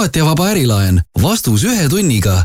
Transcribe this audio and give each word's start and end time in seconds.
bürokraatiavaba 0.00 0.46
ärilaen, 0.54 1.02
vastus 1.22 1.64
ühe 1.68 1.88
tunniga 1.92 2.40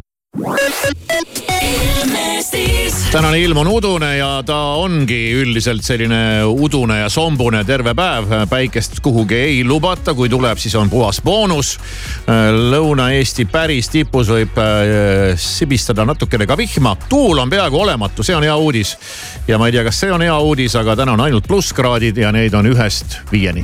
tänane 3.12 3.40
ilm 3.40 3.58
on 3.58 3.68
udune 3.72 4.10
ja 4.18 4.42
ta 4.44 4.58
ongi 4.76 5.32
üldiselt 5.40 5.86
selline 5.88 6.44
udune 6.44 6.98
ja 7.00 7.10
sombune 7.10 7.64
terve 7.64 7.94
päev. 7.96 8.28
päikest 8.50 9.00
kuhugi 9.00 9.36
ei 9.36 9.64
lubata, 9.64 10.14
kui 10.14 10.30
tuleb, 10.30 10.58
siis 10.60 10.76
on 10.76 10.90
puhas 10.90 11.22
boonus. 11.24 11.78
Lõuna-Eesti 12.74 13.48
päris 13.48 13.88
tipus 13.90 14.28
võib 14.28 14.60
äh, 14.60 15.40
sibistada 15.40 16.04
natukene 16.06 16.46
ka 16.46 16.58
vihma. 16.58 16.98
tuul 17.10 17.40
on 17.40 17.50
peaaegu 17.50 17.80
olematu, 17.80 18.24
see 18.24 18.36
on 18.36 18.44
hea 18.44 18.56
uudis. 18.56 18.98
ja 19.48 19.58
ma 19.58 19.72
ei 19.72 19.72
tea, 19.72 19.84
kas 19.84 20.00
see 20.00 20.12
on 20.12 20.22
hea 20.22 20.40
uudis, 20.40 20.76
aga 20.76 20.96
täna 20.96 21.16
on 21.16 21.24
ainult 21.24 21.48
plusskraadid 21.48 22.18
ja 22.18 22.36
neid 22.36 22.54
on 22.54 22.68
ühest 22.68 23.22
viieni. 23.32 23.64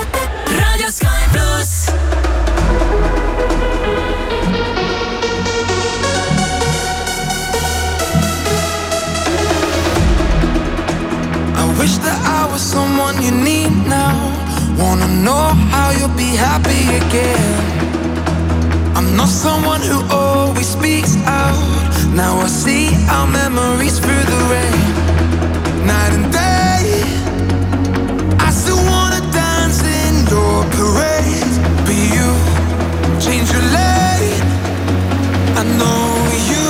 wish 11.81 11.97
that 11.97 12.21
I 12.39 12.45
was 12.51 12.61
someone 12.61 13.15
you 13.25 13.31
need 13.31 13.73
now. 13.89 14.13
Wanna 14.77 15.09
know 15.25 15.45
how 15.73 15.89
you'll 15.97 16.17
be 16.25 16.31
happy 16.47 16.83
again. 17.01 17.53
I'm 18.95 19.09
not 19.17 19.29
someone 19.29 19.81
who 19.81 19.97
always 20.13 20.69
speaks 20.77 21.13
out. 21.25 21.57
Now 22.13 22.33
I 22.45 22.49
see 22.63 22.85
our 23.15 23.25
memories 23.25 23.97
through 24.03 24.25
the 24.33 24.39
rain. 24.53 24.81
Night 25.91 26.13
and 26.17 26.27
day, 26.45 26.85
I 28.47 28.49
still 28.61 28.81
wanna 28.93 29.21
dance 29.41 29.79
in 30.01 30.13
your 30.33 30.57
parade. 30.77 31.53
Be 31.87 31.97
you 32.15 32.29
change 33.25 33.47
your 33.55 33.65
lane. 33.77 34.45
I 35.61 35.63
know 35.79 36.05
you 36.51 36.65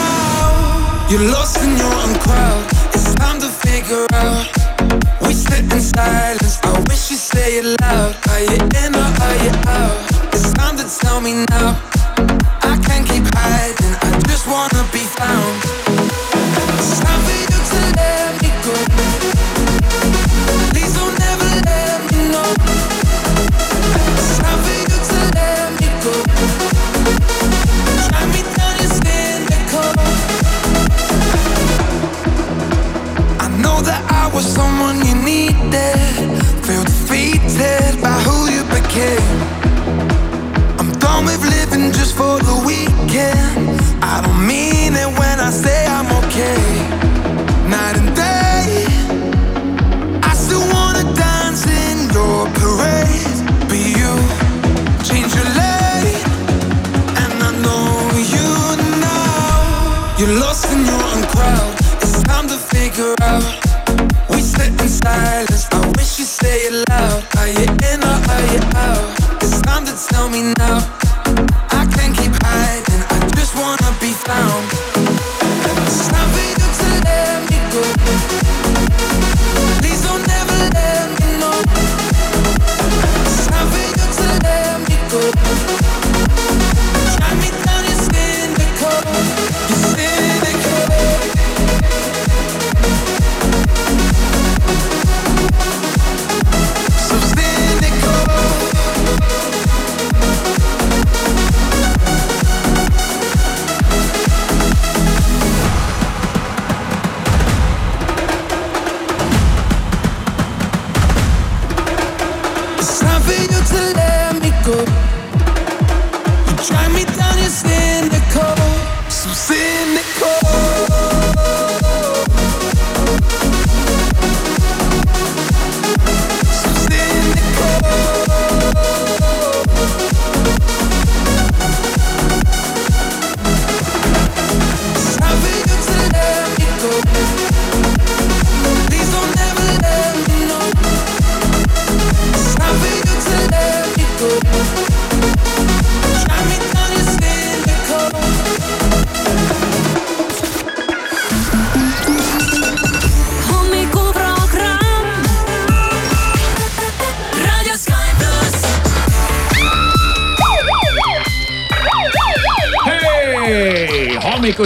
now. 0.00 0.44
You're 1.10 1.28
lost 1.36 1.56
in 1.64 1.76
your 1.76 1.92
own 2.02 2.14
crowd. 2.24 2.75
Figure 3.76 4.06
out. 4.14 4.46
We 5.20 5.34
sit 5.34 5.70
in 5.70 5.80
silence. 5.82 6.58
I 6.62 6.80
wish 6.88 7.10
you 7.10 7.16
say 7.18 7.58
it 7.58 7.78
loud. 7.82 8.16
Are 8.30 8.40
you 8.40 8.56
in 8.82 8.94
or 8.94 9.10
are 9.24 9.36
you 9.44 9.52
out? 9.68 10.32
It's 10.32 10.50
time 10.54 10.78
to 10.78 10.84
tell 11.00 11.20
me 11.20 11.44
now. 11.50 11.78
I 12.62 12.80
can't 12.86 13.06
keep 13.06 13.24
hiding. 13.34 13.96
I 14.00 14.18
just 14.28 14.46
wanna 14.46 14.82
be 14.94 15.00
found. 15.00 15.85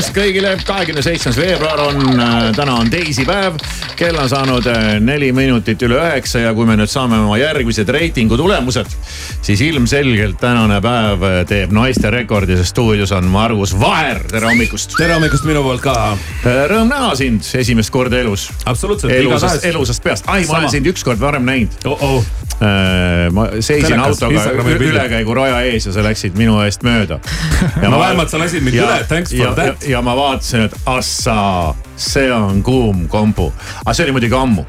Hommikust 0.00 0.16
kõigile, 0.16 0.50
kahekümne 0.64 1.02
seitsmes 1.04 1.36
veebruar 1.36 1.80
on, 1.82 1.98
äh, 2.16 2.36
täna 2.56 2.78
on 2.80 2.88
teisipäev. 2.90 3.58
kell 3.96 4.16
on 4.16 4.28
saanud 4.28 4.64
äh, 4.66 4.94
neli 5.00 5.28
minutit 5.32 5.82
üle 5.82 5.98
üheksa 5.98 6.40
ja 6.40 6.54
kui 6.56 6.64
me 6.64 6.72
nüüd 6.80 6.88
saame 6.88 7.18
oma 7.20 7.36
järgmised 7.36 7.88
reitingu 7.92 8.38
tulemused, 8.40 8.88
siis 9.42 9.60
ilmselgelt 9.60 10.38
tänane 10.40 10.80
päev 10.80 11.22
äh, 11.22 11.36
teeb 11.44 11.74
naiste 11.76 12.10
rekordi, 12.10 12.56
sest 12.56 12.72
stuudios 12.72 13.12
on 13.12 13.28
Margus 13.28 13.74
Vaher, 13.76 14.22
tere 14.30 14.48
hommikust. 14.48 14.96
tere 14.96 15.18
hommikust 15.18 15.44
minu 15.44 15.62
poolt 15.66 15.84
ka. 15.84 16.16
Rõõm 16.44 16.88
näha 16.88 17.12
sind 17.20 17.44
esimest 17.60 17.92
korda 17.92 18.22
elus. 18.24 18.48
absoluutselt. 18.64 19.12
elusast, 19.12 19.64
elusast 19.68 20.02
peast, 20.02 20.32
ai, 20.32 20.46
ma 20.48 20.62
olen 20.62 20.78
sind 20.78 20.88
ükskord 20.88 21.20
varem 21.20 21.44
näinud 21.44 21.76
oh. 21.84 22.00
-oh. 22.00 22.39
Ma 23.32 23.46
seisin 23.60 23.96
Telekas, 23.96 24.22
autoga 24.22 24.74
ülekäiguraja 24.76 25.62
ees 25.70 25.86
ja 25.86 25.94
sa 25.94 26.04
läksid 26.04 26.36
minu 26.36 26.58
eest 26.64 26.84
mööda. 26.84 27.20
no 27.82 27.96
vähemalt 27.98 28.32
sa 28.32 28.40
lasid 28.42 28.64
mind 28.66 28.76
üle, 28.82 29.00
thanks 29.08 29.32
for 29.34 29.54
that. 29.56 29.86
ja 29.88 30.02
ma 30.04 30.16
vaatasin, 30.18 30.68
et 30.68 30.76
assaa, 30.90 31.74
see 31.96 32.28
on 32.32 32.62
kuum 32.66 33.06
kombu. 33.08 33.50
aga 33.84 33.96
see 33.96 34.08
oli 34.08 34.18
muidugi 34.18 34.36
ammu. 34.36 34.66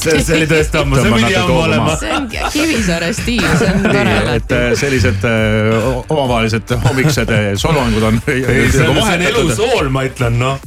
see, 0.00 0.20
see 0.22 0.36
oli 0.36 0.46
tõesti 0.50 0.80
ammu, 0.80 0.98
see 1.00 1.12
pidi 1.16 1.36
ammu 1.40 1.58
olema 1.64 1.96
see 2.00 2.12
on 2.16 2.28
Kivisaare 2.30 3.10
stiil, 3.16 3.46
see 3.60 3.70
on 3.72 3.86
tore 3.86 4.12
et 4.12 4.22
alati. 4.22 4.58
äh, 4.58 4.66
sellised 4.80 5.26
äh, 5.28 5.88
omavahelised 6.12 6.76
hommikused 6.84 7.32
äh, 7.32 7.48
solvangud 7.60 8.08
on 8.10 8.20
ei, 8.26 8.42
see 8.44 8.66
on, 8.66 8.70
see 8.76 8.88
on 8.90 9.00
vahetatud. 9.00 9.40
elusool, 9.42 9.90
ma 9.94 10.04
ütlen, 10.08 10.38
noh. 10.42 10.60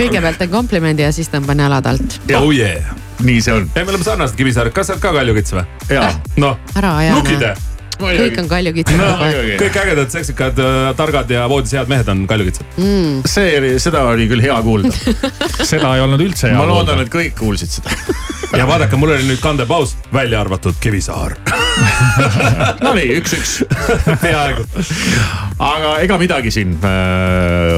kõigepealt 0.00 0.42
teen 0.42 0.52
komplimendi 0.52 1.06
ja 1.06 1.14
siis 1.14 1.30
tõmban 1.32 1.64
jalad 1.64 1.88
alt. 1.92 2.20
oh 2.38 2.50
yeah. 2.54 2.92
nii 3.24 3.40
see 3.44 3.56
on 3.56 3.70
ei, 3.74 3.82
me 3.84 3.94
oleme 3.94 4.06
sarnased 4.06 4.38
Kivisaarel, 4.38 4.74
kas 4.74 4.90
sa 4.90 4.96
oled 4.96 5.06
ka 5.06 5.16
kaljukits 5.20 5.56
või? 5.56 5.66
ja 5.94 6.12
noh, 6.40 6.58
ära 6.78 6.94
aja. 7.02 7.18
nukide. 7.18 7.54
kõik 7.98 8.42
on 8.42 8.50
kaljukitsid 8.50 9.00
no 9.00 9.12
kõik 9.58 9.78
ägedad, 9.82 10.10
seksikad, 10.14 10.60
targad 10.98 11.30
ja 11.34 11.46
voodis 11.50 11.74
head 11.74 11.90
mehed 11.90 12.10
on 12.10 12.26
kaljukitsed. 12.30 12.78
see 13.26 13.54
oli, 13.60 13.74
seda 13.82 14.04
oli 14.10 14.28
küll 14.30 14.42
hea 14.44 14.58
kuulda. 14.66 14.94
seda 15.72 15.94
ei 15.96 16.04
olnud 16.06 16.26
üldse 16.26 16.50
hea 16.50 16.58
ma 16.58 16.66
loodan, 16.70 17.02
et 17.06 17.12
kõik 17.12 17.38
kuulsid 17.38 17.78
seda. 17.78 17.94
ja 18.56 18.66
vaadake, 18.66 18.96
mul 18.96 19.12
oli 19.12 19.26
nüüd 19.28 19.40
kandepaus, 19.42 19.96
välja 20.12 20.40
arvatud 20.40 20.76
Kivisaar. 20.80 21.34
Nonii, 22.84 23.18
üks-üks. 23.20 23.58
peaaegu. 24.22 24.64
aga 25.58 25.98
ega 26.02 26.18
midagi 26.18 26.50
siin, 26.54 26.74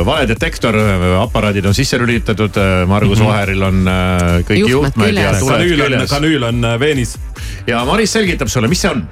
valedetektor, 0.07 0.77
aparaadid 1.21 1.67
on 1.69 1.77
sisse 1.77 1.99
lülitatud, 2.01 2.57
Margus 2.89 3.21
Mhm. 3.21 3.29
Vaheril 3.29 3.63
on 3.63 3.89
äh, 3.89 4.41
kõik 4.49 4.59
Juhtmed 4.59 4.71
juhtmed 4.71 5.07
ja 5.07 5.31
küljes. 5.31 5.41
tuled 5.41 5.53
kanüül 5.53 5.81
on, 5.81 5.93
küljes. 5.93 6.11
kanüül 6.11 6.43
on 6.49 6.65
äh, 6.65 6.81
veenis. 6.81 7.17
ja 7.67 7.85
Maris 7.85 8.13
selgitab 8.13 8.49
sulle, 8.49 8.69
mis 8.69 8.81
see 8.81 8.91
on. 8.91 9.05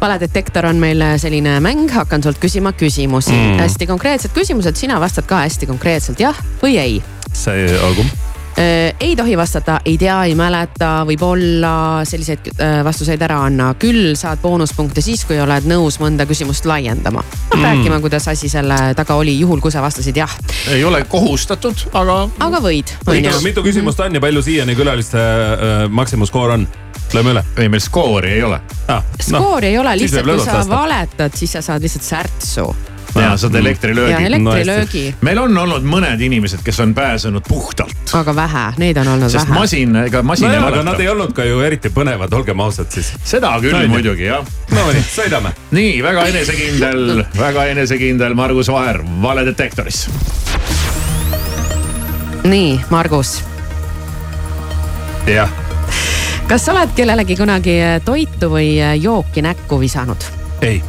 valedetektor 0.00 0.66
on 0.66 0.76
meil 0.82 1.02
selline 1.18 1.58
mäng, 1.60 1.90
hakkan 1.92 2.22
sult 2.22 2.40
küsima 2.42 2.72
küsimusi 2.72 3.32
mm.. 3.32 3.58
hästi 3.62 3.86
konkreetsed 3.86 4.34
küsimused, 4.34 4.76
sina 4.76 5.00
vastad 5.00 5.26
ka 5.26 5.44
hästi 5.46 5.66
konkreetselt 5.70 6.20
jah 6.20 6.38
või 6.62 6.78
ei. 6.82 7.02
see 7.32 7.68
olgu. 7.80 8.06
Ei 9.00 9.16
tohi 9.16 9.36
vastata 9.36 9.80
ei 9.84 9.98
tea, 9.98 10.16
ei 10.24 10.34
mäleta, 10.34 11.02
võib-olla 11.08 11.72
selliseid 12.08 12.48
äh, 12.56 12.78
vastuseid 12.84 13.20
ära 13.22 13.42
anna. 13.44 13.74
küll 13.78 14.14
saad 14.16 14.40
boonuspunkte 14.40 15.04
siis, 15.04 15.26
kui 15.28 15.36
oled 15.40 15.68
nõus 15.68 15.98
mõnda 16.00 16.26
küsimust 16.28 16.64
laiendama 16.68 17.20
mm.. 17.22 17.62
rääkima, 17.62 18.00
kuidas 18.00 18.28
asi 18.32 18.48
selle 18.48 18.78
taga 18.96 19.18
oli, 19.20 19.36
juhul 19.40 19.60
kui 19.60 19.74
sa 19.74 19.84
vastasid 19.84 20.16
jah, 20.16 20.32
ei 20.72 20.84
ole 20.84 21.04
kohustatud, 21.04 21.86
aga 21.92 22.22
aga 22.48 22.62
võid. 22.64 22.96
mitu, 23.10 23.36
mitu 23.44 23.66
küsimust 23.66 24.00
on 24.00 24.16
ja 24.16 24.24
palju 24.24 24.42
siiani 24.48 24.76
külaliste 24.78 25.20
äh, 25.20 25.78
maksimumskoor 25.92 26.56
on? 26.56 26.68
Lööme 27.14 27.36
üle 27.36 27.44
ei, 27.60 27.68
meil 27.70 27.84
skoori 27.84 28.32
ei 28.38 28.42
ole. 28.42 28.60
ah,. 28.88 29.04
skoori 29.20 29.74
ei 29.74 29.78
ole, 29.78 29.96
lihtsalt 30.00 30.26
kui 30.32 30.44
sa 30.44 30.62
valetad, 30.68 31.36
siis 31.36 31.58
sa 31.58 31.62
saad 31.62 31.84
lihtsalt 31.84 32.08
särtsu 32.08 32.70
ja 33.22 33.36
saad 33.40 33.54
elektrilöögi 33.54 34.12
ja 34.12 34.18
elektrilöögi, 34.18 35.04
meil 35.26 35.38
on 35.38 35.58
olnud 35.58 35.86
mõned 35.86 36.20
inimesed, 36.20 36.62
kes 36.66 36.80
on 36.84 36.94
pääsenud 36.94 37.46
puhtalt, 37.48 38.14
aga 38.18 38.36
vähe, 38.36 38.66
neid 38.82 39.00
on 39.02 39.08
olnud 39.14 39.32
sest 39.32 39.48
vähe. 39.48 39.60
masin, 39.60 39.96
ega 40.06 40.22
masin 40.26 40.50
ei 40.50 40.56
nojah, 40.56 40.68
aga 40.68 40.82
nad 40.82 40.96
valeta 40.96 41.02
ei. 41.02 41.08
olnud 41.08 41.34
ka 41.36 41.44
ju 41.44 41.60
eriti 41.60 41.90
põnevad, 41.94 42.32
olgem 42.32 42.60
ausad 42.60 42.90
siis. 42.90 43.12
seda 43.24 43.52
küll 43.60 43.76
Onju. 43.76 43.88
muidugi 43.88 44.28
jah. 44.28 44.46
Nonii, 44.74 45.04
sõidame. 45.10 45.52
nii 45.70 46.02
väga 46.02 46.26
enesekindel, 46.32 47.24
väga 47.38 47.66
enesekindel 47.74 48.34
Margus 48.34 48.68
Vaher 48.72 49.02
valedetektoris. 49.22 50.06
nii, 52.44 52.80
Margus, 52.90 53.38
jah, 55.26 55.50
kas 56.48 56.66
sa 56.66 56.74
oled 56.74 56.92
kellelegi 56.96 57.36
kunagi 57.36 57.78
toitu 58.04 58.50
või 58.52 58.76
jooki 59.02 59.42
näkku 59.42 59.80
visanud? 59.80 60.30
ei, 60.62 60.82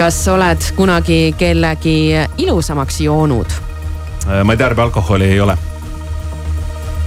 kas 0.00 0.16
sa 0.24 0.32
oled 0.32 0.70
kunagi 0.76 1.34
kellegi 1.38 2.14
ilusamaks 2.40 3.02
joonud? 3.04 3.50
Äh, 4.24 4.44
ma 4.44 4.54
ei 4.56 4.60
tarbi 4.60 4.80
alkoholi, 4.80 5.26
ei 5.34 5.40
ole. 5.40 5.56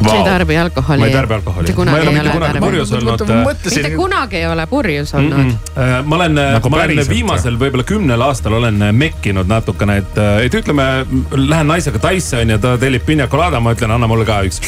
sa 0.03 0.15
ei 0.15 0.23
tarbi 0.23 0.57
alkoholi? 0.57 0.99
ma 0.99 1.07
ei 1.07 1.13
tarbi 1.13 1.33
alkoholi. 1.33 1.65
Mitte 1.65 1.73
kunagi 1.73 1.97
ma 1.97 2.01
ei 2.01 2.07
ole 2.07 2.13
mitte 2.13 2.29
ole 2.29 2.37
kunagi 2.37 2.59
purjus 2.59 2.91
olnud. 2.91 3.23
mitte 3.23 3.39
mõtlesin, 3.47 3.95
kunagi 3.97 4.37
ei 4.37 4.45
ole 4.47 4.67
purjus 4.67 5.13
olnud 5.13 5.37
Mm 5.37 5.49
-mm. 5.49 6.05
ma 6.05 6.15
olen 6.15 6.35
Nagu 6.35 6.69
ma 6.69 6.83
olen 6.83 7.09
viimasel 7.09 7.57
võib-olla 7.57 7.83
kümnel 7.83 8.21
aastal 8.21 8.59
olen 8.59 8.85
mekkinud 8.95 9.49
natukene, 9.49 9.97
et, 9.97 10.21
et 10.45 10.53
ütleme, 10.53 11.05
lähen 11.31 11.67
naisega 11.67 11.99
Taisse 11.99 12.37
onju, 12.45 12.57
ta 12.59 12.77
tellib 12.77 13.05
pina 13.05 13.27
colada, 13.27 13.59
ma 13.59 13.73
ütlen, 13.73 13.91
anna 13.91 14.07
mulle 14.07 14.25
ka 14.25 14.41
üks. 14.45 14.61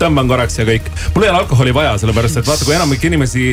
Tõmban 0.00 0.28
korraks 0.30 0.58
ja 0.58 0.66
kõik. 0.68 0.88
mul 1.14 1.26
ei 1.26 1.30
ole 1.32 1.42
alkoholi 1.42 1.74
vaja, 1.74 1.96
sellepärast 2.00 2.40
et 2.40 2.48
vaata, 2.48 2.64
kui 2.64 2.74
enamik 2.76 3.04
inimesi 3.04 3.46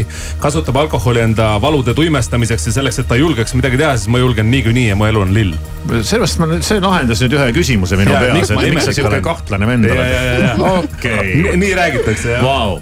kasutab 0.43 0.79
alkoholi 0.83 1.23
enda 1.25 1.49
valude 1.61 1.93
tuimestamiseks 1.97 2.69
ja 2.69 2.75
selleks, 2.79 2.99
et 3.03 3.09
ta 3.09 3.17
julgeks 3.19 3.55
midagi 3.57 3.79
teha, 3.81 3.95
siis 3.97 4.11
ma 4.11 4.21
julgen 4.21 4.51
niikuinii 4.51 4.87
ja 4.89 4.97
mu 4.99 5.07
elu 5.09 5.23
on 5.25 5.33
lill. 5.35 5.55
sellest 6.01 6.41
ma, 6.41 6.49
see 6.65 6.81
lahendas 6.83 7.23
nüüd 7.23 7.37
ühe 7.37 7.47
küsimuse 7.55 7.99
minu 7.99 8.15
peas, 8.15 8.51
et 8.51 8.63
miks 8.73 8.89
sa 8.91 9.07
olen? 9.07 9.23
kahtlane 9.23 9.69
vend 9.69 9.89
oled 9.91 10.63
okei, 10.71 11.55
nii 11.59 11.73
räägitakse 11.77 12.37
jah 12.37 12.45
vau, 12.45 12.79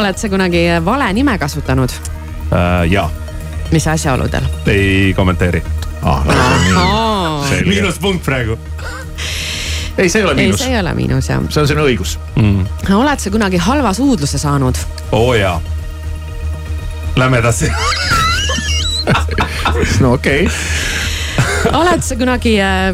oled 0.00 0.18
sa 0.20 0.30
kunagi 0.32 0.66
vale 0.84 1.12
nime 1.16 1.38
kasutanud? 1.42 1.94
uh,? 2.50 2.84
jaa, 2.90 3.08
mis 3.72 3.88
asjaoludel? 3.94 4.46
ei 4.70 5.12
kommenteeri. 5.16 5.62
selge, 7.48 7.68
miinuspunkt 7.70 8.24
praegu 8.26 8.58
ei, 9.98 10.08
see 10.08 10.20
ei 10.20 10.24
ole 10.24 10.32
ei, 10.32 10.36
miinus 10.36 10.60
see, 10.60 10.72
ei 10.74 10.80
ole 10.80 10.94
miinus 10.94 11.28
jah. 11.30 11.42
see 11.48 11.62
on 11.62 11.68
sinu 11.68 11.86
õigus. 11.88 12.16
mm.. 12.36 12.92
oled 12.96 13.22
sa 13.22 13.32
kunagi 13.32 13.60
halva 13.62 13.92
suudluse 13.96 14.38
saanud? 14.38 14.78
oo 15.12 15.30
oh, 15.30 15.34
jaa. 15.38 15.60
Lähme 17.16 17.38
edasi 17.40 17.72
no 20.04 20.12
okei 20.12 20.46
okay., 20.46 21.72
oled 21.80 22.02
sa 22.04 22.16
kunagi 22.16 22.58
äh, 22.60 22.92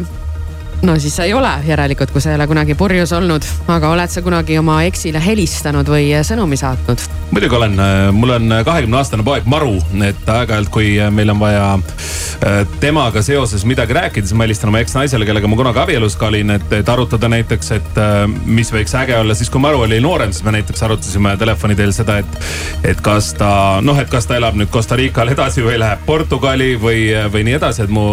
no 0.83 0.99
siis 0.99 1.15
sa 1.15 1.23
ei 1.23 1.33
ole 1.33 1.51
järelikult, 1.67 2.11
kui 2.11 2.21
sa 2.21 2.33
ei 2.33 2.37
ole 2.37 2.47
kunagi 2.47 2.75
purjus 2.75 3.13
olnud, 3.15 3.45
aga 3.71 3.91
oled 3.93 4.11
sa 4.11 4.21
kunagi 4.21 4.57
oma 4.59 4.81
eksile 4.87 5.21
helistanud 5.23 5.87
või 5.87 6.09
äh, 6.11 6.25
sõnumi 6.27 6.59
saatnud? 6.59 7.09
muidugi 7.33 7.55
olen, 7.57 7.79
mul 8.13 8.29
on 8.35 8.53
kahekümne 8.61 8.97
aastane 8.99 9.23
poeg 9.25 9.47
Maru, 9.49 9.79
et 10.05 10.27
aeg-ajalt, 10.29 10.69
kui 10.69 10.91
meil 11.09 11.31
on 11.33 11.39
vaja 11.41 11.63
temaga 12.77 13.23
seoses 13.25 13.63
midagi 13.65 13.95
rääkida, 13.97 14.27
siis 14.27 14.37
ma 14.37 14.45
helistan 14.45 14.69
oma 14.69 14.83
eksnaisele, 14.83 15.25
kellega 15.25 15.49
ma 15.49 15.57
kunagi 15.57 15.81
abielus 15.81 16.13
ka 16.19 16.27
olin, 16.29 16.53
et, 16.53 16.67
et 16.77 16.91
arutada 16.93 17.29
näiteks, 17.33 17.71
et 17.79 17.97
mis 18.45 18.69
võiks 18.73 18.93
äge 18.99 19.17
olla, 19.17 19.33
siis 19.33 19.49
kui 19.49 19.63
Maru 19.63 19.81
oli 19.87 19.97
noorem, 20.03 20.29
siis 20.29 20.45
me 20.45 20.53
näiteks 20.59 20.85
arutasime 20.85 21.33
telefoni 21.41 21.77
teel 21.79 21.95
seda, 21.95 22.19
et, 22.21 22.37
et 22.91 23.01
kas 23.01 23.31
ta 23.39 23.49
noh, 23.81 23.97
et 23.97 24.13
kas 24.13 24.29
ta 24.29 24.37
elab 24.37 24.59
nüüd 24.59 24.69
Costa 24.73 24.99
Rical 24.99 25.33
edasi 25.33 25.65
või 25.65 25.79
läheb 25.81 26.05
Portugali 26.05 26.73
või, 26.77 27.07
või 27.33 27.47
nii 27.49 27.57
edasi, 27.57 27.87
et 27.87 27.93
mu 27.93 28.05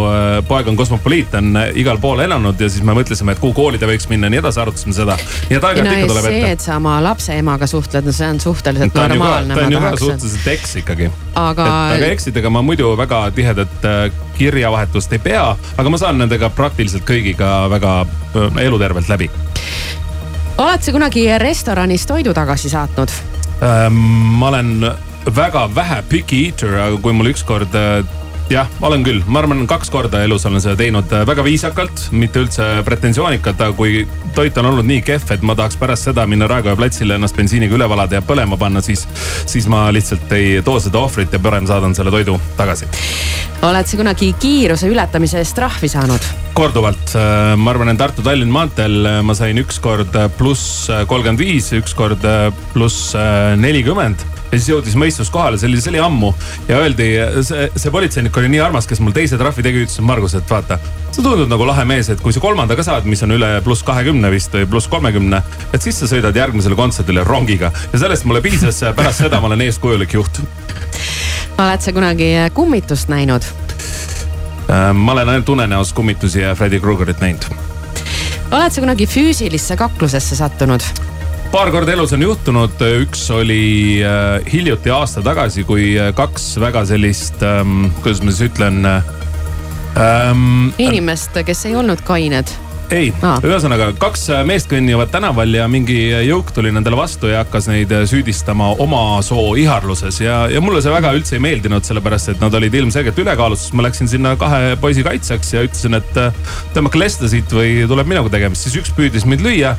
poeg 0.49 0.73
on 0.73 0.81
kosmopoliit, 0.81 1.37
on 1.37 1.61
igal 1.77 2.01
pool 2.01 2.25
elanud 2.25 2.60
ja 2.61 2.69
siis 2.71 2.83
me 2.85 2.95
mõtlesime, 2.95 3.35
et 3.35 3.41
kuhu 3.41 3.53
kooli 3.57 3.79
ta 3.81 3.89
võiks 3.89 4.07
minna 4.11 4.29
ja 4.29 4.35
nii 4.35 4.41
edasi, 4.41 4.61
arutasime 4.63 4.95
seda. 4.95 5.17
nii 5.49 5.57
et 5.57 5.65
no 5.65 5.71
ja 5.71 5.83
ikka 5.83 6.11
tuleb 6.11 6.25
see, 6.27 6.39
ette 6.41 6.51
et 6.55 6.65
sa 6.65 6.77
oma 6.79 6.97
lapse 7.03 7.35
emaga 7.37 7.67
suhtled, 7.69 8.07
no 8.07 8.15
see 8.15 8.29
on 8.33 8.41
suhteliselt 8.43 8.95
ta 8.95 9.07
normaalne, 9.11 9.57
ta 9.57 9.65
on 9.65 9.75
ju 9.75 9.83
ka 9.83 9.91
suhteliselt 9.99 10.47
eks 10.55 10.75
ikkagi. 10.83 11.11
aga 11.41 11.67
aga 11.97 12.11
eksidega 12.15 12.53
ma 12.53 12.63
muidu 12.65 12.93
väga 12.99 13.23
tihedat 13.35 13.87
äh, 13.87 14.01
kirjavahetust 14.37 15.13
ei 15.17 15.23
pea, 15.23 15.45
aga 15.77 15.93
ma 15.93 16.01
saan 16.01 16.21
nendega 16.21 16.49
praktiliselt 16.55 17.05
kõigiga 17.07 17.69
väga 17.71 17.99
äh, 18.05 18.63
elutervelt 18.65 19.09
läbi. 19.11 19.29
oled 20.57 20.81
sa 20.83 20.95
kunagi 20.95 21.27
restoranis 21.41 22.05
toidu 22.09 22.33
tagasi 22.37 22.69
saatnud? 22.69 23.13
Ähm, 23.61 23.97
ma 24.41 24.49
olen 24.49 24.91
väga 25.35 25.67
vähe 25.75 26.01
picky 26.09 26.45
eater, 26.47 26.79
aga 26.87 26.97
kui 27.01 27.13
mul 27.13 27.29
ükskord 27.29 27.75
äh, 27.77 28.01
jah, 28.51 28.67
olen 28.83 29.03
küll, 29.05 29.21
ma 29.31 29.41
arvan, 29.41 29.63
kaks 29.69 29.91
korda 29.93 30.21
elus 30.25 30.45
olen 30.47 30.61
seda 30.63 30.75
teinud 30.79 31.11
äh, 31.15 31.23
väga 31.27 31.43
viisakalt, 31.45 32.07
mitte 32.15 32.41
üldse 32.43 32.65
pretensioonikalt, 32.87 33.61
aga 33.63 33.75
kui 33.77 34.03
toit 34.35 34.57
on 34.59 34.67
olnud 34.71 34.87
nii 34.87 35.01
kehv, 35.07 35.29
et 35.35 35.45
ma 35.45 35.55
tahaks 35.57 35.79
pärast 35.79 36.09
seda 36.09 36.25
minna 36.29 36.49
Raekoja 36.51 36.75
platsile 36.79 37.15
ennast 37.19 37.37
bensiiniga 37.37 37.77
üle 37.77 37.87
valada 37.91 38.19
ja 38.19 38.25
põlema 38.25 38.59
panna, 38.59 38.83
siis, 38.83 39.05
siis 39.49 39.69
ma 39.71 39.85
lihtsalt 39.93 40.31
ei 40.35 40.59
too 40.65 40.79
seda 40.83 40.99
ohvrit 41.03 41.33
ja 41.33 41.39
parem 41.43 41.69
saadan 41.69 41.95
selle 41.97 42.13
toidu 42.13 42.37
tagasi. 42.59 42.89
oled 43.67 43.87
sa 43.87 43.97
kunagi 43.99 44.31
kiiruse 44.41 44.89
ületamise 44.91 45.39
eest 45.41 45.55
trahvi 45.55 45.91
saanud? 45.91 46.27
korduvalt, 46.57 47.15
ma 47.57 47.71
arvan, 47.71 47.93
et 47.93 48.01
Tartu-Tallinna 48.01 48.57
maanteel 48.57 48.99
äh, 49.05 49.21
ma 49.23 49.37
sain 49.37 49.57
ükskord 49.63 50.17
pluss 50.37 50.89
kolmkümmend 51.07 51.39
viis, 51.39 51.71
ükskord 51.77 52.27
äh, 52.27 52.51
pluss 52.75 53.15
nelikümmend 53.61 54.40
ja 54.51 54.59
siis 54.59 54.69
jõudis 54.69 54.97
mõistus 54.99 55.31
kohale, 55.31 55.59
see 55.59 55.69
oli, 55.69 55.79
see 55.81 55.93
oli 55.93 56.01
ammu 56.03 56.31
ja 56.67 56.81
öeldi, 56.81 57.07
see, 57.47 57.69
see 57.75 57.93
politseinik 57.93 58.37
oli 58.37 58.51
nii 58.51 58.61
armas, 58.65 58.87
kes 58.89 58.99
mul 59.03 59.15
teise 59.15 59.39
trahvi 59.39 59.63
tegi, 59.65 59.85
ütles 59.85 60.01
Margus, 60.05 60.35
et 60.35 60.49
vaata. 60.49 60.77
sa 61.11 61.23
tundud 61.23 61.49
nagu 61.51 61.67
lahe 61.67 61.85
mees, 61.87 62.09
et 62.11 62.21
kui 62.21 62.35
sa 62.35 62.43
kolmanda 62.43 62.75
ka 62.75 62.85
saad, 62.85 63.07
mis 63.09 63.23
on 63.23 63.35
üle 63.37 63.53
pluss 63.63 63.85
kahekümne 63.87 64.31
vist 64.33 64.53
või 64.55 64.67
pluss 64.69 64.91
kolmekümne, 64.91 65.41
et 65.71 65.81
siis 65.81 65.99
sa 65.99 66.09
sõidad 66.11 66.35
järgmisele 66.35 66.75
kontserdile 66.75 67.23
rongiga 67.27 67.71
ja 67.93 68.03
sellest 68.03 68.27
mulle 68.27 68.43
piisas, 68.43 68.83
pärast 68.97 69.23
seda 69.23 69.41
ma 69.41 69.51
olen 69.51 69.65
eeskujulik 69.67 70.19
juht. 70.19 70.41
oled 71.57 71.81
sa 71.81 71.93
kunagi 71.95 72.33
kummitust 72.53 73.11
näinud? 73.11 73.47
Äh, 74.71 74.91
ma 74.93 75.15
olen 75.15 75.29
ainult 75.29 75.49
unenäos 75.49 75.93
kummitusi 75.93 76.43
ja 76.43 76.55
Freddy 76.55 76.79
Kruegerit 76.79 77.23
näinud 77.23 77.49
oled 78.51 78.73
sa 78.73 78.83
kunagi 78.83 79.07
füüsilisse 79.07 79.77
kaklusesse 79.79 80.35
sattunud? 80.35 80.83
Paar 81.51 81.71
korda 81.71 81.91
elus 81.91 82.13
on 82.15 82.21
juhtunud, 82.23 82.79
üks 83.03 83.25
oli 83.35 83.99
äh, 84.05 84.39
hiljuti 84.51 84.91
aasta 84.93 85.23
tagasi, 85.25 85.65
kui 85.67 85.91
äh, 85.99 86.13
kaks 86.15 86.53
väga 86.63 86.85
sellist 86.87 87.43
ähm,, 87.43 87.89
kuidas 88.01 88.23
ma 88.23 88.31
siis 88.31 88.47
ütlen 88.51 88.85
ähm,. 88.87 90.71
inimest, 90.79 91.35
kes 91.45 91.65
ei 91.67 91.75
olnud 91.75 92.03
kained? 92.07 92.55
ei 92.91 93.09
Aa., 93.23 93.37
ühesõnaga 93.45 93.91
kaks 93.99 94.25
äh, 94.33 94.41
meest 94.47 94.69
kõnnivad 94.71 95.11
tänaval 95.13 95.53
ja 95.55 95.67
mingi 95.71 95.97
jõuk 96.27 96.51
tuli 96.55 96.73
nendele 96.73 96.97
vastu 96.99 97.29
ja 97.31 97.43
hakkas 97.43 97.69
neid 97.71 97.91
äh, 97.95 98.03
süüdistama 98.09 98.71
oma 98.83 99.03
soo 99.25 99.53
iharluses 99.59 100.19
ja, 100.23 100.43
ja 100.51 100.61
mulle 100.63 100.81
see 100.83 100.93
väga 100.93 101.13
üldse 101.15 101.37
ei 101.37 101.43
meeldinud, 101.43 101.85
sellepärast 101.87 102.33
et 102.33 102.43
nad 102.43 102.55
olid 102.57 102.75
ilmselgelt 102.81 103.19
ülekaalus. 103.23 103.69
ma 103.77 103.87
läksin 103.87 104.11
sinna 104.11 104.35
kahe 104.39 104.75
poisi 104.81 105.05
kaitseks 105.07 105.53
ja 105.55 105.63
ütlesin, 105.67 105.95
et 106.01 106.19
äh, 106.19 106.35
tõmmake 106.75 106.99
lesta 106.99 107.31
siit 107.31 107.51
või 107.55 107.85
tuleb 107.89 108.11
minuga 108.11 108.33
tegemist, 108.35 108.67
siis 108.67 108.81
üks 108.83 108.91
püüdis 108.97 109.27
mind 109.29 109.45
lüüa. 109.45 109.75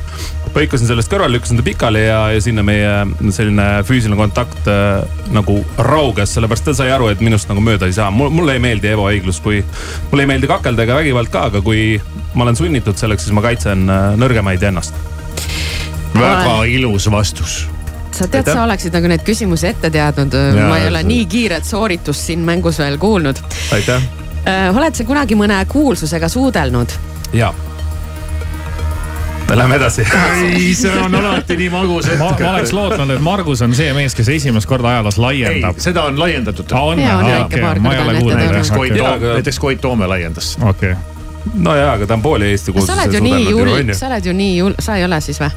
Põikasin 0.53 0.87
sellest 0.87 1.09
kõrvale, 1.11 1.33
lükkasin 1.37 1.57
ta 1.59 1.65
pikali 1.65 2.03
ja, 2.05 2.19
ja 2.33 2.41
sinna 2.43 2.63
meie 2.65 2.91
selline 3.33 3.65
füüsiline 3.87 4.17
kontakt 4.19 4.67
äh, 4.69 5.01
nagu 5.33 5.59
rauges, 5.81 6.35
sellepärast 6.35 6.67
ta 6.69 6.75
sai 6.77 6.91
aru, 6.93 7.09
et 7.11 7.23
minust 7.25 7.49
nagu 7.49 7.63
mööda 7.63 7.89
ei 7.89 7.95
saa. 7.95 8.11
mulle 8.13 8.57
ei 8.57 8.61
meeldi 8.63 8.91
ebaõiglus, 8.93 9.41
kui 9.43 9.63
mulle 10.11 10.27
ei 10.27 10.29
meeldi 10.29 10.49
kakelda 10.51 10.85
ega 10.85 10.99
vägivald 11.01 11.33
ka, 11.33 11.47
aga 11.51 11.63
kui 11.65 11.97
ma 12.33 12.45
olen 12.45 12.59
sunnitud 12.59 12.99
selleks, 12.99 13.25
siis 13.25 13.35
ma 13.35 13.45
kaitsen 13.45 13.89
äh, 13.89 14.09
nõrgemaid 14.21 14.61
ja 14.61 14.73
ennast. 14.73 14.97
väga 16.13 16.63
ilus 16.69 17.09
vastus. 17.11 17.63
sa 18.13 18.27
tead, 18.29 18.45
sa 18.45 18.63
oleksid 18.67 18.93
nagu 18.93 19.09
neid 19.09 19.25
küsimusi 19.25 19.71
ette 19.71 19.89
teadnud, 19.89 20.35
Jaa, 20.37 20.69
ma 20.69 20.77
ei 20.77 20.87
ole 20.91 21.01
see- 21.01 21.09
nii 21.15 21.25
kiiret 21.25 21.65
sooritust 21.65 22.29
siin 22.29 22.45
mängus 22.45 22.79
veel 22.79 22.97
kuulnud. 23.01 23.41
aitäh. 23.73 24.09
oled 24.75 24.95
sa 24.95 25.03
kunagi 25.03 25.35
mõne 25.35 25.65
kuulsusega 25.65 26.29
suudelnud? 26.29 26.93
ja. 29.49 29.57
Lähme 29.57 29.75
edasi. 29.75 30.05
ei, 30.43 30.75
see 30.75 30.99
on 30.99 31.15
alati 31.15 31.57
nii 31.57 31.69
magus 31.69 32.07
ma, 32.17 32.31
ma 32.39 32.49
oleks 32.53 32.73
lootnud, 32.73 33.09
et 33.15 33.21
Margus 33.21 33.61
on 33.61 33.75
see 33.75 33.93
mees, 33.93 34.15
kes 34.15 34.29
esimest 34.29 34.69
korda 34.69 34.89
ajaloos 34.95 35.17
laiendab., 35.17 35.79
seda 35.83 36.03
on 36.09 36.19
laiendatud. 36.19 36.71
aa 36.71 36.83
on 36.83 37.01
paar 37.61 37.79
ma 37.79 37.93
ei 37.93 38.01
ole 38.01 38.15
on 38.15 38.21
kuulnud 38.21 38.39
näiteks. 38.39 38.71
Koit 38.71 38.93
Toome, 38.97 39.15
aga- 39.15 39.33
näiteks 39.33 39.59
Koit 39.59 39.81
Toome 39.81 40.07
laiendas. 40.07 40.57
okei, 40.61 40.95
no 41.53 41.75
jaa, 41.75 41.93
aga 41.93 42.07
ta 42.07 42.13
on 42.13 42.21
pooli 42.21 42.45
Eesti 42.45 42.73
sa 42.85 42.93
oled 42.93 43.13
ju 43.13 43.23
nii 43.23 43.53
onju. 43.53 43.93
sa 43.95 44.07
oled 44.07 44.25
ju 44.25 44.33
nii 44.33 44.57
julge, 44.57 44.81
sa 44.81 44.95
ei 44.95 45.05
ole 45.05 45.21
siis 45.21 45.39
või? 45.41 45.51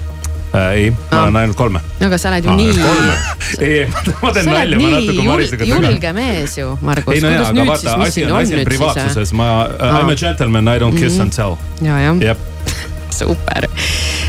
ei, 0.73 0.91
ma 1.11 1.23
olen 1.23 1.37
ainult 1.37 1.57
kolme. 1.57 1.81
no 2.01 2.07
aga 2.07 2.19
sa 2.19 2.29
oled 2.33 2.45
ju 2.45 2.57
nii, 2.57 2.75
ei, 3.61 3.79
ei, 3.79 3.87
ma 4.23 4.33
teen 4.33 4.51
nalja, 4.51 4.81
ma 4.81 4.91
natuke 4.97 5.23
Marisega 5.23 5.65
taga. 5.65 5.87
julge 5.89 6.13
mees 6.13 6.59
ju, 6.59 6.75
Margus. 6.83 7.15
ei 7.15 7.21
no 7.25 7.31
jaa, 7.31 7.49
aga 7.49 7.67
vaata 7.71 7.97
asi 8.09 8.25
on, 8.25 8.37
asi 8.41 8.59
on 8.59 8.65
privaatsuses, 8.69 9.33
ma 9.33 9.49
uh,, 9.65 10.01
I 10.01 10.05
m 10.05 10.13
a 10.13 10.17
gentleman, 10.17 10.69
I 10.69 10.79
don't 10.83 10.99
kiss 10.99 11.21
and 11.21 11.33
tell. 11.33 11.57
ja, 11.83 12.01
jah, 12.01 12.21
jep, 12.31 12.39
super. 13.17 13.69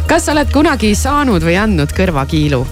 kas 0.07 0.27
sa 0.27 0.35
oled 0.35 0.51
kunagi 0.53 0.95
saanud 0.95 1.43
või 1.43 1.57
andnud 1.59 1.93
kõrvakiilu? 1.95 2.65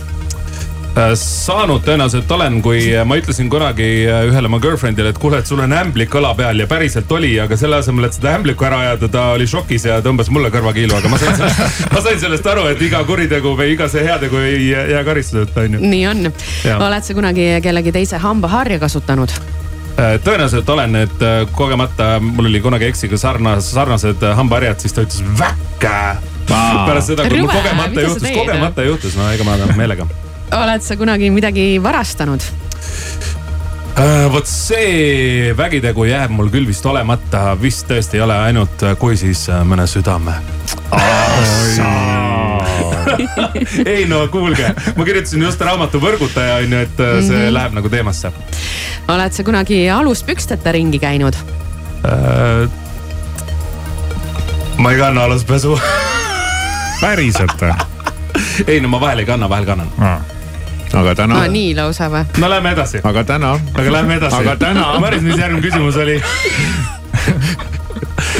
Äh, 0.95 1.11
saanud 1.19 1.83
tõenäoliselt 1.83 2.29
olen, 2.31 2.61
kui 2.63 2.85
ma 3.03 3.17
ütlesin 3.19 3.49
kunagi 3.51 3.87
äh, 4.07 4.21
ühele 4.29 4.47
oma 4.47 4.61
girlfriend'ile, 4.63 5.11
et 5.11 5.17
kuule, 5.19 5.41
et 5.43 5.49
sul 5.49 5.59
on 5.59 5.75
ämblik 5.75 6.15
õla 6.15 6.31
peal 6.37 6.63
ja 6.63 6.67
päriselt 6.71 7.11
oli, 7.11 7.33
aga 7.43 7.57
selle 7.59 7.81
asemel, 7.81 8.07
et 8.07 8.15
seda 8.15 8.31
ämblikku 8.37 8.63
ära 8.63 8.79
ajada, 8.85 9.09
ta 9.11 9.25
oli 9.33 9.47
šokis 9.51 9.89
ja 9.89 9.97
tõmbas 10.05 10.31
mulle 10.31 10.53
kõrvakiilu, 10.53 10.95
aga 10.95 11.11
ma 11.11 11.19
sain 11.19 11.35
sellest, 11.35 11.83
ma 11.97 12.05
sain 12.05 12.23
sellest 12.23 12.47
aru, 12.47 12.69
et 12.71 12.85
iga 12.87 13.03
kuritegu 13.03 13.57
või 13.59 13.73
iga 13.73 13.89
see 13.91 14.07
heategu 14.07 14.39
ei 14.39 14.69
jää 14.71 15.03
karistuseta, 15.03 15.67
onju. 15.67 15.83
nii 15.83 16.07
on. 16.13 16.31
Oled 16.79 17.09
sa 17.09 17.19
kunagi 17.19 17.51
kellegi 17.65 17.95
teise 17.99 18.23
hambaharja 18.23 18.79
kasutanud? 18.87 19.35
Äh, 19.95 20.17
tõenäoliselt 20.19 20.69
olen, 20.69 20.95
et 21.05 21.21
äh, 21.23 21.45
kogemata 21.55 22.17
mul 22.19 22.49
oli 22.49 22.59
kunagi 22.59 22.89
eksiga 22.89 23.15
sarnas, 23.17 23.69
sarnased 23.71 24.25
äh, 24.27 24.33
hambaharjad, 24.35 24.81
siis 24.83 24.91
ta 24.93 25.05
ütles 25.05 25.23
väkke. 25.39 25.93
pärast 26.49 27.13
seda, 27.13 27.23
kui 27.23 27.39
mul 27.39 27.47
Rõve, 27.47 27.61
kogemata 27.61 28.03
juhtus, 28.03 28.27
kogemata 28.35 28.85
juhtus, 28.89 29.15
no 29.15 29.29
ega 29.31 29.47
ma 29.47 29.55
meelega. 29.79 30.07
oled 30.51 30.83
sa 30.83 30.99
kunagi 30.99 31.31
midagi 31.31 31.65
varastanud? 31.83 32.43
Vot 34.35 34.51
see 34.51 35.53
vägitegu 35.55 36.09
jääb 36.09 36.33
mul 36.35 36.51
küll 36.51 36.67
vist 36.67 36.85
olemata, 36.85 37.53
vist 37.55 37.87
tõesti 37.87 38.19
ei 38.19 38.25
ole 38.27 38.35
ainult, 38.49 38.83
kui 38.99 39.15
siis 39.15 39.47
mõne 39.63 39.87
südame. 39.87 40.35
ei 43.95 44.05
no 44.09 44.27
kuulge, 44.33 44.71
ma 44.97 45.03
kirjutasin 45.07 45.41
just 45.45 45.61
raamatu 45.61 45.99
Võrgutaja 46.03 46.55
onju, 46.63 46.77
et 46.87 46.99
äh, 46.99 47.19
see 47.21 47.41
Mhm. 47.45 47.53
läheb 47.53 47.73
nagu 47.79 47.89
teemasse 47.89 48.31
oled 49.07 49.31
sa 49.35 49.43
kunagi 49.45 49.83
aluspüksteta 49.89 50.71
ringi 50.71 50.99
käinud? 50.99 51.35
äh,. 52.05 52.69
ma 54.77 54.91
ei 54.91 54.97
kanna 54.99 55.23
aluspesu. 55.29 55.79
päriselt 57.01 57.59
või? 57.61 57.73
ei 58.67 58.79
no 58.81 58.87
ma 58.91 58.99
vahel 59.01 59.19
ei 59.23 59.25
kanna, 59.27 59.49
vahel 59.49 59.65
kannan. 59.67 59.89
aga 60.95 61.15
täna 61.15 61.35
no,, 61.41 61.47
nii 61.51 61.73
lausa 61.75 62.07
või? 62.11 62.23
no 62.41 62.49
lähme 62.49 62.71
edasi, 62.75 63.01
aga 63.03 63.23
täna, 63.23 63.53
aga 63.73 63.91
lähme 63.91 64.15
edasi. 64.19 64.35
Aga 64.41 64.55
täna- 64.61 64.93
Maris, 65.03 65.21
mis 65.25 65.37
järgmine 65.39 65.63
küsimus 65.67 65.97
oli? 66.01 66.17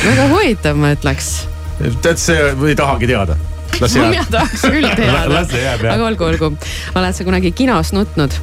väga 0.06 0.28
huvitav, 0.32 0.78
ma 0.80 0.94
ütleks. 0.96 1.30
tead 2.02 2.18
see, 2.22 2.54
või 2.60 2.74
ei 2.74 2.80
tahagi 2.80 3.08
teada. 3.12 3.36
Las 3.82 3.96
mina 4.00 4.26
tahaks 4.32 4.66
küll 4.66 4.90
teada 4.96 5.94
aga 5.94 6.04
olgu, 6.10 6.28
olgu. 6.32 6.52
oled 6.96 7.16
sa 7.18 7.28
kunagi 7.28 7.52
kinos 7.56 7.94
nutnud? 7.96 8.36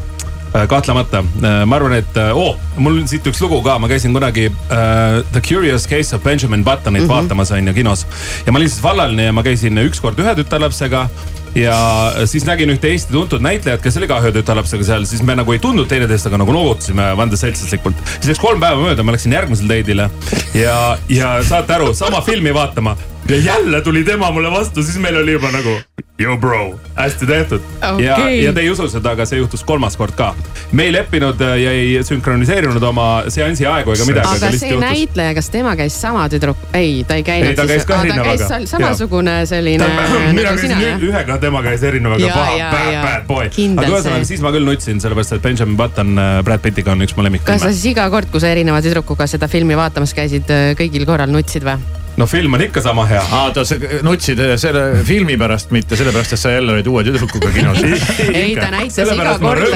Äh, 0.53 0.67
kahtlemata, 0.69 1.23
ma 1.41 1.77
arvan, 1.79 1.95
et 1.97 2.19
oo 2.23 2.51
oh,, 2.51 2.57
mul 2.77 2.99
on 3.01 3.07
siit 3.09 3.25
üks 3.31 3.41
lugu 3.41 3.63
ka, 3.65 3.79
ma 3.81 3.89
käisin 3.89 4.13
kunagi 4.13 4.51
uh, 4.53 5.23
The 5.33 5.41
Curious 5.41 5.87
Case 5.89 6.13
of 6.13 6.25
Benjamin 6.25 6.65
Buttonit 6.65 7.03
mm 7.03 7.09
-hmm. 7.09 7.13
vaatamas 7.15 7.53
on 7.57 7.69
ju 7.69 7.75
kinos. 7.75 8.07
ja 8.47 8.53
ma 8.53 8.59
olin 8.59 8.69
siis 8.69 8.83
vallaline 8.83 9.25
ja 9.25 9.33
ma 9.33 9.43
käisin 9.43 9.79
ükskord 9.79 10.19
ühe 10.21 10.35
tütarlapsega 10.35 11.09
ja 11.55 11.77
siis 12.25 12.45
nägin 12.45 12.71
ühte 12.71 12.89
Eesti 12.89 13.13
tuntud 13.13 13.41
näitlejat, 13.41 13.81
kes 13.83 13.97
oli 13.97 14.09
ka 14.09 14.21
ühe 14.21 14.33
tütarlapsega 14.33 14.85
seal, 14.85 15.05
siis 15.09 15.23
me 15.23 15.37
nagu 15.37 15.53
ei 15.53 15.59
tundnud 15.59 15.89
teineteist, 15.89 16.27
aga 16.27 16.41
nagu 16.41 16.53
noogutasime 16.53 17.17
vandeseltslaslikult. 17.17 17.97
siis 18.15 18.33
läks 18.33 18.41
kolm 18.41 18.61
päeva 18.61 18.81
mööda, 18.81 19.03
ma 19.03 19.13
läksin 19.17 19.33
järgmisele 19.33 19.69
date'ile 19.75 20.11
ja, 20.55 20.99
ja 21.09 21.33
saate 21.45 21.75
aru, 21.75 21.95
sama 21.95 22.21
filmi 22.21 22.55
vaatama 22.55 22.97
ja 23.29 23.37
jälle 23.37 23.81
tuli 23.81 24.05
tema 24.05 24.31
mulle 24.31 24.51
vastu, 24.51 24.83
siis 24.83 24.99
meil 24.99 25.17
oli 25.17 25.33
juba 25.33 25.51
nagu 25.51 25.79
yo 26.21 26.37
bro, 26.37 26.81
hästi 26.95 27.27
tehtud 27.27 27.61
okay.. 27.79 28.05
ja, 28.05 28.17
ja 28.31 28.53
te 28.53 28.61
ei 28.61 28.71
usu 28.71 28.87
seda, 28.91 29.15
aga 29.17 29.25
see 29.27 29.39
juhtus 29.41 29.65
kolmas 29.67 29.97
kord 29.97 30.15
ka. 30.19 30.33
me 30.73 30.85
ei 30.87 30.93
leppinud 30.93 31.41
äh, 31.41 31.55
ja 31.63 31.73
ei 31.73 32.03
sünkroniseerinud 32.07 32.83
oma 32.83 33.07
seansi 33.33 33.67
aegu 33.67 33.95
ega 33.95 34.07
midagi, 34.09 34.37
aga 34.37 34.51
see 34.59 34.77
näitleja, 34.79 35.35
kas 35.39 35.49
tema 35.55 35.73
käis 35.79 35.97
sama 36.01 36.27
tüdruk, 36.33 36.67
ei, 36.77 37.01
ta 37.09 37.17
ei 37.19 37.25
käinud 37.27 37.53
Ei, 37.53 37.57
ta 37.59 37.67
käis 37.71 37.87
ka 37.89 38.03
erinevaga. 38.03 38.61
samasugune 38.71 39.39
selline 39.51 39.89
mina 40.37 40.53
nagu 40.53 40.61
käisin 40.61 41.09
ühega, 41.09 41.39
tema 41.43 41.65
käis 41.65 41.87
erinevaga, 41.89 42.29
paha, 42.35 42.69
bad, 42.75 42.93
bad 43.07 43.27
boy. 43.31 43.49
Aga 43.49 43.89
ühesõnaga, 43.89 44.29
siis 44.29 44.45
ma 44.45 44.53
küll 44.55 44.69
nutsin, 44.69 45.01
sellepärast 45.03 45.39
et 45.39 45.47
Benjamin 45.47 45.79
Button 45.81 46.15
äh, 46.19 46.37
Brad 46.47 46.63
Pittiga 46.65 46.95
on 46.95 47.07
üks 47.07 47.17
mu 47.17 47.23
kas 47.23 47.27
sa 47.27 47.31
lemmikfilme. 47.31 47.73
siis 47.73 47.89
iga 47.95 48.07
kord, 48.13 48.31
kui 48.35 48.43
sa 48.43 48.53
erineva 48.53 48.83
tüdrukuga 48.85 49.31
seda 49.31 49.51
filmi 49.51 49.79
vaatamas 49.79 50.15
käisid, 50.17 50.51
kõigil 50.79 51.09
korral 51.09 51.33
nutsid 51.33 51.67
või? 51.67 52.02
No 52.23 52.27
film 52.31 52.55
on 52.55 52.63
ikka 52.63 52.81
sama 52.83 53.05
hea. 53.11 53.23
oota, 53.35 53.65
sa 53.67 53.77
nutsid 54.07 54.39
selle 54.61 54.83
filmi 55.07 55.35
pärast, 55.39 55.73
mitte 55.75 55.97
sellepärast, 55.99 56.37
et 56.37 56.41
sa 56.41 56.53
jälle 56.55 56.77
olid 56.77 56.87
uue 56.87 57.03
tüdrukuga 57.07 57.51
kinos. 57.55 57.81
ei, 58.43 58.55
ta 58.57 58.69
näitas 58.71 59.11
iga 59.11 59.35
kord, 59.43 59.67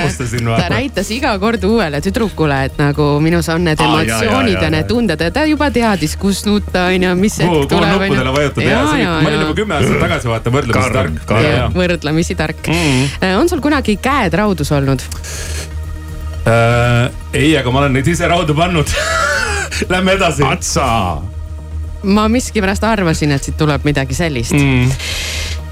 ta 0.47 0.69
näitas 0.71 1.11
iga 1.17 1.33
kord 1.43 1.67
uuele 1.67 2.00
tüdrukule, 2.05 2.61
et 2.69 2.79
nagu 2.79 3.09
minus 3.25 3.50
on 3.53 3.67
need 3.67 3.83
Aa, 3.83 3.91
emotsioonid 3.91 4.61
ja 4.62 4.71
need 4.73 4.91
tunded 4.91 5.26
ja 5.26 5.33
ta 5.35 5.47
juba 5.50 5.71
teadis, 5.75 6.15
kus 6.21 6.45
nutta 6.47 6.87
on 6.93 7.09
ju, 7.09 7.15
mis 7.19 7.41
kuhu, 7.41 7.61
hetk 7.65 7.73
kuhu 7.73 7.73
tuleb. 7.75 8.07
nuppudele 8.07 8.35
vajutada 8.38 8.71
ja 8.71 8.81
see 8.87 8.95
oli, 8.95 9.07
ma 9.11 9.31
olin 9.33 9.41
juba 9.43 9.59
kümme 9.62 9.79
aastat 9.81 10.03
tagasi 10.07 10.33
vaata 10.35 10.55
võrdlemisi 10.59 10.97
tark. 11.00 11.75
võrdlemisi 11.75 12.38
tark 12.38 12.55
Mm. 12.67 13.03
mm.. 13.21 13.38
on 13.41 13.49
sul 13.50 13.61
kunagi 13.62 13.99
käed 14.03 14.35
raudus 14.38 14.71
olnud? 14.75 15.03
Äh, 16.47 17.11
ei, 17.35 17.57
aga 17.59 17.71
ma 17.75 17.83
olen 17.83 17.97
neid 17.99 18.07
ise 18.11 18.29
raudu 18.31 18.55
pannud. 18.55 18.91
Lähme 19.93 20.15
edasi 20.15 20.47
Atsa. 20.47 20.87
Ma 22.07 22.29
miskipärast 22.33 22.85
arvasin, 22.87 23.35
et 23.37 23.47
siit 23.47 23.59
tuleb 23.59 23.85
midagi 23.87 24.17
sellist 24.17 24.55
mm.. 24.57 24.91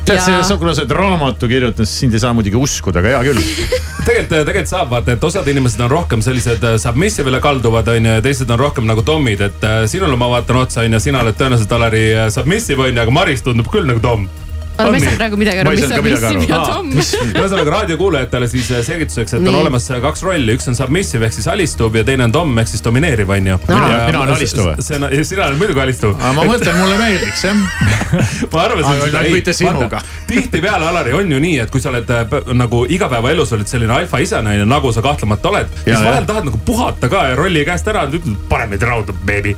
tead, 0.04 0.18
Ja- 0.18 0.42
see, 0.44 0.58
oled 0.58 0.94
raamatu 0.98 1.48
kirjutanud, 1.48 1.88
siis 1.88 2.04
sind 2.04 2.14
ei 2.16 2.22
saa 2.22 2.34
muidugi 2.36 2.58
uskuda, 2.60 3.00
aga 3.00 3.14
hea 3.14 3.22
küll. 3.30 3.42
tegelikult, 4.08 4.46
tegelikult 4.50 4.72
saab 4.72 4.92
vaata, 4.92 5.16
et 5.16 5.24
osad 5.24 5.48
inimesed 5.48 5.80
on 5.86 5.92
rohkem 5.92 6.24
sellised 6.24 6.64
äh, 6.64 6.78
submissive'ile 6.82 7.40
kalduvad, 7.44 7.88
onju, 7.94 8.16
ja 8.18 8.24
teised 8.24 8.50
on 8.50 8.60
rohkem 8.60 8.88
nagu 8.90 9.04
Tomid, 9.06 9.44
et 9.48 9.68
äh, 9.68 9.84
sinule 9.90 10.18
ma 10.20 10.28
vaatan 10.36 10.64
otsa, 10.64 10.84
onju, 10.84 11.00
sina 11.00 11.24
oled 11.24 11.38
tõenäoliselt 11.40 11.76
Alari 11.78 12.06
äh, 12.12 12.30
submissive, 12.34 12.88
onju, 12.88 13.04
aga 13.04 13.14
Maris 13.22 13.46
tundub 13.46 13.70
küll 13.72 13.88
nagu 13.88 14.02
Tom. 14.04 14.28
oota, 14.74 14.90
ma 14.90 14.96
ei 14.98 15.02
saa 15.04 15.16
praegu 15.18 15.36
midagi 15.40 15.60
aru, 15.62 15.70
ei 15.70 15.76
mis 15.76 15.92
on. 15.92 16.04
Missiv 16.04 16.48
ja 16.50 16.58
Aa, 16.60 16.66
Tom? 16.74 16.88
ühesõnaga 16.94 17.70
raadiokuulajatele 17.76 18.48
siis 18.50 18.70
äh, 18.74 18.82
selgituseks, 18.86 19.34
et 19.34 19.38
on 19.40 19.46
Nii. 19.48 19.60
olemas 19.62 19.86
äh, 19.94 20.00
kaks 20.02 20.22
rolli, 20.26 20.56
üks 20.58 20.68
on 20.70 20.76
submissive 20.78 21.26
ehk 21.28 21.36
siis 21.36 21.48
alistuv 21.52 21.94
ja 21.98 22.04
teine 22.04 22.26
on 22.28 22.32
Dom 22.34 22.58
ehk 22.58 22.68
siis 22.72 22.82
domineeriv, 22.84 23.30
onju. 23.36 23.58
Mina- 23.68 24.00
mina 24.06 24.20
olen 24.24 24.34
alistuv 24.34 24.66
on, 24.72 24.82
sina 24.84 25.46
oled 25.46 25.58
muidugi 25.62 25.80
alistuv. 25.84 26.16
aga 26.20 26.32
ma 26.40 26.46
mõtlen, 26.50 26.78
mulle 26.80 26.98
meeldiks 26.98 27.44
jah. 27.44 27.62
ma 28.52 28.64
arvasin 28.66 28.90
Aga 28.94 29.06
seda, 29.06 29.22
mitte 29.32 29.52
sinuga. 29.56 30.02
tihtipeale, 30.26 30.88
Alari, 30.90 31.12
on 31.12 31.32
ju 31.32 31.40
nii, 31.46 31.58
et 31.64 31.70
kui 31.70 31.80
sa 31.84 31.92
oled 31.94 32.10
äh, 32.10 32.36
nagu 32.54 32.84
igapäevaelus 32.88 33.52
oled 33.56 33.70
selline 33.70 33.92
alfaisane 34.00 34.58
ja 34.58 34.66
nagu 34.68 34.92
sa 34.92 35.02
kahtlemata 35.04 35.48
oled, 35.54 35.70
siis 35.84 35.94
Ja, 35.94 36.02
vahel 36.04 36.26
tahad 36.28 36.44
nagu 36.50 36.58
puhata 36.66 37.08
ka 37.12 37.26
ja 37.30 37.36
rolli 37.38 37.64
käest 37.64 37.88
ära 37.88 38.06
ütled 38.10 38.36
pane 38.50 38.66
meid 38.74 38.82
raudu, 38.82 39.14
beebi. 39.24 39.56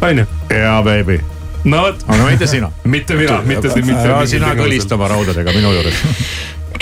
on 0.00 0.18
ju, 0.24 0.26
jaa, 0.50 0.82
baby. 0.82 1.20
No 1.66 1.82
vot, 1.86 2.04
aga 2.06 2.28
mitte 2.30 2.48
sina. 2.50 2.70
mitte 2.84 3.18
mina, 3.18 3.40
mitte, 3.46 3.72
mitte. 3.82 4.26
sina 4.30 4.54
kõlista 4.58 4.96
oma 4.98 5.10
raudadega 5.12 5.54
minu 5.56 5.72
juures. 5.74 6.02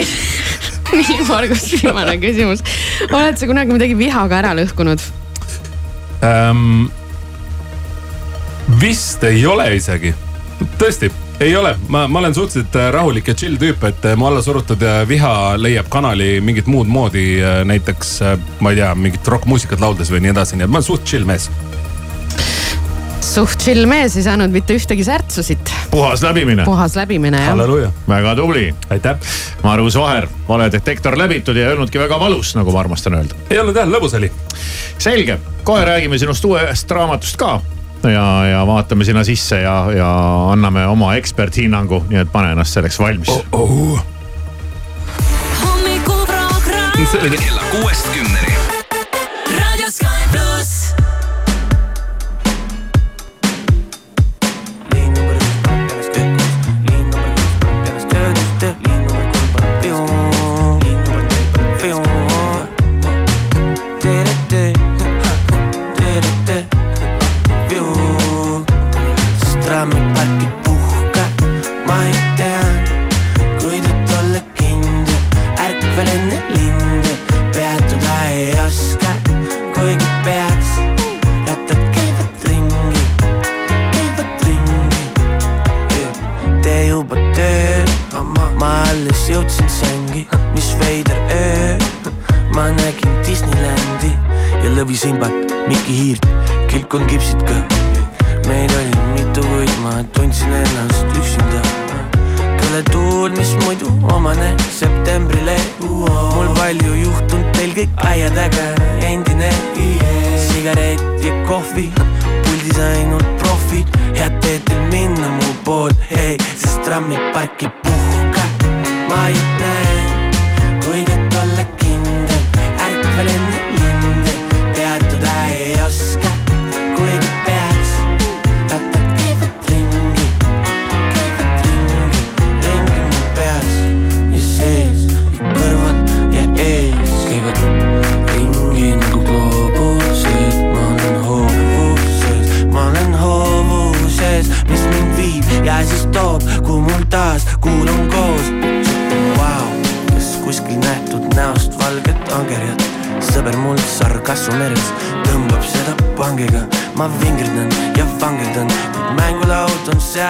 nii, 0.98 1.24
Margus, 1.28 1.66
viimane 1.72 2.18
küsimus. 2.22 2.62
oled 3.10 3.40
sa 3.40 3.48
kunagi 3.50 3.74
midagi 3.74 3.98
vihaga 3.98 4.40
ära 4.42 4.54
lõhkunud? 4.58 5.02
ähm,. 6.24 6.86
vist 8.80 9.24
ei 9.28 9.44
ole 9.46 9.68
isegi, 9.76 10.14
tõesti, 10.80 11.10
ei 11.40 11.56
ole, 11.56 11.74
ma, 11.88 12.06
ma 12.08 12.18
olen 12.18 12.34
suhteliselt 12.34 12.76
äh, 12.76 12.90
rahulik 12.94 13.28
ja 13.28 13.34
chill 13.34 13.58
tüüp, 13.60 13.82
et 13.88 14.04
äh, 14.06 14.16
mu 14.16 14.28
alla 14.28 14.42
surutud 14.42 14.82
äh, 14.82 15.02
viha 15.08 15.32
leiab 15.58 15.88
kanali 15.92 16.38
mingit 16.44 16.68
muud 16.70 16.88
moodi. 16.88 17.24
näiteks 17.64 18.12
ma 18.60 18.70
ei 18.72 18.78
tea, 18.78 18.94
mingit 18.94 19.28
rokkmuusikat 19.28 19.80
lauldes 19.82 20.12
või 20.12 20.22
nii 20.24 20.34
edasi, 20.34 20.58
nii 20.58 20.68
et 20.68 20.72
ma 20.72 20.80
olen 20.80 20.86
suht 20.86 21.08
chill 21.08 21.26
mees. 21.28 21.50
Suht 23.34 23.58
chill 23.58 23.86
mees, 23.90 24.14
ei 24.14 24.22
saanud 24.22 24.52
mitte 24.54 24.76
ühtegi 24.78 25.04
särtsusit. 25.04 25.72
puhas 25.90 26.22
läbimine. 26.22 26.64
puhas 26.64 26.96
läbimine 26.96 27.40
jah. 27.40 27.50
halleluuja. 27.50 27.90
väga 28.08 28.36
tubli. 28.36 28.74
aitäh. 28.90 29.16
Margus 29.62 29.98
Vaher, 29.98 30.28
valedetektor 30.48 31.18
läbitud 31.18 31.56
ja 31.56 31.66
ei 31.68 31.74
olnudki 31.74 31.98
väga 31.98 32.20
valus, 32.20 32.54
nagu 32.54 32.72
ma 32.72 32.80
armastan 32.80 33.18
öelda. 33.18 33.34
ei 33.50 33.58
olnud 33.58 33.76
jah, 33.76 33.90
lõbus 33.90 34.14
oli. 34.18 34.30
selge, 34.98 35.38
kohe 35.64 35.84
räägime 35.84 36.18
sinust 36.18 36.44
uuest 36.44 36.90
raamatust 36.90 37.36
ka 37.36 37.60
ja, 38.06 38.46
ja 38.52 38.66
vaatame 38.66 39.04
sinna 39.04 39.24
sisse 39.24 39.60
ja, 39.60 39.76
ja 39.96 40.10
anname 40.52 40.86
oma 40.86 41.14
eksperthinnangu, 41.18 42.04
nii 42.08 42.22
et 42.22 42.32
pane 42.32 42.54
ennast 42.54 42.78
selleks 42.78 43.00
valmis 43.02 43.34
oh,. 43.34 43.46
Oh. 43.52 44.04
hommikuprogramm 45.64 46.62
kella 47.18 47.70
kuuest 47.72 48.12
kümneni. 48.14 48.53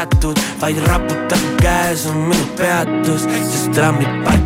Mängulaud 0.04 0.24
on 0.24 0.34
seatud, 0.34 0.38
vaid 0.60 0.76
raputab 0.86 1.60
käes 1.60 2.06
on 2.06 2.16
minu 2.16 2.46
peatus, 2.56 3.22
sest 3.22 3.72
trammipark 3.72 4.34
ei 4.34 4.43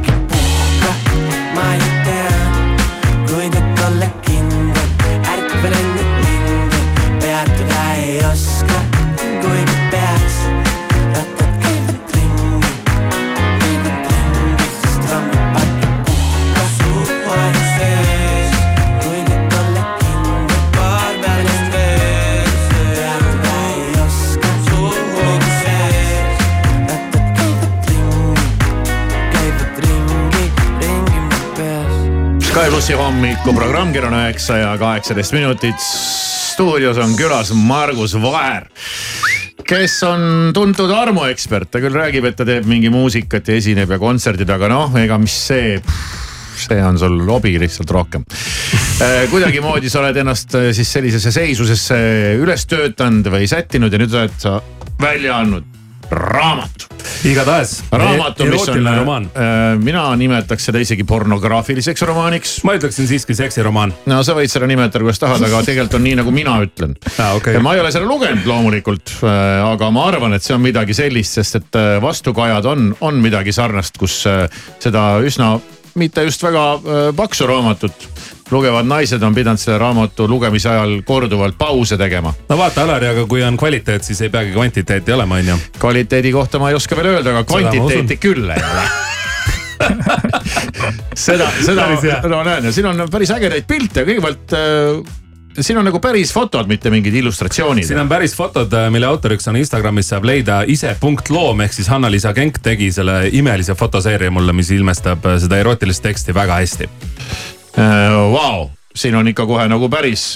plussi 32.88 33.04
hommikuprogramm 33.04 33.90
kell 33.92 34.06
on 34.08 34.14
üheksa 34.16 34.56
ja 34.56 34.68
kaheksateist 34.80 35.34
minutit. 35.36 35.80
stuudios 35.80 36.96
on 36.96 37.10
külas 37.18 37.50
Margus 37.52 38.14
Vaher 38.16 38.64
kes 39.68 39.96
on 40.08 40.52
tuntud 40.56 40.88
armuekspert, 40.96 41.68
ta 41.68 41.82
küll 41.84 41.92
räägib, 41.92 42.24
et 42.24 42.38
ta 42.38 42.46
teeb 42.48 42.64
mingi 42.64 42.88
muusikat 42.88 43.50
ja 43.50 43.58
esineb 43.60 43.92
ja 43.92 43.98
kontserdid, 44.00 44.48
aga 44.48 44.72
noh, 44.72 44.96
ega 44.96 45.18
mis 45.20 45.36
see, 45.50 45.76
see 46.56 46.80
on 46.80 46.96
sul 46.96 47.20
hobi 47.28 47.58
lihtsalt 47.60 47.92
rohkem. 47.92 48.24
kuidagimoodi 49.34 49.92
sa 49.92 50.00
oled 50.00 50.22
ennast 50.24 50.56
äh, 50.56 50.70
siis 50.72 50.88
sellisesse 50.96 51.34
seisusesse 51.34 51.98
üles 52.40 52.64
töötanud 52.72 53.28
või 53.36 53.50
sättinud 53.50 53.92
ja 53.92 54.00
nüüd 54.00 54.16
oled 54.16 54.40
sa 54.40 54.62
välja 55.02 55.42
andnud 55.42 55.68
raamatu. 56.08 56.97
igatahes. 57.24 57.78
raamatu, 57.90 58.44
mis 58.44 58.62
on 58.62 58.68
erootiline 58.68 58.96
romaan., 59.00 59.30
mina 59.82 60.04
nimetaks 60.16 60.68
seda 60.70 60.82
isegi 60.82 61.04
pornograafiliseks 61.08 62.06
romaaniks. 62.08 62.58
ma 62.64 62.76
ütleksin 62.78 63.08
siiski 63.10 63.34
seksiromaan. 63.34 63.94
no 64.06 64.22
sa 64.26 64.36
võid 64.38 64.52
seda 64.52 64.68
nimetada, 64.70 65.02
kuidas 65.04 65.22
tahad, 65.22 65.42
aga 65.48 65.62
tegelikult 65.66 65.98
on 65.98 66.06
nii, 66.06 66.18
nagu 66.22 66.34
mina 66.34 66.58
ütlen 66.64 66.98
Ah, 67.18 67.36
okay.. 67.36 67.58
ma 67.62 67.74
ei 67.74 67.80
ole 67.82 67.90
seda 67.94 68.06
lugenud 68.06 68.46
loomulikult, 68.48 69.12
aga 69.22 69.90
ma 69.94 70.06
arvan, 70.10 70.36
et 70.36 70.44
see 70.44 70.54
on 70.56 70.62
midagi 70.64 70.96
sellist, 70.96 71.38
sest 71.38 71.58
et 71.60 71.78
äh, 71.78 71.96
vastukajad 72.02 72.68
on, 72.68 72.92
on 73.04 73.20
midagi 73.22 73.54
sarnast, 73.54 73.98
kus 74.00 74.20
äh, 74.30 74.46
seda 74.82 75.18
üsna 75.24 75.56
mitte 75.98 76.22
just 76.28 76.42
väga 76.44 76.64
äh, 76.78 77.08
paksu 77.16 77.48
raamatut 77.50 78.08
lugevad 78.50 78.86
naised 78.88 79.22
on 79.22 79.34
pidanud 79.34 79.60
selle 79.60 79.78
raamatu 79.78 80.28
lugemise 80.28 80.70
ajal 80.70 81.00
korduvalt 81.06 81.58
pause 81.58 81.98
tegema. 82.00 82.32
no 82.48 82.58
vaata, 82.58 82.82
Alari, 82.82 83.12
aga 83.12 83.26
kui 83.26 83.42
on 83.42 83.56
kvaliteet, 83.56 84.04
siis 84.04 84.20
ei 84.24 84.32
peagi 84.32 84.52
kvantiteeti 84.52 85.12
olema, 85.12 85.34
on 85.42 85.52
ju. 85.52 85.58
kvaliteedi 85.78 86.32
kohta 86.32 86.58
ma 86.58 86.70
ei 86.70 86.78
oska 86.78 86.96
veel 86.96 87.12
öelda, 87.14 87.36
aga 87.36 87.44
kvantiteeti 87.44 88.16
küll 88.22 88.50
ei 88.50 88.64
ole. 88.72 88.88
seda, 91.28 91.46
seda 91.62 91.86
no 92.28 92.42
näen, 92.46 92.72
siin 92.72 92.86
on 92.90 93.06
päris 93.10 93.30
ägedaid 93.34 93.66
pilte, 93.68 94.04
kõigepealt 94.08 94.56
äh, 94.58 95.16
siin 95.60 95.78
on 95.78 95.86
nagu 95.88 96.00
päris 96.00 96.32
fotod, 96.34 96.66
mitte 96.70 96.90
mingid 96.90 97.14
illustratsioonid 97.14 97.86
siin. 97.86 98.00
on 98.00 98.08
päris 98.08 98.34
fotod, 98.36 98.72
mille 98.90 99.06
autoriks 99.06 99.48
on 99.48 99.56
Instagramis 99.56 100.10
saab 100.12 100.26
leida 100.28 100.62
ise 100.66 100.94
punkt 101.00 101.30
loom 101.30 101.60
ehk 101.64 101.74
siis 101.74 101.88
Hanna-Liisa 101.92 102.32
Kenk 102.36 102.60
tegi 102.62 102.90
selle 102.94 103.20
imelise 103.32 103.74
fotoseeria 103.78 104.30
mulle, 104.30 104.52
mis 104.56 104.70
ilmestab 104.74 105.26
äh, 105.26 105.38
seda 105.42 105.60
erootilist 105.62 106.02
teksti 106.02 106.34
väga 106.34 106.60
hästi. 106.62 106.90
Vau, 108.32 108.68
siin 108.98 109.14
on 109.14 109.28
ikka 109.30 109.46
kohe 109.46 109.68
nagu 109.70 109.88
päris, 109.92 110.32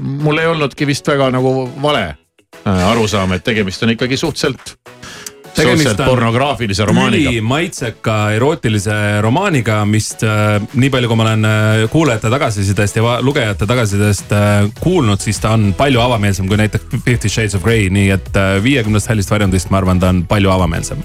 mul 0.00 0.38
ei 0.42 0.50
olnudki 0.50 0.86
vist 0.88 1.08
väga 1.08 1.30
nagu 1.32 1.54
vale 1.82 2.04
äh, 2.66 2.90
arusaam, 2.90 3.32
et 3.36 3.44
tegemist 3.44 3.82
on 3.82 3.94
ikkagi 3.94 4.16
suhteliselt, 4.20 4.74
suhteliselt 5.54 6.02
pornograafilise 6.04 6.84
romaaniga. 6.84 7.32
maitseka 7.42 8.16
erootilise 8.36 8.96
romaaniga, 9.24 9.80
mis 9.88 10.12
äh, 10.24 10.58
nii 10.74 10.90
palju, 10.92 11.10
kui 11.10 11.20
ma 11.20 11.28
olen 11.28 11.48
äh, 11.48 11.84
kuulajate 11.92 12.32
tagasisidest 12.32 13.00
ja 13.00 13.16
lugejate 13.24 13.66
tagasisidest 13.66 14.32
äh, 14.36 14.70
kuulnud, 14.80 15.22
siis 15.24 15.40
ta 15.42 15.54
on 15.56 15.72
palju 15.78 16.02
avameelsem 16.04 16.48
kui 16.50 16.60
näiteks 16.60 17.02
Fifty 17.04 17.28
Shades 17.32 17.56
of 17.58 17.64
Grey, 17.66 17.88
nii 17.92 18.10
et 18.16 18.32
äh, 18.36 18.56
viiekümnest 18.62 19.10
hällist 19.10 19.32
varjundist, 19.32 19.70
ma 19.70 19.80
arvan, 19.82 20.02
ta 20.02 20.12
on 20.14 20.24
palju 20.28 20.52
avameelsem. 20.52 21.02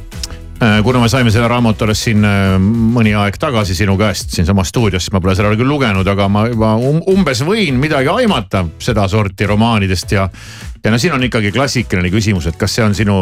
Äh, 0.56 0.84
kuna 0.84 1.02
me 1.04 1.10
saime 1.12 1.32
selle 1.36 1.50
raamatu 1.52 1.84
alles 1.84 2.00
siin 2.06 2.24
äh, 2.24 2.54
mõni 2.60 3.12
aeg 3.20 3.36
tagasi 3.42 3.76
sinu 3.76 3.98
käest 4.00 4.32
siinsamas 4.32 4.70
stuudios, 4.72 5.04
siis 5.04 5.12
ma 5.12 5.20
pole 5.20 5.34
seda 5.36 5.50
küll 5.52 5.68
lugenud, 5.68 6.08
aga 6.08 6.30
ma 6.32 6.46
juba 6.48 6.70
um, 6.80 7.02
umbes 7.12 7.42
võin 7.44 7.76
midagi 7.82 8.08
aimata 8.14 8.62
sedasorti 8.80 9.50
romaanidest 9.52 10.16
ja 10.16 10.30
ja 10.86 10.92
no 10.92 11.00
siin 11.02 11.14
on 11.14 11.24
ikkagi 11.26 11.52
klassikaline 11.52 12.12
küsimus, 12.14 12.46
et 12.50 12.58
kas 12.62 12.76
see 12.78 12.84
on 12.86 12.96
sinu 12.96 13.16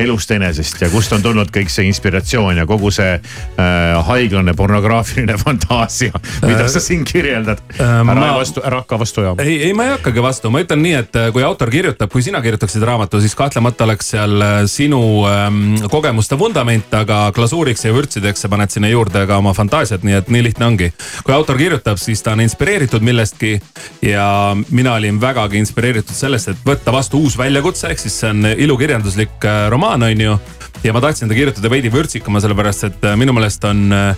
elust 0.00 0.30
enesest 0.32 0.80
ja 0.80 0.88
kust 0.92 1.12
on 1.12 1.22
tulnud 1.22 1.50
kõik 1.52 1.68
see 1.72 1.84
inspiratsioon 1.90 2.62
ja 2.62 2.66
kogu 2.68 2.90
see 2.94 3.12
äh, 3.16 3.98
haiglane 4.08 4.54
pornograafiline 4.56 5.36
fantaasia, 5.44 6.16
mida 6.46 6.68
sa 6.72 6.80
siin 6.80 7.04
kirjeldad 7.04 7.60
äh,. 7.76 7.84
ära 8.00 8.14
ma- 8.16 8.32
vastu, 8.38 8.64
ära 8.64 8.80
hakka 8.82 8.98
vastu 9.02 9.24
ajama. 9.24 9.44
ei, 9.44 9.58
ei 9.68 9.74
ma 9.76 9.88
ei 9.88 9.94
hakkagi 9.96 10.24
vastu, 10.24 10.52
ma 10.52 10.62
ütlen 10.64 10.82
nii, 10.84 10.94
et 11.02 11.20
äh, 11.20 11.28
kui 11.34 11.44
autor 11.44 11.72
kirjutab, 11.72 12.12
kui 12.12 12.24
sina 12.24 12.40
kirjutaksid 12.44 12.84
raamatu, 12.88 13.20
siis 13.20 13.36
kahtlemata 13.38 13.84
oleks 13.84 14.12
seal 14.14 14.46
äh, 14.46 14.56
sinu 14.70 15.02
ähm, 15.28 15.76
kogemuste 15.92 16.38
vundament, 16.40 16.88
aga 16.96 17.20
glasuuriks 17.36 17.84
ja 17.84 17.94
vürtsideks 17.94 18.46
sa 18.46 18.52
paned 18.52 18.72
sinna 18.72 18.88
juurde 18.88 19.26
ka 19.28 19.40
oma 19.42 19.52
fantaasiat, 19.56 20.06
nii 20.06 20.18
et 20.22 20.32
nii 20.32 20.46
lihtne 20.48 20.66
ongi. 20.66 20.92
kui 21.24 21.34
autor 21.36 21.60
kirjutab, 21.60 22.00
siis 22.00 22.22
ta 22.24 22.32
on 22.32 22.44
inspireeritud 22.46 23.04
millestki 23.04 23.58
ja 24.02 24.56
mina 24.70 24.94
olin 24.96 25.20
vägagi 25.20 25.60
inspireeritud 25.60 26.16
sellest, 26.16 26.54
et 26.54 26.66
võtta 26.66 26.92
vastu 26.94 27.09
uus 27.14 27.36
väljakutse, 27.38 27.90
ehk 27.90 28.00
siis 28.02 28.16
see 28.22 28.30
on 28.30 28.46
ilukirjanduslik 28.56 29.44
äh, 29.44 29.66
romaan, 29.72 30.02
on 30.02 30.20
ju 30.20 30.36
ja 30.84 30.92
ma 30.96 31.00
tahtsin 31.02 31.28
ta 31.28 31.36
kirjutada 31.36 31.70
veidi 31.70 31.90
vürtsikama, 31.92 32.40
sellepärast 32.40 32.86
et 32.88 33.04
äh, 33.04 33.16
minu 33.20 33.34
meelest 33.36 33.64
on 33.68 33.92
äh, 33.92 34.16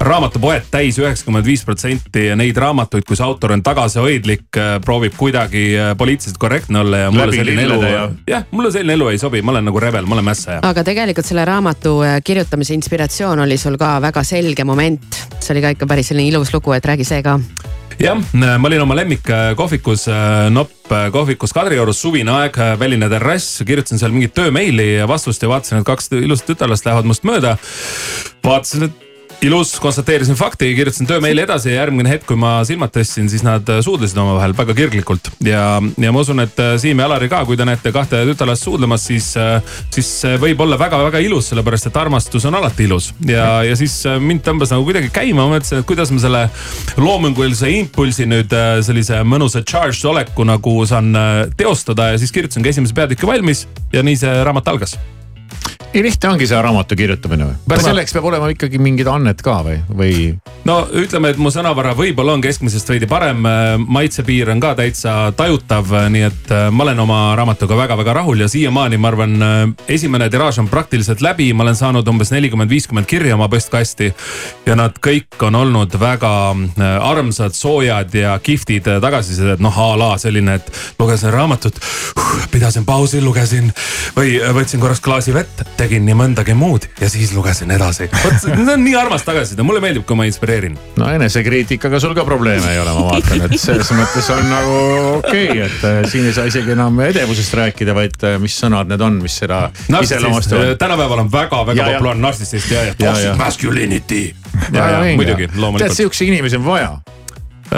raamatupoed 0.00 0.68
täis 0.70 0.98
üheksakümmend 1.00 1.46
viis 1.46 1.64
protsenti 1.66 2.26
neid 2.38 2.56
raamatuid, 2.60 3.06
kus 3.08 3.22
autor 3.24 3.54
on 3.56 3.62
tagasihoidlik, 3.66 4.60
proovib 4.84 5.16
kuidagi 5.18 5.66
poliitiliselt 5.98 6.38
korrektne 6.38 6.80
olla 6.84 7.04
ja 7.04 7.10
mulle 7.10 7.26
Läbi 7.26 7.42
selline 7.42 7.66
elu 7.68 7.80
jah, 8.30 8.48
mulle 8.50 8.72
selline 8.72 8.98
elu 8.98 9.12
ei 9.14 9.22
sobi, 9.22 9.42
ma 9.42 9.54
olen 9.56 9.70
nagu 9.70 9.82
rebel, 9.82 10.06
ma 10.06 10.18
olen 10.18 10.28
mässaja. 10.30 10.62
aga 10.62 10.84
tegelikult 10.86 11.26
selle 11.26 11.44
raamatu 11.48 11.96
kirjutamise 12.24 12.74
inspiratsioon 12.78 13.46
oli 13.46 13.58
sul 13.58 13.78
ka 13.80 13.96
väga 14.04 14.24
selge 14.24 14.64
moment. 14.64 15.24
see 15.40 15.56
oli 15.56 15.64
ka 15.64 15.74
ikka 15.76 15.86
päris 15.86 16.12
selline 16.12 16.28
ilus 16.28 16.54
lugu, 16.54 16.72
et 16.76 16.92
räägi 16.92 17.08
see 17.08 17.22
ka. 17.22 17.38
Jah, 18.00 18.18
ma 18.34 18.68
olin 18.68 18.84
oma 18.84 18.96
lemmikkohvikus, 18.98 20.08
Nopp 20.54 20.92
äh, 20.92 21.06
kohvikus 21.14 21.54
Kadriorus, 21.56 22.00
suvine 22.02 22.34
aeg, 22.38 22.58
väline 22.80 23.08
terrass, 23.12 23.62
kirjutasin 23.66 24.00
seal 24.00 24.14
mingit 24.14 24.34
töömeili 24.36 24.94
ja 24.98 25.08
vastust 25.10 25.42
ja 25.42 25.50
vaatasin, 25.50 25.80
et 25.80 25.88
kaks 25.88 26.12
ilusat 26.18 26.52
tütarlast 26.52 26.86
lähevad 26.86 27.08
must 27.08 27.26
mööda. 27.28 27.56
vaatasin, 28.44 28.88
et 28.88 29.03
ilus, 29.44 29.74
konstateerisin 29.80 30.36
fakti, 30.38 30.70
kirjutasin 30.76 31.08
töömeili 31.08 31.44
edasi 31.44 31.70
ja 31.70 31.82
järgmine 31.82 32.08
hetk, 32.08 32.26
kui 32.28 32.38
ma 32.40 32.56
silmad 32.66 32.92
tõstsin, 32.94 33.28
siis 33.32 33.44
nad 33.44 33.68
suudlesid 33.84 34.18
omavahel 34.20 34.54
väga 34.56 34.76
kirglikult. 34.76 35.30
ja, 35.44 35.64
ja 36.00 36.12
ma 36.12 36.22
usun, 36.24 36.40
et 36.44 36.60
äh, 36.62 36.74
Siim 36.80 37.02
ja 37.02 37.08
Alari 37.08 37.28
ka, 37.28 37.44
kui 37.44 37.58
te 37.60 37.66
näete 37.68 37.92
kahte 37.92 38.22
tütarlast 38.28 38.64
suudlemas, 38.64 39.04
siis, 39.10 39.32
siis 39.94 40.12
see 40.22 40.38
võib 40.40 40.60
olla 40.64 40.78
väga-väga 40.80 41.20
ilus, 41.24 41.50
sellepärast 41.52 41.90
et 41.90 41.98
armastus 42.00 42.48
on 42.48 42.58
alati 42.60 42.88
ilus. 42.88 43.12
ja, 43.28 43.62
ja 43.66 43.76
siis 43.78 43.96
äh, 44.08 44.20
mind 44.20 44.44
tõmbas 44.46 44.72
nagu 44.74 44.86
kuidagi 44.86 45.12
käima, 45.14 45.44
ma 45.44 45.56
mõtlesin, 45.58 45.82
et 45.82 45.88
kuidas 45.88 46.12
ma 46.14 46.22
selle 46.22 46.44
loomingulise 46.96 47.70
impulsi 47.78 48.28
nüüd 48.30 48.52
äh, 48.56 48.78
sellise 48.86 49.20
mõnusa 49.28 49.64
charged 49.64 50.04
oleku 50.08 50.46
nagu 50.48 50.78
saan 50.88 51.12
äh, 51.18 51.32
teostada 51.56 52.12
ja 52.12 52.22
siis 52.22 52.32
kirjutasingi 52.34 52.72
esimese 52.72 52.96
peatüki 52.96 53.28
valmis 53.28 53.66
ja 53.92 54.04
nii 54.06 54.16
see 54.24 54.40
raamat 54.44 54.72
algas 54.72 54.96
nii 55.94 56.02
lihtne 56.02 56.28
ongi 56.32 56.46
see 56.50 56.58
raamatu 56.58 56.96
kirjutamine 56.98 57.46
või? 57.46 57.56
kas 57.70 57.84
selleks 57.86 58.14
peab 58.16 58.26
olema 58.26 58.48
ikkagi 58.50 58.80
mingid 58.82 59.06
anned 59.10 59.38
ka 59.46 59.60
või, 59.62 59.76
või? 59.94 60.14
no 60.66 60.80
ütleme, 60.98 61.30
et 61.30 61.38
mu 61.38 61.52
sõnavara 61.54 61.92
võib-olla 61.94 62.34
on 62.34 62.42
keskmisest 62.42 62.90
veidi 62.90 63.06
parem, 63.10 63.46
maitsepiir 63.86 64.50
on 64.50 64.62
ka 64.62 64.72
täitsa 64.78 65.14
tajutav, 65.38 65.92
nii 66.10 66.24
et 66.26 66.50
äh, 66.54 66.66
ma 66.74 66.86
olen 66.86 67.02
oma 67.04 67.18
raamatuga 67.38 67.78
väga-väga 67.78 68.16
rahul 68.18 68.42
ja 68.42 68.48
siiamaani 68.50 68.98
ma 68.98 69.12
arvan, 69.12 69.36
esimene 69.88 70.26
tiraaž 70.32 70.58
on 70.64 70.70
praktiliselt 70.72 71.22
läbi, 71.22 71.52
ma 71.54 71.62
olen 71.66 71.78
saanud 71.78 72.10
umbes 72.10 72.34
nelikümmend, 72.34 72.72
viiskümmend 72.74 73.06
kirja 73.10 73.38
oma 73.38 73.48
postkasti. 73.52 74.10
ja 74.66 74.74
nad 74.78 74.98
kõik 75.04 75.46
on 75.46 75.54
olnud 75.54 75.94
väga 76.00 76.34
äh, 76.50 77.08
armsad, 77.10 77.54
soojad 77.54 78.14
ja 78.18 78.34
kihvtid 78.42 78.90
tagasisided, 79.00 79.62
noh 79.62 79.78
a 79.78 79.88
la 80.00 80.10
selline, 80.18 80.58
et 80.58 80.98
lugesin 80.98 81.30
raamatut, 81.30 81.78
pidasin 82.54 82.84
pausi, 82.84 83.22
lugesin 83.22 83.70
või 84.18 84.40
võtsin 84.58 84.82
korraks 84.82 85.02
klaasi 85.04 85.34
vett, 85.34 85.62
tegin 85.84 86.06
nii 86.08 86.16
mõndagi 86.18 86.56
muud 86.56 86.88
ja 87.00 87.08
siis 87.12 87.34
lugesin 87.36 87.72
edasi. 87.74 88.08
vot 88.24 88.40
see 88.40 88.56
on 88.56 88.84
nii 88.84 88.96
armas 88.98 89.24
tagasiside, 89.26 89.64
mulle 89.66 89.82
meeldib, 89.84 90.06
kui 90.08 90.16
ma 90.18 90.26
inspireerin. 90.28 90.78
no 91.00 91.10
enesekriitikaga 91.12 92.00
sul 92.02 92.16
ka 92.16 92.24
probleeme 92.26 92.72
ei 92.72 92.80
ole, 92.80 92.94
ma 92.96 93.06
vaatan, 93.10 93.46
et 93.48 93.56
selles 93.60 93.90
mõttes 93.96 94.30
on 94.34 94.44
nagu 94.50 94.76
okei 95.20 95.48
okay,, 95.50 95.64
et 95.68 95.88
äh, 95.88 96.00
siin 96.10 96.28
ei 96.28 96.36
saa 96.36 96.48
isegi 96.50 96.74
enam 96.74 97.00
edevusest 97.04 97.56
rääkida, 97.60 97.96
vaid 97.96 98.16
äh, 98.24 98.38
mis 98.42 98.56
sõnad 98.60 98.90
need 98.90 99.04
on, 99.04 99.20
mis 99.24 99.36
seda 99.42 99.66
iseloomustavad. 100.00 100.76
tänapäeval 100.80 101.24
on 101.26 101.32
väga-väga 101.32 101.90
populaarne 101.92 102.28
narcissist 102.28 102.70
ja, 102.72 102.86
ja 102.90 102.94
toxic 102.98 103.36
masculinity. 103.38 104.22
Ja, 104.72 104.88
ja, 104.90 105.02
muidugi, 105.18 105.48
tead, 105.48 105.60
loomulikult. 105.60 105.96
siukseid 105.96 106.30
inimesi 106.30 106.56
on 106.56 106.64
vaja. 106.64 106.90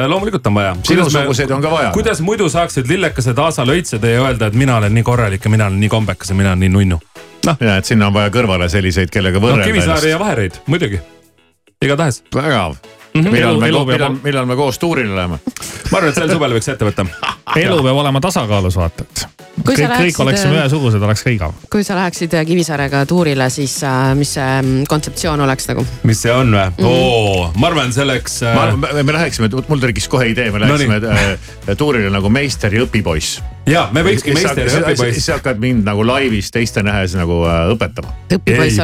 loomulikult 0.07 0.47
on 0.47 0.55
vaja. 0.55 0.77
sinusuguseid 0.83 1.51
on 1.51 1.63
ka 1.63 1.71
vaja. 1.71 1.91
kuidas 1.97 2.21
muidu 2.21 2.49
saaksid 2.53 2.89
lillekesed 2.89 3.39
Aasa 3.39 3.65
lõitseda 3.67 4.13
ja 4.13 4.25
öelda, 4.27 4.51
et 4.51 4.55
mina 4.55 4.77
olen 4.77 4.95
nii 4.95 5.07
korralik 5.07 5.45
ja 5.45 5.51
mina 5.51 5.71
olen 5.71 5.81
nii 5.81 5.93
kombekas 5.93 6.31
ja 6.31 6.39
mina 6.39 6.55
olen 6.55 6.67
nii 6.67 6.75
nunnu. 6.79 7.01
Noh, 7.47 7.57
ja 7.61 7.77
et 7.81 7.89
sinna 7.89 8.11
on 8.11 8.17
vaja 8.17 8.33
kõrvale 8.35 8.69
selliseid, 8.73 9.13
kellega 9.13 9.41
no 9.41 9.47
võrrelda 9.47 9.71
Kivisaari 9.71 10.13
ja 10.13 10.21
Vahereid, 10.23 10.61
muidugi. 10.67 11.01
igatahes. 11.83 12.23
vägev. 12.35 12.77
Mhm. 13.17 13.33
millal 13.33 13.63
Elu- 13.63 13.87
me, 13.87 13.93
millal 13.95 14.19
millal 14.25 14.47
me 14.47 14.57
koos 14.57 14.79
tuurile 14.79 15.15
läheme? 15.17 15.39
ma 15.91 15.99
arvan, 15.99 16.11
et 16.11 16.19
sel 16.19 16.31
suvel 16.31 16.53
võiks 16.59 16.69
ette 16.69 16.85
võtta. 16.85 17.07
elu 17.65 17.83
peab 17.83 17.97
olema 18.03 18.21
tasakaalus, 18.21 18.77
vaata, 18.77 19.07
et 19.07 19.27
Kui 19.57 19.73
sa 19.73 19.87
kõik, 19.89 19.89
kõik 19.89 19.97
läheksid, 19.97 20.21
oleksime 20.21 20.53
äh, 20.53 20.59
ühesugused, 20.61 21.05
oleks 21.07 21.23
ka 21.25 21.33
igav. 21.33 21.55
kui 21.73 21.85
sa 21.87 21.97
läheksid 21.97 22.35
äh, 22.37 22.45
Kivisaarega 22.47 23.07
tuurile, 23.09 23.49
siis 23.51 23.79
äh, 23.89 24.11
mis 24.19 24.35
see 24.37 24.45
mm, 24.61 24.85
kontseptsioon 24.91 25.41
oleks 25.47 25.71
nagu? 25.71 25.87
mis 26.05 26.21
see 26.27 26.33
on 26.35 26.53
või? 26.53 26.85
oo, 26.85 27.47
ma 27.57 27.71
arvan, 27.71 27.95
selleks 27.97 28.43
äh, 28.45 28.53
ma 28.53 28.67
arvan, 28.67 28.85
me, 28.85 29.07
me 29.09 29.17
läheksime, 29.17 29.49
mul 29.57 29.81
tekkis 29.81 30.11
kohe 30.13 30.29
idee, 30.35 30.51
me 30.53 30.61
läheksime 30.61 31.01
äh, 31.01 31.77
tuurile 31.79 32.13
nagu 32.13 32.29
meister 32.33 32.75
ja 32.77 32.85
õpipoiss. 32.85 33.41
Ja 33.71 33.87
me 33.93 34.03
võikski 34.07 34.35
meister 34.37 34.63
ja 34.67 34.81
õpipoiss. 34.81 35.19
siis 35.19 35.29
hakkad 35.35 35.61
mind 35.63 35.87
nagu 35.87 36.05
laivis 36.07 36.51
teiste 36.55 36.83
nähes 36.87 37.17
nagu 37.19 37.41
äh, 37.49 37.63
õpetama. 37.75 38.13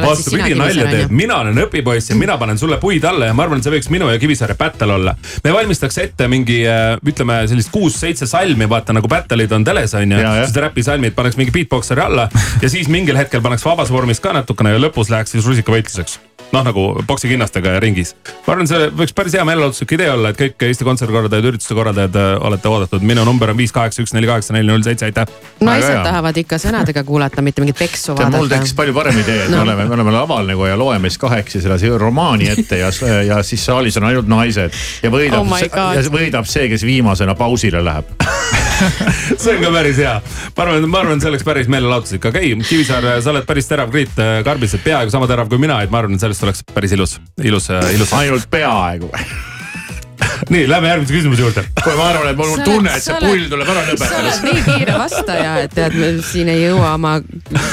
vastupidi, 0.03 0.57
nalja 0.59 0.87
teed, 0.89 1.13
mina 1.15 1.39
olen 1.43 1.63
õpipoiss 1.65 2.11
ja 2.11 2.17
mina 2.19 2.37
panen 2.41 2.59
sulle 2.59 2.77
puid 2.81 3.05
alla 3.07 3.29
ja 3.29 3.37
ma 3.37 3.45
arvan, 3.47 3.61
et 3.61 3.67
see 3.67 3.75
võiks 3.75 3.89
minu 3.93 4.09
ja 4.11 4.19
Kivisaare 4.21 4.57
battle 4.59 4.97
olla. 4.97 5.15
me 5.43 5.55
valmistaks 5.55 5.97
ette 6.03 6.27
mingi 6.31 6.61
äh, 6.67 6.97
ütleme 7.07 7.43
sellist 7.51 7.71
kuus-seitse 7.73 8.27
salmi, 8.29 8.67
vaata 8.69 8.95
nagu 8.95 9.09
battle'id 9.11 9.55
on 9.55 9.63
teles 9.67 9.95
on 9.99 10.17
ju. 10.17 10.21
Siis 10.43 10.59
räpisalmid 10.67 11.15
paneks 11.15 11.39
mingi 11.39 11.55
beatboxeri 11.55 12.03
alla 12.03 12.29
ja 12.61 12.69
siis 12.69 12.91
mingil 12.91 13.17
hetkel 13.19 13.43
paneks 13.43 13.65
vabas 13.67 13.91
vormis 13.93 14.23
ka 14.23 14.35
natukene 14.35 14.75
ja 14.75 14.83
lõpus 14.83 15.11
läheks 15.13 15.37
siis 15.37 15.47
rusikavõitluseks. 15.47 16.19
Noh, 16.53 16.63
nagu 16.67 16.83
poksikinnastega 17.07 17.79
ringis. 17.83 18.13
ma 18.47 18.53
arvan, 18.55 18.67
see 18.69 18.89
võiks 18.93 19.13
päris 19.15 19.33
hea 19.37 19.45
meelelahutuslik 19.47 19.95
idee 19.97 20.11
olla, 20.13 20.31
et 20.33 20.39
kõik 20.39 20.65
Eesti 20.67 20.85
kontserdikorraldajad, 20.87 21.47
ürituste 21.51 21.77
korraldajad 21.77 22.17
äh, 22.19 22.33
olete 22.47 22.69
oodatud. 22.69 23.05
minu 23.05 23.25
number 23.27 23.51
on 23.53 23.57
viis 23.57 23.73
kaheksa 23.75 24.03
üks 24.05 24.13
neli 24.15 24.29
kaheksa 24.29 24.55
neli 24.55 24.69
null 24.69 24.85
seitse, 24.85 25.09
aitäh. 25.09 25.25
naised 25.63 25.99
tahavad 26.05 26.37
ikka 26.43 26.59
sõnadega 26.61 27.03
kuulata, 27.07 27.41
mitte 27.45 27.63
mingit 27.63 27.79
peksu 27.79 28.13
tead, 28.13 28.29
mul 28.29 28.45
vaadata 28.45 28.59
tekkis. 28.59 28.75
palju 28.77 28.93
parem 28.97 29.19
idee, 29.23 29.43
et 29.45 29.49
me 29.49 29.57
No. 29.57 29.61
oleme, 29.67 29.85
me 29.85 29.93
oleme 29.97 30.11
laval 30.11 30.47
nagu 30.49 30.65
ja 30.65 30.77
loeme 30.79 31.09
siis 31.09 31.21
kahekesi 31.21 31.61
selle 31.61 31.97
romaani 31.97 32.49
ette 32.49 32.77
ja, 32.77 32.89
ja 33.27 33.41
siis 33.43 33.65
saalis 33.65 33.97
on 33.97 34.07
ainult 34.09 34.27
naised. 34.27 34.71
ja 35.03 35.11
võidab 35.13 35.43
Oh 35.43 35.59
ja 35.95 36.01
võidab 36.11 36.47
see, 36.49 36.67
kes 36.71 36.83
viimasena 36.85 37.35
pausile 37.35 37.83
läheb. 37.83 38.09
see 39.37 39.55
on 39.55 39.61
ka 39.63 39.71
päris 39.71 39.97
hea. 40.01 40.13
ma 40.57 40.63
arvan, 40.63 40.87
ma 40.89 41.01
arvan, 41.03 41.21
see 41.21 41.29
oleks 41.29 41.45
päris 41.47 41.69
meelelahutuslik, 41.71 42.25
aga 42.29 42.41
ei, 42.43 42.55
Kivisaar, 42.63 43.05
sa 43.23 43.31
oled 43.33 43.45
päris 43.47 43.67
terav 43.69 43.91
kriit 43.93 44.17
karbis, 44.45 44.73
et 44.77 44.83
peaaegu 44.83 45.13
sama 45.13 45.27
terav 45.29 45.49
kui 45.51 45.61
mina, 45.61 45.81
et 45.83 45.91
ma 45.93 46.01
arvan, 46.01 46.15
et 46.15 46.23
sellest 46.43 46.63
oleks 46.67 46.75
päris 46.75 46.93
ilus, 46.93 47.17
ilus, 47.43 47.69
ilus. 47.95 48.13
ainult 48.13 48.47
peaaegu 48.51 49.09
nii, 50.53 50.65
lähme 50.69 50.89
järgmise 50.89 51.15
küsimuse 51.15 51.43
juurde. 51.43 51.63
kui 51.83 51.95
ma 51.95 52.07
arvan, 52.11 52.31
et 52.31 52.39
mul 52.39 52.53
on 52.53 52.63
tunne, 52.65 52.95
et 52.95 53.03
see 53.03 53.19
pull 53.21 53.45
tuleb 53.51 53.69
ära 53.73 53.83
sa 53.83 53.91
lõpetada 53.91 54.23
oled 54.23 54.47
nii 54.47 54.63
kiire 54.67 54.95
vastaja, 54.99 55.53
et 55.63 55.75
tead, 55.75 55.95
me 55.99 56.09
siin 56.25 56.51
ei 56.51 56.65
jõua 56.65 56.95
oma 56.97 57.13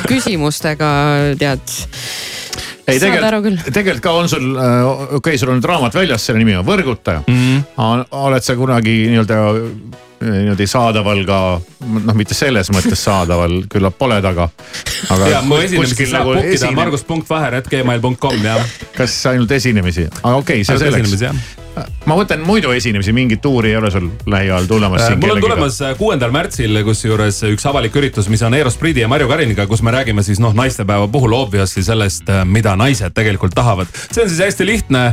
küsimustega, 0.08 0.90
tead. 1.40 1.74
ei 2.90 3.00
tegelikult, 3.02 3.64
tegelikult 3.70 4.04
ka 4.04 4.14
on 4.18 4.30
sul, 4.30 4.52
okei 4.54 5.18
okay,, 5.20 5.40
sul 5.40 5.54
on 5.54 5.58
nüüd 5.60 5.70
raamat 5.70 5.98
väljas, 5.98 6.26
selle 6.26 6.42
nimi 6.42 6.58
on 6.58 6.66
Võrgutaja 6.66 7.24
mm. 7.26 7.40
-hmm. 7.40 8.06
oled 8.26 8.46
sa 8.46 8.58
kunagi 8.58 9.00
nii-öelda 9.10 9.42
niimoodi 10.20 10.66
saadaval 10.68 11.22
ka, 11.28 11.38
noh, 11.80 12.16
mitte 12.16 12.36
selles 12.36 12.68
mõttes 12.74 13.00
saadaval, 13.06 13.62
küllap 13.72 14.02
oled, 14.04 14.26
aga. 14.32 14.48
ja 15.30 15.40
mu 15.46 15.60
esinemisi 15.62 16.10
saab 16.10 16.20
nagu 16.20 16.34
book 16.34 16.50
ida 16.50 16.58
esine- 16.58 16.76
margus.vaher.gmail.com 16.76 18.44
ja. 18.44 18.58
kas 18.96 19.16
ainult 19.32 19.56
esinemisi, 19.56 20.10
aga 20.20 20.36
okei 20.36 20.60
okay,, 20.60 20.68
see 20.68 20.78
selleks. 20.84 21.56
ma 22.04 22.16
mõtlen 22.18 22.42
muidu 22.44 22.74
esinemisi, 22.76 23.14
mingit 23.16 23.40
tuuri 23.40 23.70
ei 23.72 23.78
ole 23.78 23.90
sul 23.94 24.10
lähiajal 24.28 24.68
tulemas 24.68 25.06
Äh, 25.06 25.16
mul 25.16 25.36
on 25.36 25.40
tulemas 25.40 25.80
äh, 25.86 25.94
kuuendal 25.96 26.34
märtsil 26.34 26.82
kusjuures 26.84 27.40
üks 27.48 27.64
avalik 27.70 27.96
üritus, 27.96 28.28
mis 28.28 28.42
on 28.44 28.54
Eero 28.58 28.70
Spridi 28.70 29.00
ja 29.00 29.08
Marju 29.08 29.28
Kariniga, 29.30 29.64
kus 29.70 29.80
me 29.86 29.94
räägime 29.94 30.24
siis 30.26 30.42
noh, 30.42 30.52
naistepäeva 30.56 31.08
puhul 31.08 31.32
obviously 31.38 31.82
sellest, 31.86 32.28
mida 32.44 32.76
naised 32.76 33.16
tegelikult 33.16 33.56
tahavad. 33.56 33.88
see 34.10 34.24
on 34.24 34.28
siis 34.28 34.42
hästi 34.44 34.66
lihtne. 34.66 35.04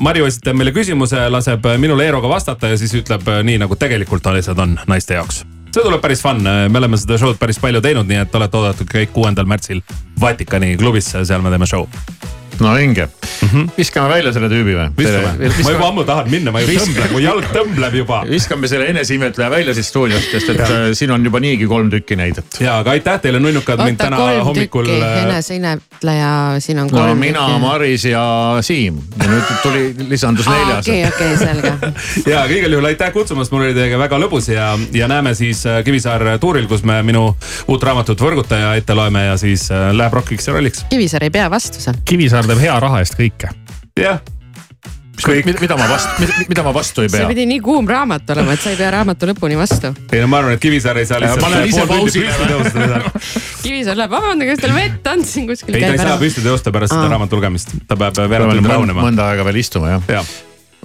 Marju 0.00 0.26
esitab 0.26 0.58
meile 0.58 0.72
küsimuse, 0.74 1.28
laseb 1.30 1.68
minul 1.78 2.00
Eeroga 2.02 2.28
vastata 2.28 2.72
ja 2.72 2.80
siis 2.80 2.96
ütleb 2.98 3.28
äh, 3.28 3.42
nii 3.46 3.60
nagu 3.62 3.76
tegelikult 3.78 4.23
asjad 4.30 4.58
on 4.58 4.78
naiste 4.86 5.18
jaoks. 5.18 5.44
See 5.74 5.82
tuleb 5.82 6.00
päris 6.00 6.22
fun, 6.22 6.42
me 6.44 6.78
oleme 6.78 6.98
seda 7.00 7.18
show'd 7.18 7.38
päris 7.40 7.58
palju 7.58 7.80
teinud, 7.82 8.06
nii 8.06 8.20
et 8.22 8.36
olete 8.38 8.60
oodatud 8.60 8.90
kõik 8.90 9.10
kuuendal 9.16 9.48
märtsil 9.50 9.82
Vatikani 10.20 10.76
klubisse, 10.78 11.24
seal 11.26 11.42
me 11.42 11.50
teeme 11.50 11.66
show. 11.66 11.88
No 12.60 12.74
vinge 12.74 13.06
mm, 13.06 13.48
-hmm. 13.48 13.70
viskame 13.78 14.08
välja 14.08 14.32
selle 14.32 14.48
tüübi 14.48 14.74
või? 14.76 14.88
viskame, 14.98 15.48
ma 15.64 15.70
juba 15.70 15.88
ammu 15.88 16.04
tahan 16.04 16.30
minna, 16.30 16.52
ma 16.52 16.60
ju 16.62 16.76
tõmblen, 16.78 17.10
mu 17.12 17.22
jalg 17.22 17.48
tõmbleb 17.54 17.96
juba. 17.98 18.20
viskame 18.28 18.68
selle 18.68 18.88
eneseimetleja 18.92 19.50
välja 19.50 19.74
siit 19.74 19.86
stuudiost, 19.86 20.30
sest 20.30 20.52
et 20.54 20.62
ja. 20.62 20.66
Äh, 20.66 20.86
siin 20.94 21.10
on 21.14 21.24
juba 21.24 21.40
niigi 21.40 21.66
kolm 21.70 21.90
tükki 21.90 22.16
neid. 22.16 22.40
ja, 22.60 22.78
aga 22.78 22.94
aitäh 22.94 23.20
teile, 23.20 23.40
nunnukad, 23.40 23.82
mind 23.84 23.98
täna 24.00 24.20
hommikul. 24.44 24.88
Äh, 24.90 25.22
eneseimetleja, 25.24 26.32
siin 26.58 26.78
on 26.84 26.90
kolm 26.90 27.14
no, 27.14 27.14
mina, 27.14 27.46
Maris 27.58 28.04
ja 28.04 28.24
Siim 28.62 29.00
ja 29.22 29.30
nüüd 29.30 29.52
tuli, 29.62 29.84
lisandus 30.08 30.48
neljas. 30.50 30.86
okei, 30.86 31.04
okei, 31.08 31.36
selge. 31.40 31.74
ja, 32.30 32.44
aga 32.44 32.54
igal 32.54 32.78
juhul 32.78 32.90
aitäh 32.90 33.12
kutsumast, 33.14 33.54
mul 33.54 33.66
oli 33.68 33.76
teiega 33.76 33.98
väga 34.00 34.20
lõbus 34.22 34.50
ja, 34.52 34.72
ja 34.94 35.08
näeme 35.10 35.34
siis 35.38 35.64
äh, 35.66 35.82
Kivisaar 35.84 36.26
tuuril, 36.40 36.68
kus 36.70 36.84
me 36.86 37.00
minu 37.06 37.26
uut 37.68 37.82
raamatut 37.82 38.20
Võrgutaja 38.24 38.74
ette 38.78 38.94
loeme 38.96 39.26
ja 39.26 39.36
siis 39.40 39.66
läheb 39.70 40.14
rockiks 40.16 40.48
ja 40.48 40.54
rolliks. 40.56 40.84
Kivisaar 40.90 41.26
ei 41.26 41.32
pea 41.34 41.50
vastu 41.52 41.82
seal. 41.82 41.98
Kivisaar 42.08 42.43
teeb 42.50 42.64
hea 42.64 42.78
raha 42.86 43.02
eest 43.04 43.18
kõike. 43.18 43.52
jah 44.00 44.22
kõik. 45.22 45.60
mida 45.60 45.76
ma 45.78 45.86
vastu, 45.88 46.28
mida 46.48 46.64
ma 46.66 46.72
vastu 46.74 47.04
ei 47.04 47.10
pea? 47.10 47.22
see 47.22 47.30
pidi 47.32 47.46
nii 47.48 47.60
kuum 47.64 47.88
raamat 47.88 48.30
olema, 48.34 48.54
et 48.56 48.62
sa 48.62 48.72
ei 48.72 48.78
pea 48.78 48.90
raamatu 48.94 49.28
lõpuni 49.30 49.58
vastu. 49.58 49.92
ei 50.12 50.22
no 50.22 50.30
ma 50.30 50.40
arvan, 50.42 50.56
et 50.56 50.62
Kivisaar 50.62 51.00
ei 51.00 51.08
saa 51.08 51.20
lihtsalt. 51.22 51.44
ma 51.44 51.52
lähen 51.54 51.68
ise 51.70 51.86
pausile. 51.90 53.00
Kivisaar 53.64 54.00
läheb, 54.00 54.16
vabandage, 54.16 54.54
kas 54.54 54.64
teil 54.64 54.74
vett 54.76 55.12
on 55.14 55.24
siin 55.28 55.48
kuskil? 55.50 55.78
ei, 55.78 55.86
ta 55.86 55.92
ei 55.94 56.02
saa 56.02 56.18
püsti 56.20 56.44
tõusta 56.44 56.74
pärast 56.74 56.96
seda 56.96 57.12
raamatu 57.14 57.40
lugemist, 57.40 57.76
ta 57.88 57.98
peab 58.00 58.18
tundi 58.18 58.74
rahunema. 58.74 59.06
mõnda 59.08 59.30
aega 59.32 59.46
veel 59.48 59.62
istuma 59.62 59.94
jah 59.94 60.10
ja. 60.10 60.20
ja.. 60.20 60.26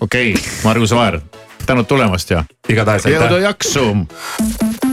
okei 0.06 0.36
okay,, 0.36 0.54
Margus 0.68 0.96
Vaher, 0.96 1.20
tänud 1.66 1.90
tulemast 1.90 2.36
ja. 2.36 2.46
igatahes 2.70 3.10
aitäh. 3.10 3.26
jõudu 3.26 3.44
jaksu. 3.48 4.89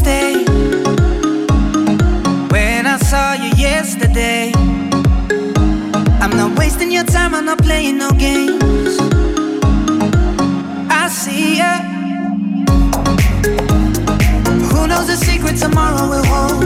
Stay. 0.00 0.32
When 2.54 2.86
I 2.94 2.96
saw 3.10 3.32
you 3.34 3.50
yesterday, 3.68 4.52
I'm 6.22 6.34
not 6.40 6.58
wasting 6.58 6.90
your 6.90 7.04
time, 7.04 7.34
I'm 7.34 7.44
not 7.44 7.58
playing 7.58 7.98
no 7.98 8.10
games. 8.12 8.94
I 11.02 11.08
see 11.20 11.58
ya. 11.60 11.72
Who 14.70 14.80
knows 14.90 15.06
the 15.12 15.18
secret 15.28 15.56
tomorrow 15.64 16.04
will 16.12 16.26
hold? 16.32 16.62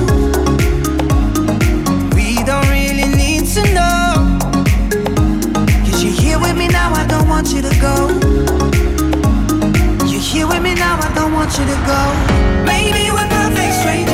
We 2.16 2.28
don't 2.50 2.68
really 2.78 3.08
need 3.22 3.44
to 3.56 3.62
know. 3.76 4.06
Cause 5.84 5.98
you're 6.02 6.18
here 6.22 6.38
with 6.38 6.56
me 6.56 6.68
now, 6.68 6.92
I 7.02 7.04
don't 7.06 7.28
want 7.28 7.46
you 7.54 7.62
to 7.62 7.74
go. 7.80 8.43
Want 11.44 11.58
you 11.58 11.66
to 11.66 11.80
go. 11.84 12.00
Maybe 12.64 13.10
we're 13.10 13.28
perfect 13.28 13.74
strangers, 13.74 14.13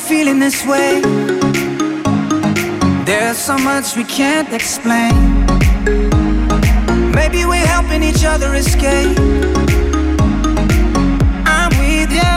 feeling 0.00 0.38
this 0.38 0.64
way. 0.66 1.00
There's 3.04 3.38
so 3.38 3.58
much 3.58 3.96
we 3.96 4.04
can't 4.04 4.52
explain. 4.52 5.14
Maybe 7.12 7.44
we're 7.44 7.66
helping 7.66 8.02
each 8.02 8.24
other 8.24 8.54
escape. 8.54 9.18
I'm 11.46 11.70
with 11.78 12.12
ya. 12.12 12.34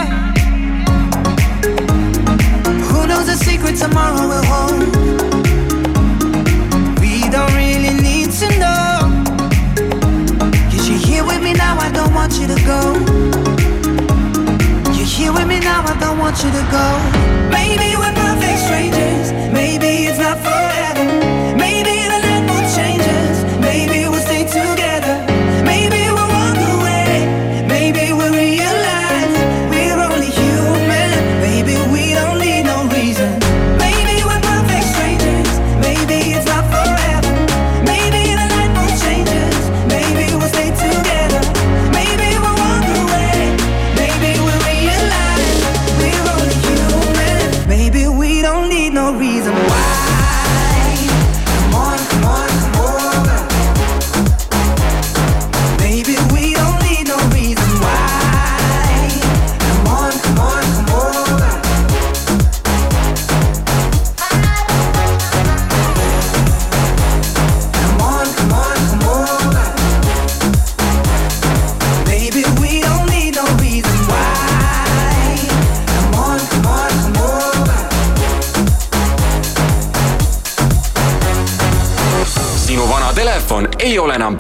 Who 2.89 3.08
knows 3.08 3.28
the 3.28 3.38
secret 3.38 3.78
tomorrow 3.78 4.28
will 4.28 4.45
hold? 4.54 4.80
We 6.99 7.30
don't 7.30 7.54
really 7.56 7.93
need 8.10 8.32
to 8.41 8.47
know. 8.60 8.91
Cause 10.69 10.89
you're 10.89 11.06
here 11.10 11.26
with 11.26 11.41
me 11.41 11.54
now, 11.54 11.78
I 11.78 11.89
don't 11.91 12.13
want 12.13 12.34
you 12.39 12.47
to 12.47 12.60
go. 12.65 12.82
You're 14.95 15.06
here 15.06 15.32
with 15.32 15.47
me 15.47 15.60
now, 15.60 15.84
I 15.86 15.92
don't 16.04 16.20
want 16.20 16.36
you 16.44 16.52
to 16.52 16.63
go. 16.70 16.88
Maybe 17.50 17.96
we're 17.96 18.16
perfect 18.26 18.60
strangers, 18.68 19.32
maybe 19.54 19.92
it's 20.08 20.20
not 20.20 20.33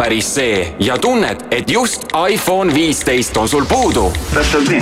päris 0.03 0.35
see 0.35 0.75
ja 0.79 0.97
tunned, 0.97 1.45
et 1.51 1.69
just 1.69 2.03
iPhone 2.29 2.73
viisteist 2.73 3.37
on 3.37 3.49
sul 3.49 3.65
puudu. 3.65 4.13
täpselt 4.33 4.69
nii. 4.69 4.81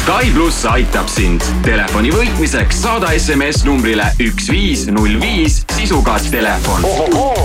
Sky 0.00 0.30
pluss 0.32 0.64
aitab 0.64 1.08
sind. 1.12 1.44
Telefoni 1.62 2.08
võitmiseks 2.14 2.80
saada 2.82 3.10
SMS 3.18 3.66
numbrile 3.68 4.06
üks 4.24 4.48
viis 4.48 4.86
null 4.88 5.18
viis 5.20 5.58
sisuga 5.76 6.16
telefon. 6.30 6.86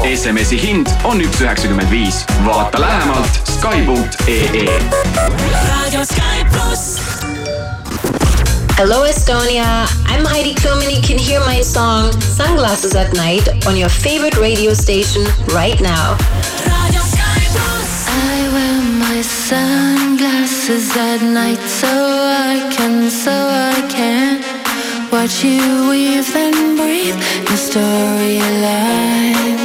SMS-i 0.07 0.61
hind 0.61 0.93
on 1.03 1.19
üks 1.25 1.43
üheksakümmend 1.43 1.91
viis. 1.91 2.23
vaata 2.45 2.79
lähemalt 2.79 3.41
Sky.ee. 3.57 4.79
raadio 5.67 6.05
Sky 6.07 6.47
pluss. 6.53 6.95
Hello, 8.77 9.03
Estonia. 9.03 9.87
I'm 10.07 10.23
Heidi 10.25 10.55
Klum, 10.55 10.81
and 10.83 10.91
you 10.91 11.01
can 11.01 11.19
hear 11.19 11.39
my 11.41 11.61
song 11.61 12.11
Sunglasses 12.21 12.95
at 12.95 13.13
Night 13.13 13.67
on 13.67 13.75
your 13.75 13.89
favorite 13.89 14.37
radio 14.37 14.73
station 14.73 15.23
right 15.51 15.79
now. 15.81 16.34
Sunglasses 19.49 20.89
at 20.97 21.21
night 21.21 21.61
so 21.61 21.87
I 21.87 22.67
can, 22.75 23.11
so 23.11 23.31
I 23.31 23.79
can 23.87 24.41
watch 25.11 25.43
you 25.43 25.61
weave 25.87 26.35
and 26.35 26.75
breathe 26.75 27.13
in 27.49 27.57
storylines. 27.67 28.75
I 29.61 29.64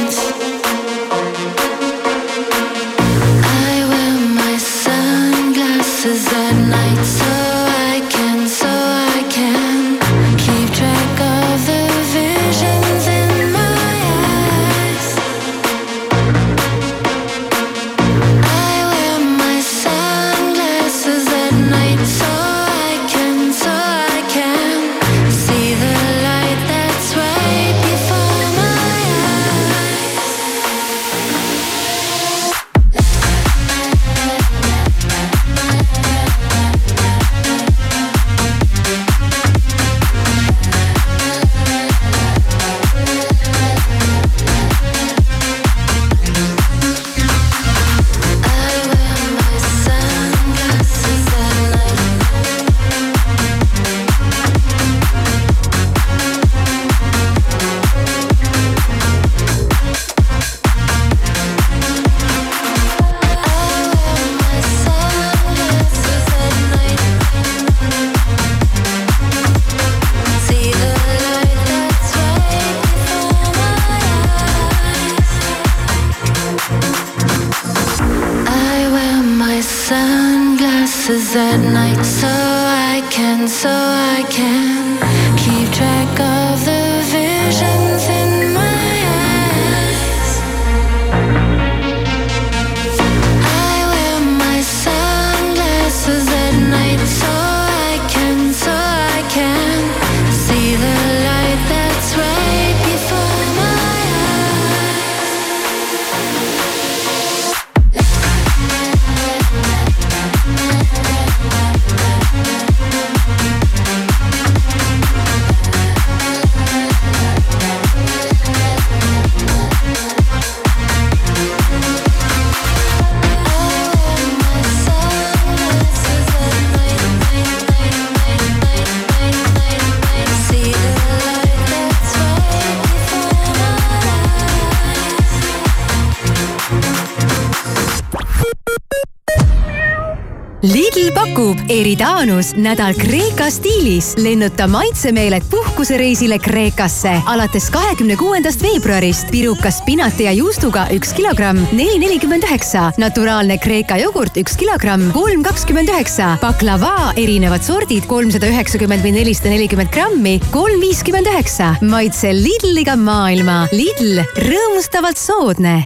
Lidl 140.61 141.07
pakub 141.15 141.57
Eridanus 141.73 142.51
nädal 142.53 142.93
Kreeka 142.93 143.47
stiilis. 143.49 144.13
lennuta 144.17 144.67
maitsemeeled 144.67 145.41
puhkusereisile 145.49 146.37
Kreekasse 146.39 147.15
alates 147.25 147.69
kahekümne 147.73 148.15
kuuendast 148.15 148.61
veebruarist. 148.61 149.31
pirukas 149.31 149.77
spinati 149.77 150.23
ja 150.23 150.31
juustuga 150.31 150.85
üks 150.93 151.13
kilogramm, 151.17 151.65
neli 151.71 151.99
nelikümmend 151.99 152.43
üheksa. 152.43 152.91
naturaalne 152.97 153.57
Kreeka 153.57 153.97
jogurt 153.97 154.37
üks 154.37 154.57
kilogramm, 154.57 155.11
kolm 155.11 155.43
kakskümmend 155.43 155.89
üheksa. 155.89 156.37
baklava 156.41 157.13
erinevad 157.17 157.63
sordid 157.63 158.05
kolmsada 158.05 158.47
üheksakümmend 158.47 159.01
või 159.01 159.17
nelisada 159.17 159.49
nelikümmend 159.49 159.89
grammi, 159.89 160.39
kolm 160.51 160.81
viiskümmend 160.81 161.25
üheksa. 161.25 161.75
maitse 161.81 162.35
Lidliga 162.37 162.95
maailma. 162.95 163.65
Lidl, 163.73 164.21
rõõmustavalt 164.37 165.17
soodne 165.17 165.81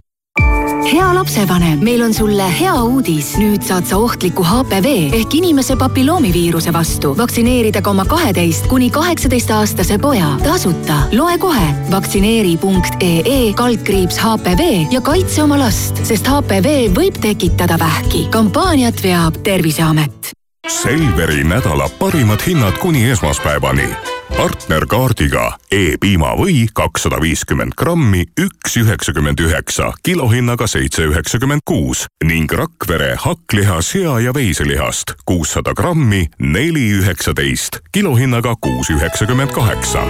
hea 0.92 1.14
lapsevanem, 1.14 1.78
meil 1.82 2.02
on 2.02 2.14
sulle 2.14 2.46
hea 2.60 2.74
uudis. 2.82 3.34
nüüd 3.40 3.64
saad 3.66 3.86
sa 3.88 3.98
ohtliku 3.98 4.44
HPV 4.46 4.92
ehk 5.18 5.34
inimese 5.34 5.76
papilloomiviiruse 5.76 6.72
vastu 6.72 7.14
vaktsineerida 7.18 7.82
ka 7.82 7.90
oma 7.90 8.04
kaheteist 8.08 8.68
kuni 8.70 8.90
kaheksateist 8.90 9.50
aastase 9.50 9.98
poja 9.98 10.36
tasuta. 10.44 11.02
loe 11.12 11.38
kohe 11.38 11.66
vaktsineeri.ee 11.90 13.52
kaldkriips 13.52 14.18
HPV 14.22 14.92
ja 14.92 15.00
kaitse 15.00 15.42
oma 15.42 15.58
last, 15.58 16.04
sest 16.06 16.26
HPV 16.30 16.94
võib 16.94 17.20
tekitada 17.20 17.78
vähki. 17.78 18.28
kampaaniat 18.30 19.02
veab 19.02 19.42
Terviseamet. 19.42 20.36
Selveri 20.68 21.44
nädala 21.44 21.88
parimad 21.98 22.40
hinnad 22.46 22.78
kuni 22.78 23.10
esmaspäevani. 23.10 23.88
partnerkaardiga 24.36 25.58
E-piimavõi 25.70 26.66
kakssada 26.74 27.20
viiskümmend 27.22 27.72
grammi, 27.78 28.24
üks 28.40 28.76
üheksakümmend 28.76 29.40
üheksa, 29.40 29.92
kilohinnaga 30.02 30.66
seitse 30.66 31.06
üheksakümmend 31.06 31.62
kuus 31.64 32.06
ning 32.24 32.52
Rakvere 32.52 33.14
hakkliha, 33.18 33.80
sea 33.82 34.18
ja 34.20 34.34
veiselihast 34.34 35.14
kuussada 35.24 35.74
grammi, 35.74 36.26
neli 36.38 36.90
üheksateist, 36.98 37.78
kilohinnaga 37.92 38.54
kuus 38.60 38.90
üheksakümmend 38.90 39.54
kaheksa. 39.54 40.02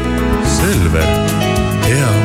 Selver, 0.57 1.13
hea 1.85 2.16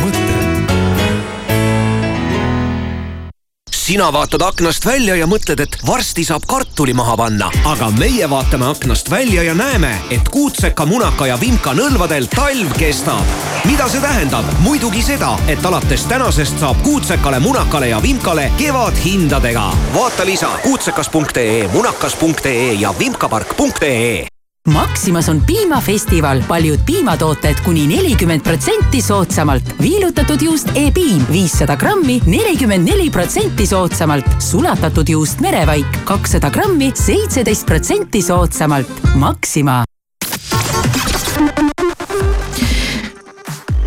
sina 3.92 4.12
vaatad 4.14 4.42
aknast 4.42 4.86
välja 4.86 5.18
ja 5.20 5.26
mõtled, 5.28 5.60
et 5.60 5.74
varsti 5.84 6.24
saab 6.24 6.46
kartuli 6.48 6.94
maha 6.96 7.18
panna, 7.20 7.50
aga 7.68 7.90
meie 7.98 8.30
vaatame 8.32 8.70
aknast 8.70 9.12
välja 9.12 9.44
ja 9.44 9.56
näeme, 9.58 9.90
et 10.16 10.32
kuutseka, 10.32 10.86
munaka 10.88 11.28
ja 11.28 11.36
vimka 11.42 11.74
nõlvadel 11.76 12.30
talv 12.32 12.72
kestab. 12.80 13.36
mida 13.66 13.90
see 13.92 14.00
tähendab? 14.00 14.48
muidugi 14.64 15.04
seda, 15.04 15.36
et 15.52 15.66
alates 15.66 16.08
tänasest 16.08 16.64
saab 16.64 16.80
kuutsekale, 16.88 17.44
munakale 17.44 17.92
ja 17.92 18.02
vimkale 18.02 18.52
kevadhindadega. 18.58 19.72
vaata 19.94 20.26
lisa 20.26 20.56
kuutsekas.ee, 20.64 21.68
munakas.ee 21.74 22.74
ja 22.74 22.94
vimkapark.ee 23.00 24.31
Maximas 24.70 25.30
on 25.30 25.42
piimafestival, 25.42 26.44
paljud 26.48 26.80
piimatooted 26.86 27.64
kuni 27.66 27.88
nelikümmend 27.88 28.44
protsenti 28.46 29.02
soodsamalt. 29.02 29.64
viilutatud 29.82 30.42
juust 30.42 30.70
E-piim 30.76 31.24
viissada 31.32 31.76
grammi, 31.76 32.22
nelikümmend 32.26 32.86
neli 32.86 33.10
protsenti 33.10 33.66
soodsamalt. 33.66 34.26
sulatatud 34.40 35.10
juust 35.10 35.40
Merevaik 35.40 36.04
kakssada 36.06 36.50
grammi, 36.50 36.92
seitseteist 36.94 37.66
protsenti 37.66 38.22
soodsamalt. 38.22 38.88
Maxima. 39.16 39.84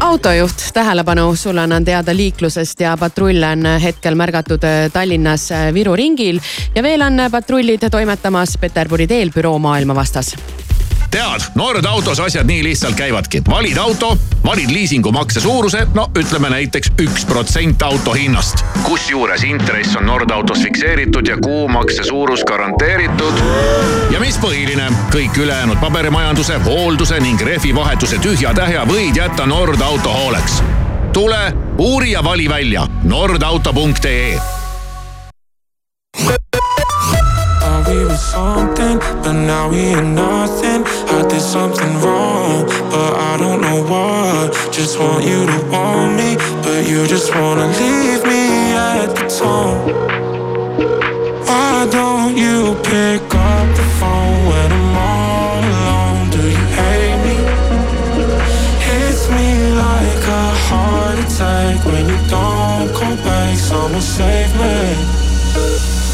autojuht, 0.01 0.71
tähelepanu, 0.75 1.37
sulle 1.37 1.61
annan 1.61 1.85
teada 1.85 2.17
liiklusest 2.17 2.81
ja 2.81 2.97
patrulle 2.97 3.47
on 3.47 3.67
hetkel 3.83 4.15
märgatud 4.15 4.61
Tallinnas 4.93 5.49
Viru 5.75 5.97
ringil 5.97 6.41
ja 6.75 6.83
veel 6.83 7.03
on 7.03 7.23
patrullid 7.31 7.89
toimetamas 7.91 8.59
Peterburi 8.59 9.07
teel 9.07 9.31
büroo 9.35 9.59
Maailma 9.59 9.95
vastas 9.95 10.35
tead, 11.15 11.41
Nord 11.55 11.85
autos 11.85 12.21
asjad 12.21 12.47
nii 12.47 12.65
lihtsalt 12.65 12.95
käivadki. 12.95 13.43
valid 13.51 13.77
auto, 13.77 14.19
valid 14.45 14.71
liisingumakse 14.71 15.41
suuruse, 15.41 15.87
no 15.95 16.11
ütleme 16.19 16.51
näiteks 16.51 16.91
üks 17.03 17.25
protsent 17.25 17.83
auto 17.83 18.13
hinnast. 18.13 18.65
kusjuures 18.83 19.43
intress 19.43 19.97
on 19.97 20.07
Nord 20.07 20.31
autos 20.31 20.63
fikseeritud 20.63 21.27
ja 21.27 21.37
kuumakse 21.37 22.05
suurus 22.05 22.45
garanteeritud. 22.45 23.35
ja 24.11 24.21
mis 24.21 24.39
põhiline, 24.39 24.91
kõik 25.15 25.39
ülejäänud 25.39 25.79
paberimajanduse, 25.81 26.59
hoolduse 26.65 27.21
ning 27.21 27.41
rehvivahetuse 27.41 28.19
tühja-tähja 28.19 28.83
võid 28.87 29.17
jätta 29.17 29.47
Nord 29.47 29.81
auto 29.81 30.13
hooleks. 30.13 30.63
tule, 31.13 31.53
uuri 31.79 32.11
ja 32.11 32.25
vali 32.25 32.49
välja 32.49 32.89
nordauto.ee 33.03 34.54
Were 38.15 38.19
something, 38.19 38.99
but 39.25 39.33
now 39.33 39.69
we 39.69 39.79
ain't 39.91 40.15
nothing. 40.15 40.85
I 41.17 41.27
did 41.29 41.41
something 41.41 41.93
wrong, 41.99 42.65
but 42.89 43.13
I 43.31 43.37
don't 43.43 43.61
know 43.61 43.83
what. 43.91 44.55
Just 44.73 45.01
want 45.01 45.25
you 45.25 45.45
to 45.45 45.59
want 45.73 46.15
me, 46.15 46.37
but 46.63 46.87
you 46.89 47.09
just 47.09 47.35
wanna 47.35 47.67
leave 47.67 48.23
me 48.23 48.45
at 48.73 49.09
the 49.17 49.27
tone. 49.39 49.81
Why 51.49 51.89
don't 51.91 52.37
you 52.37 52.77
pick 52.85 53.23
up 53.35 53.67
the 53.79 53.87
phone 53.99 54.39
when 54.49 54.69
I'm 54.79 54.97
all 55.11 55.59
alone? 55.75 56.31
Do 56.31 56.43
you 56.57 56.67
hate 56.79 57.19
me? 57.27 57.37
Hits 58.87 59.25
me 59.37 59.49
like 59.85 60.23
a 60.41 60.47
heart 60.69 61.19
attack 61.19 61.85
when 61.85 62.05
you 62.13 62.19
don't 62.31 62.95
come 62.95 63.17
back. 63.27 63.59
Someone 63.59 64.01
save 64.01 64.55
me. 64.61 65.94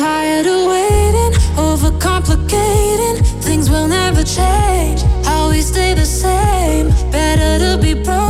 tired 0.00 0.46
of 0.46 0.66
waiting, 0.66 1.32
overcomplicating. 1.68 3.16
Things 3.44 3.68
will 3.68 3.86
never 3.86 4.22
change. 4.24 5.02
How 5.26 5.50
we 5.50 5.60
stay 5.60 5.92
the 5.92 6.06
same. 6.06 6.88
Better 7.10 7.52
to 7.64 7.82
be 7.82 7.92
broken, 7.92 8.29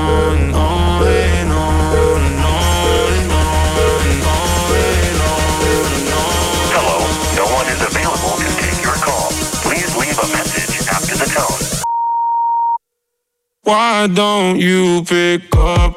Why 13.63 14.07
don't 14.07 14.59
you 14.59 15.03
pick 15.03 15.55
up 15.55 15.90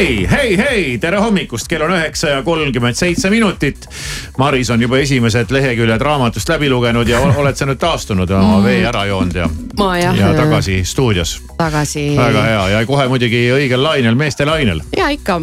hei, 0.00 0.26
hei, 0.30 0.56
hei, 0.58 0.98
tere 1.00 1.18
hommikust, 1.20 1.68
kell 1.68 1.82
on 1.84 1.92
üheksa 1.92 2.28
ja 2.32 2.42
kolmkümmend 2.42 2.96
seitse 2.96 3.30
minutit. 3.30 3.84
Maris 4.38 4.70
on 4.72 4.80
juba 4.82 4.96
esimesed 5.02 5.50
leheküljed 5.52 6.00
raamatust 6.00 6.48
läbi 6.48 6.70
lugenud 6.72 7.08
ja 7.08 7.18
ol- 7.20 7.34
oled 7.42 7.56
sa 7.58 7.66
nüüd 7.68 7.76
taastunud 7.82 8.30
oma 8.32 8.58
Mm. 8.60 8.64
vee 8.64 8.84
ära 8.88 9.04
joonud 9.06 9.34
ja, 9.36 9.48
ma 9.78 9.90
jah. 9.98 10.16
ja 10.16 10.30
tagasi 10.34 10.78
stuudios. 10.84 11.34
tagasi. 11.58 12.14
väga 12.16 12.42
hea 12.42 12.68
ja 12.68 12.86
kohe 12.86 13.08
muidugi 13.08 13.42
õigel 13.52 13.82
lainel, 13.82 14.14
meeste 14.14 14.44
lainel. 14.48 14.80
ja 14.96 15.08
ikka, 15.12 15.40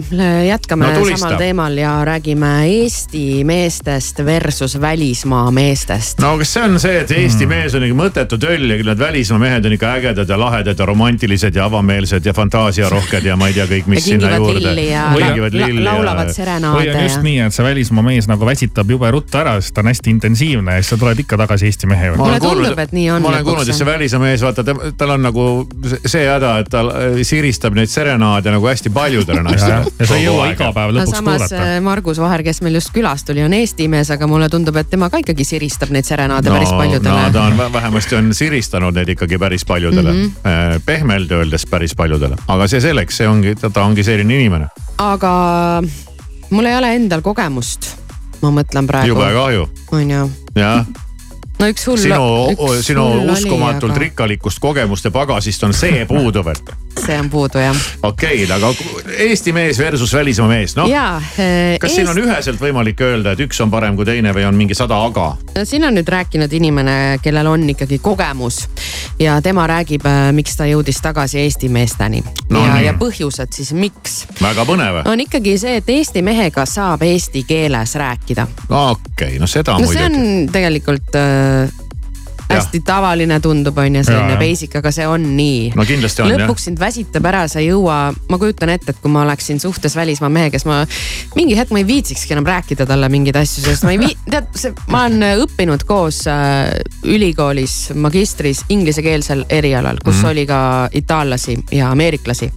jätkame 0.47 0.88
No 0.88 0.99
tulista. 0.99 1.20
samal 1.20 1.38
teemal 1.38 1.78
ja 1.78 1.93
räägime 2.05 2.66
Eesti 2.66 3.43
meestest 3.43 4.26
versus 4.26 4.82
välismaa 4.82 5.51
meestest. 5.51 6.20
no 6.20 6.38
kas 6.38 6.53
see 6.53 6.64
on 6.64 6.80
see, 6.80 6.97
et 6.99 7.12
Eesti 7.12 7.45
mm. 7.45 7.49
mees 7.49 7.76
on 7.76 7.84
ikka 7.84 7.99
mõttetu 8.01 8.39
töll 8.39 8.70
ja 8.72 8.82
need 8.84 8.99
välismaa 8.99 9.39
mehed 9.39 9.66
on 9.66 9.74
ikka 9.78 9.93
ägedad 9.99 10.30
ja 10.30 10.39
lahedad 10.39 10.80
ja 10.80 10.86
romantilised 10.86 11.55
ja 11.55 11.66
avameelsed 11.66 12.26
ja 12.26 12.34
fantaasiarohked 12.34 13.24
ja 13.26 13.36
ma 13.36 13.47
ei 13.47 13.53
tea 13.53 13.66
kõik, 13.70 13.86
mis 13.88 14.08
Ja 14.08 14.12
sinna 14.18 14.28
kingivad 14.28 14.47
juurde. 14.48 14.74
lilli 14.74 15.84
ja 15.84 15.91
laulavad 15.91 16.32
serenaade 16.34 16.80
või 16.80 16.95
on 16.95 17.04
just 17.04 17.20
ja- 17.20 17.24
nii, 17.24 17.39
et 17.48 17.54
see 17.54 17.66
välismaa 17.66 18.04
mees 18.04 18.28
nagu 18.30 18.45
väsitab 18.45 18.91
jube 18.91 19.12
ruttu 19.12 19.38
ära, 19.38 19.58
sest 19.62 19.76
ta 19.76 19.84
on 19.84 19.91
hästi 19.91 20.14
intensiivne 20.16 20.78
ja 20.78 20.82
siis 20.82 20.93
sa 20.95 20.98
tuled 21.02 21.20
ikka 21.24 21.38
tagasi 21.43 21.66
Eesti 21.68 21.88
mehe 21.88 22.08
juurde. 22.12 22.24
mulle 22.24 22.39
tundub, 22.39 22.80
et 22.80 22.91
nii 22.95 23.10
on. 23.12 23.22
ma 23.22 23.30
olen 23.34 23.45
kuulnud, 23.45 23.70
et 23.70 23.76
see 23.76 23.86
välismaa 23.86 24.24
mees, 24.28 24.43
vaata, 24.45 24.66
tal 24.98 25.16
on 25.16 25.26
nagu 25.28 25.45
see 26.06 26.26
häda, 26.28 26.54
et 26.64 26.70
ta 26.72 26.84
äh, 26.86 27.20
siristab 27.28 27.76
neid 27.78 27.91
serenaade 27.91 28.52
nagu 28.54 28.68
hästi 28.68 28.91
paljudele 28.93 29.43
naistele. 29.43 29.91
ja 30.00 30.08
sa 30.08 30.16
ei 30.18 30.26
jõua 30.26 30.52
iga 30.54 30.72
päev 30.76 30.93
no 30.93 31.02
lõpuks 31.02 31.18
samas 31.18 31.43
kuulata. 31.48 31.64
äh, 31.76 31.82
Margus 31.84 32.22
Vaher, 32.22 32.43
kes 32.43 32.62
meil 32.66 32.80
just 32.80 32.93
külas 32.95 33.26
tuli, 33.28 33.43
on 33.43 33.54
Eesti 33.58 33.88
mees, 33.91 34.12
aga 34.14 34.28
mulle 34.30 34.50
tundub, 34.54 34.76
et 34.80 34.89
tema 34.89 35.10
ka 35.14 35.22
ikkagi 35.24 35.45
siristab 35.48 35.91
neid 35.95 36.08
serenaade 36.08 36.52
päris 36.54 36.72
paljudele 36.72 37.26
no 37.28 37.34
ta 37.34 37.43
on 37.50 37.58
vä- 37.60 37.72
vähemasti 37.74 38.16
on 38.20 38.34
siristanud 38.34 38.95
neid 38.98 39.10
ikkagi 39.16 39.39
päris 39.41 39.66
paljudele 39.66 40.14
mm. 40.14 40.24
-hmm. 40.24 40.82
pehmelt 40.86 41.32
öeldes 41.32 41.66
päris 41.66 41.95
paljudele, 41.95 42.36
aga 42.48 42.68
see 42.68 42.82
selleks, 42.82 43.18
see 43.18 43.28
ongi, 43.28 43.56
ta 43.56 43.72
ongi 43.84 44.04
selline 44.04 44.37
inimene. 44.38 44.70
aga 44.98 45.34
mul 46.50 46.70
ei 46.70 46.78
ole 46.78 46.94
endal 46.96 47.22
kogemust. 47.26 47.92
ma 48.42 48.54
mõtlen 48.54 48.88
praegu. 48.90 49.14
jube 49.14 49.30
kahju, 49.34 49.68
on 49.92 50.12
ju, 50.12 50.26
jah. 50.56 50.86
no 51.60 51.72
üks 51.72 51.88
hull. 51.90 52.02
sinu, 52.02 52.82
sinu 52.82 53.08
hull 53.08 53.24
oli, 53.26 53.38
uskumatult 53.38 53.96
aga 53.96 54.06
rikkalikust 54.08 54.62
kogemuste 54.64 55.12
pagasist 55.12 55.64
on 55.68 55.74
see 55.74 56.06
puudu 56.10 56.46
veel. 56.46 56.62
See 57.06 57.20
on 57.20 57.30
puudu 57.30 57.62
jah. 57.62 57.84
okei 58.04 58.43
okay,, 58.43 58.56
aga 58.56 58.74
Eesti 59.28 59.54
mees 59.56 59.80
versus 59.80 60.14
välismaa 60.14 60.48
mees, 60.52 60.76
noh. 60.78 60.89
ja. 60.89 61.22
kas 61.82 61.95
siin 61.95 62.10
on 62.10 62.22
üheselt 62.22 62.62
võimalik 62.62 63.02
öelda, 63.02 63.36
et 63.36 63.43
üks 63.48 63.62
on 63.64 63.72
parem 63.74 63.95
kui 63.98 64.08
teine 64.08 64.34
või 64.36 64.48
on 64.48 64.58
mingi 64.58 64.78
sada 64.78 65.00
aga? 65.06 65.30
no 65.56 65.66
siin 65.66 65.88
on 65.88 65.98
nüüd 65.98 66.10
rääkinud 66.10 66.54
inimene, 66.54 66.98
kellel 67.24 67.54
on 67.54 67.68
ikkagi 67.76 68.00
kogemus 68.04 68.64
ja 69.20 69.39
tema 69.41 69.68
räägib, 69.70 70.06
miks 70.38 70.58
ta 70.58 70.70
jõudis 70.70 71.02
tagasi 71.04 71.41
Eesti 71.45 71.70
meesteni 71.70 72.24
No 72.50 72.64
ja, 72.64 72.78
ja 72.86 72.93
põhjused 72.98 73.52
siis, 73.56 73.74
miks. 73.76 74.22
väga 74.39 74.64
põnev. 74.68 75.02
on 75.10 75.24
ikkagi 75.24 75.58
see, 75.60 75.80
et 75.82 75.89
Eesti 75.91 76.24
mehega 76.26 76.66
saab 76.70 77.04
eesti 77.08 77.43
keeles 77.48 77.95
rääkida. 78.00 78.48
okei 78.70 79.34
okay,, 79.34 79.39
no 79.41 79.50
seda 79.52 79.76
no 79.78 79.88
see 79.89 80.08
muidugi. 80.08 80.24
on 80.24 80.48
tegelikult 80.54 81.20
äh, 81.20 81.87
hästi 82.50 82.82
tavaline 82.86 83.39
tundub, 83.43 83.78
on 83.78 84.00
ju, 84.00 84.04
selline 84.08 84.38
basic, 84.39 84.76
aga 84.80 84.91
see 84.95 85.08
on 85.08 85.26
nii. 85.38 85.72
no 85.76 85.86
kindlasti 85.88 86.24
on 86.24 86.34
lõpuks 86.34 86.68
sind 86.70 86.82
väsitab 86.82 87.28
ära, 87.30 87.45
sa 87.52 87.62
ei 87.62 87.70
jõua, 87.72 87.98
ma 88.30 88.39
kujutan 88.41 88.72
ette, 88.74 88.93
et 88.93 89.02
kui 89.04 89.12
ma 89.14 89.24
oleksin 89.26 89.60
suhtes 89.64 89.98
välismaa 89.98 90.32
mehe, 90.34 90.52
kes 90.54 90.68
ma 90.70 90.82
mingi 91.36 91.58
hetk 91.60 91.74
ma 91.76 91.82
ei 91.84 91.88
viitsikski 91.89 92.36
enam 92.38 92.48
rääkida 92.48 92.88
talle 92.89 93.10
mingeid 93.14 93.39
asju, 93.41 93.66
sest 93.68 93.88
ma 93.88 93.95
ei 93.95 94.02
vii-, 94.04 94.18
tead, 94.34 94.52
see, 94.58 94.76
ma 94.93 95.06
olen 95.08 95.43
õppinud 95.48 95.88
koos 95.88 96.24
äh, 96.32 96.72
ülikoolis 97.08 97.78
magistris 97.95 98.64
inglisekeelsel 98.74 99.45
erialal, 99.50 100.00
kus 100.04 100.16
mm. 100.16 100.22
-hmm. 100.22 100.32
oli 100.32 100.48
ka 100.48 100.62
itaallasi 101.02 101.60
ja 101.72 101.91
ameeriklasi 101.91 102.52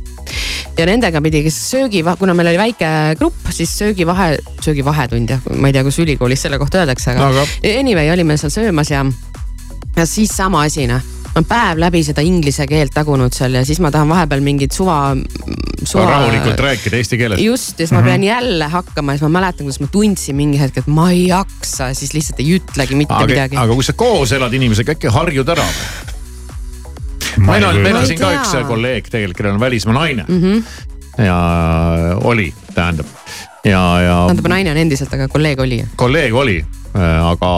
ja 0.79 0.87
nendega 0.89 1.21
pidi 1.25 1.43
söögi, 1.53 2.03
kuna 2.19 2.35
meil 2.37 2.53
oli 2.53 2.61
väike 2.61 2.91
grupp, 3.19 3.51
siis 3.55 3.73
söögivahe, 3.79 4.37
söögivahetund 4.65 5.35
jah, 5.35 5.51
ma 5.57 5.71
ei 5.71 5.77
tea, 5.77 5.85
kus 5.87 5.99
ülikoolis 6.03 6.47
selle 6.47 6.59
kohta 6.61 6.83
öeldakse, 6.83 7.15
aga 7.15 7.31
Aga- 7.31 7.75
anyway 7.79 8.11
olime 8.13 8.37
seal 8.41 8.53
söömas 8.55 8.93
ja, 8.93 9.05
ja 9.97 10.07
siis 10.07 10.31
sama 10.37 10.63
asi 10.69 10.87
noh. 10.91 11.01
ma 11.31 11.39
olen 11.39 11.47
päev 11.47 11.79
läbi 11.79 12.03
seda 12.07 12.23
inglise 12.27 12.67
keelt 12.67 12.95
tagunud 12.95 13.35
seal 13.35 13.55
ja 13.55 13.65
siis 13.67 13.81
ma 13.83 13.91
tahan 13.95 14.09
vahepeal 14.11 14.43
mingit 14.43 14.75
suva, 14.75 15.15
suva. 15.85 16.07
rahulikult 16.11 16.61
rääkida 16.67 16.99
eesti 16.99 17.19
keeles. 17.21 17.43
just 17.45 17.79
ja 17.79 17.87
siis 17.87 17.95
ma 17.97 18.03
pean 18.07 18.25
jälle 18.25 18.71
hakkama 18.71 19.13
ja 19.13 19.21
siis 19.21 19.29
ma 19.29 19.33
mäletan, 19.41 19.67
kuidas 19.67 19.81
ma 19.81 19.91
tundsin 19.93 20.37
mingi 20.37 20.61
hetk, 20.61 20.83
et 20.83 20.91
ma 20.91 21.11
ei 21.11 21.29
jaksa, 21.29 21.93
siis 21.95 22.15
lihtsalt 22.15 22.43
ei 22.43 22.57
ütlegi 22.59 22.99
mitte 22.99 23.15
aga, 23.15 23.31
midagi. 23.31 23.61
aga 23.61 23.79
kui 23.79 23.87
sa 23.87 23.97
koos 23.99 24.33
elad 24.37 24.55
inimesega, 24.59 24.97
äkki 24.99 25.13
harjud 25.15 25.55
ära 25.57 25.67
või? 25.67 26.17
meil 27.47 27.65
on, 27.65 27.81
meil 27.85 28.01
on 28.01 28.07
siin 28.09 28.19
ka 28.21 28.33
üks 28.35 28.55
kolleeg 28.69 29.11
tegelikult, 29.11 29.39
kellel 29.39 29.57
on 29.59 29.63
välismaa 29.63 29.97
naine 30.01 30.27
mm. 30.27 30.43
-hmm. 30.43 31.25
ja 31.25 31.39
oli, 32.25 32.53
tähendab. 32.75 33.07
ja, 33.65 33.83
ja 34.03 34.17
tähendab, 34.27 34.51
naine 34.51 34.75
on 34.75 34.83
endiselt, 34.83 35.15
aga 35.15 35.29
kolleeg 35.29 35.61
oli. 35.61 35.85
kolleeg 35.97 36.35
oli, 36.35 36.61
aga 37.23 37.51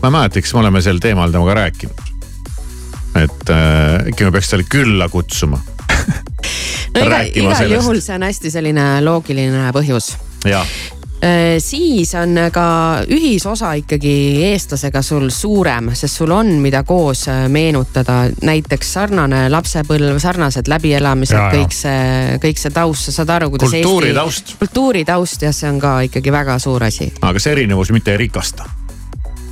ma 0.00 0.08
ei 0.08 0.16
mäleta, 0.16 0.40
kas 0.42 0.54
me 0.54 0.62
oleme 0.64 0.82
sel 0.84 1.02
teemal 1.02 1.32
temaga 1.32 1.58
rääkinud. 1.62 2.06
et 3.20 3.50
äh, 3.50 4.06
äkki 4.12 4.24
me 4.24 4.32
peaks 4.32 4.52
talle 4.52 4.64
külla 4.70 5.08
kutsuma. 5.08 5.58
no 6.94 7.04
iga, 7.04 7.20
igal 7.26 7.54
sellest. 7.54 7.74
juhul 7.74 8.00
see 8.00 8.14
on 8.14 8.28
hästi 8.28 8.54
selline 8.54 8.86
loogiline 9.04 9.68
põhjus 9.76 10.14
jah, 10.48 10.66
siis 11.58 12.14
on 12.14 12.38
ka 12.52 12.66
ühisosa 13.12 13.74
ikkagi 13.76 14.12
eestlasega 14.50 15.02
sul 15.04 15.28
suurem, 15.34 15.90
sest 15.94 16.16
sul 16.22 16.32
on, 16.32 16.54
mida 16.64 16.82
koos 16.88 17.26
äh, 17.28 17.44
meenutada, 17.52 18.22
näiteks 18.42 18.92
sarnane 18.96 19.44
lapsepõlv, 19.52 20.16
sarnased 20.22 20.70
läbielamised 20.72 21.52
kõik 21.52 21.76
see, 21.76 22.38
kõik 22.40 22.60
see 22.62 22.72
taust, 22.74 23.08
sa 23.08 23.20
saad 23.20 23.34
aru, 23.36 23.50
kuidas 23.52 23.74
Kultuuritaust. 23.76 24.56
kultuuritaust 24.62 25.48
jah, 25.48 25.54
see 25.54 25.68
on 25.68 25.80
ka 25.82 25.98
ikkagi 26.08 26.32
väga 26.32 26.58
suur 26.62 26.88
asi. 26.88 27.12
aga 27.20 27.42
see 27.42 27.58
erinevus 27.58 27.92
mitte 27.92 28.16
ei 28.16 28.24
rikasta. 28.24 28.79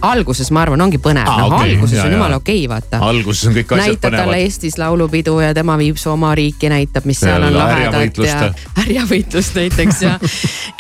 Alguses 0.03 0.51
ma 0.55 0.63
arvan, 0.63 0.83
ongi 0.85 1.01
põnev, 1.03 1.27
noh 1.27 1.53
okei, 1.53 1.75
alguses 1.75 1.97
ja, 1.97 2.05
on 2.05 2.13
ja. 2.13 2.17
jumala 2.19 2.39
okei 2.39 2.61
okay,, 2.65 2.71
vaata. 2.71 3.01
alguses 3.09 3.49
on 3.49 3.57
kõik 3.57 3.73
asjad 3.75 3.85
näitab 3.85 4.13
talle 4.13 4.25
põnevad. 4.27 4.45
Eestis 4.45 4.79
laulupidu 4.79 5.39
ja 5.43 5.55
tema 5.57 5.79
viib 5.81 5.99
su 6.01 6.13
oma 6.13 6.35
riiki, 6.39 6.71
näitab, 6.73 7.09
mis 7.09 7.23
seal 7.25 7.43
on 7.43 7.49
Jälle 7.49 7.65
lahedat 7.65 8.21
ja 8.25 8.53
härjavõitlust 8.81 9.59
näiteks 9.59 10.05
ja, 10.05 10.19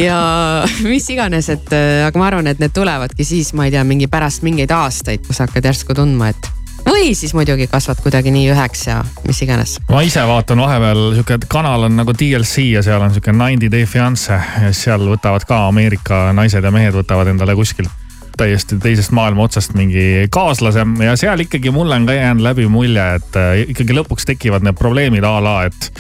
ja 0.02 0.20
mis 0.86 1.08
iganes, 1.14 1.50
et 1.54 1.74
äh, 1.74 2.04
aga 2.06 2.20
ma 2.20 2.30
arvan, 2.30 2.52
et 2.52 2.62
need 2.62 2.74
tulevadki 2.76 3.26
siis, 3.26 3.52
ma 3.58 3.68
ei 3.68 3.74
tea, 3.74 3.84
mingi 3.88 4.10
pärast 4.10 4.46
mingeid 4.46 4.72
aastaid, 4.74 5.26
kus 5.26 5.42
hakkad 5.42 5.66
järsku 5.70 5.98
tundma, 5.98 6.30
et 6.34 6.52
või 6.86 7.12
siis 7.18 7.34
muidugi 7.34 7.66
kasvad 7.70 8.00
kuidagi 8.02 8.30
nii 8.32 8.48
üheks 8.52 8.86
ja 8.88 8.98
mis 9.26 9.42
iganes. 9.44 9.76
ma 9.90 10.02
ise 10.06 10.22
vaatan 10.28 10.62
vahepeal 10.62 11.04
sihuke 11.18 11.38
kanal 11.50 11.88
on 11.88 11.96
nagu 11.98 12.14
DLC 12.14 12.70
ja 12.72 12.82
seal 12.86 13.02
on 13.02 13.14
sihuke 13.14 13.34
90 13.34 13.72
Day 13.72 13.86
Fiance 13.86 14.38
ja 14.62 14.72
seal 14.72 15.08
võtavad 15.10 15.46
ka 15.48 15.66
Ameerika 15.68 16.28
naised 16.36 16.64
ja 16.64 16.74
mehed 16.74 16.96
võtavad 16.96 17.34
endale 17.34 17.56
kuskilt 17.58 18.07
täiesti 18.38 18.78
teisest 18.82 19.12
maailma 19.16 19.44
otsast 19.48 19.74
mingi 19.78 20.28
kaaslase. 20.34 20.84
Ja 21.04 21.16
seal 21.18 21.42
ikkagi 21.44 21.72
mulle 21.74 21.98
on 21.98 22.06
ka 22.08 22.16
jäänud 22.16 22.44
läbi 22.44 22.68
mulje, 22.70 23.06
et 23.18 23.38
äh, 23.38 23.64
ikkagi 23.74 23.96
lõpuks 23.98 24.28
tekivad 24.28 24.66
need 24.66 24.78
probleemid 24.78 25.26
a 25.26 25.34
la, 25.42 25.56
et 25.68 25.90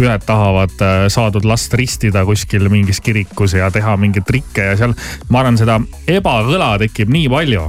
ühed 0.00 0.26
tahavad 0.28 0.74
äh, 0.80 1.04
saadud 1.12 1.46
last 1.48 1.74
ristida 1.78 2.24
kuskil 2.28 2.68
mingis 2.72 3.02
kirikus 3.04 3.56
ja 3.58 3.70
teha 3.74 3.96
mingeid 4.00 4.26
trikke 4.28 4.72
ja 4.72 4.80
seal 4.80 4.96
ma 5.28 5.42
arvan, 5.42 5.60
seda 5.60 5.80
ebakõla 6.10 6.74
tekib 6.82 7.12
nii 7.12 7.30
palju 7.32 7.68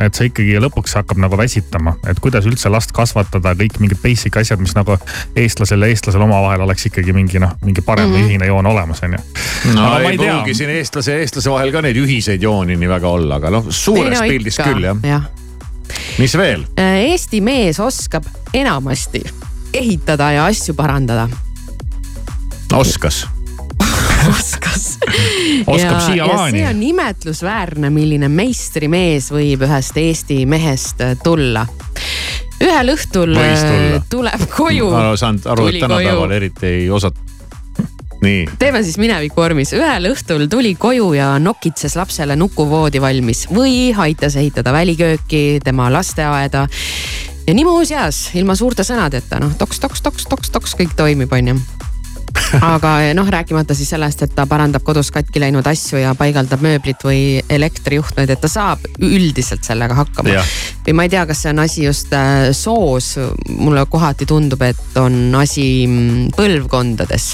et 0.00 0.14
see 0.14 0.30
ikkagi 0.30 0.58
lõpuks 0.62 0.96
hakkab 0.98 1.20
nagu 1.22 1.38
väsitama, 1.38 1.96
et 2.10 2.20
kuidas 2.22 2.48
üldse 2.50 2.72
last 2.72 2.92
kasvatada, 2.96 3.54
kõik 3.58 3.78
mingid 3.82 4.00
basic 4.02 4.36
asjad, 4.40 4.62
mis 4.62 4.74
nagu 4.76 4.96
eestlasel 5.36 5.86
ja 5.86 5.92
eestlasel 5.92 6.24
omavahel 6.26 6.66
oleks 6.66 6.88
ikkagi 6.90 7.14
mingi 7.16 7.42
noh, 7.42 7.54
mingi 7.64 7.84
parem 7.84 8.10
mm. 8.10 8.16
-hmm. 8.16 8.28
ühine 8.28 8.50
joon 8.50 8.66
olemas, 8.66 9.02
on 9.02 9.16
ju. 9.18 9.22
no 9.74 9.98
ei, 9.98 10.10
ei 10.12 10.18
pruugi 10.18 10.54
siin 10.54 10.70
eestlase 10.70 11.12
ja 11.12 11.24
eestlase 11.24 11.50
vahel 11.50 11.72
ka 11.72 11.82
neid 11.84 11.96
ühiseid 12.00 12.42
jooni 12.42 12.76
nii 12.76 12.88
väga 12.88 13.08
olla, 13.08 13.40
aga 13.40 13.50
noh, 13.58 13.70
suures 13.70 14.18
no 14.18 14.26
pildis 14.28 14.58
ikka, 14.58 14.70
küll 14.72 14.90
jah 14.90 15.02
jah. 15.02 15.28
mis 16.18 16.36
veel? 16.38 16.64
Eesti 16.76 17.40
mees 17.44 17.80
oskab 17.80 18.26
enamasti 18.54 19.22
ehitada 19.74 20.32
ja 20.32 20.46
asju 20.46 20.74
parandada. 20.74 21.28
oskas. 22.72 23.26
oskas. 24.30 24.98
Oskab 25.66 26.00
siiamaani. 26.00 26.58
see 26.58 26.68
on 26.68 26.82
imetlusväärne, 26.82 27.90
milline 27.90 28.28
meistrimees 28.28 29.30
võib 29.34 29.64
ühest 29.66 29.98
Eesti 30.00 30.44
mehest 30.50 31.02
äh, 31.04 31.14
tulla. 31.22 31.66
ühel 32.62 32.94
õhtul 32.94 33.36
äh, 33.38 34.00
tuleb 34.10 34.48
koju. 34.56 34.90
ma 34.90 35.12
saanud 35.20 35.46
aru, 35.54 35.68
et 35.70 35.80
tänapäeval 35.84 36.36
eriti 36.36 36.66
ei 36.66 36.90
osata. 36.90 37.20
nii, 38.24 38.44
teeme 38.58 38.82
siis 38.82 38.98
minevikuvormis, 39.00 39.74
ühel 39.76 40.10
õhtul 40.12 40.46
tuli 40.50 40.74
koju 40.80 41.12
ja 41.18 41.34
nokitses 41.38 41.96
lapsele 42.00 42.36
nukuvoodi 42.40 43.02
valmis 43.02 43.46
või 43.52 43.92
aitas 43.96 44.36
ehitada 44.40 44.72
välikööki, 44.72 45.60
tema 45.64 45.90
lasteaeda. 45.92 46.66
ja 47.46 47.54
nii 47.54 47.64
muuseas, 47.68 48.30
ilma 48.34 48.56
suurte 48.56 48.86
sõnadeta, 48.86 49.40
noh 49.42 49.56
toks, 49.58 49.80
toks, 49.80 50.02
toks, 50.02 50.28
toks, 50.30 50.54
toks 50.54 50.78
kõik 50.80 50.96
toimib, 50.96 51.32
onju 51.32 51.58
aga 52.74 52.94
noh, 53.16 53.28
rääkimata 53.30 53.74
siis 53.76 53.90
sellest, 53.94 54.22
et 54.26 54.34
ta 54.36 54.46
parandab 54.50 54.84
kodus 54.86 55.10
katki 55.14 55.42
läinud 55.42 55.66
asju 55.66 56.00
ja 56.02 56.14
paigaldab 56.18 56.62
mööblit 56.64 57.04
või 57.04 57.22
elektrijuhtmeid, 57.50 58.30
et 58.30 58.42
ta 58.42 58.50
saab 58.50 58.84
üldiselt 59.00 59.66
sellega 59.66 59.96
hakkama. 59.98 60.42
Või 60.86 60.96
ma 60.96 61.06
ei 61.06 61.14
tea, 61.14 61.24
kas 61.28 61.44
see 61.44 61.54
on 61.54 61.64
asi 61.64 61.86
just 61.86 62.12
äh, 62.16 62.50
soos, 62.56 63.14
mulle 63.48 63.86
kohati 63.90 64.26
tundub, 64.28 64.62
et 64.66 65.00
on 65.00 65.34
asi 65.40 65.86
mm, 65.88 66.34
põlvkondades. 66.36 67.32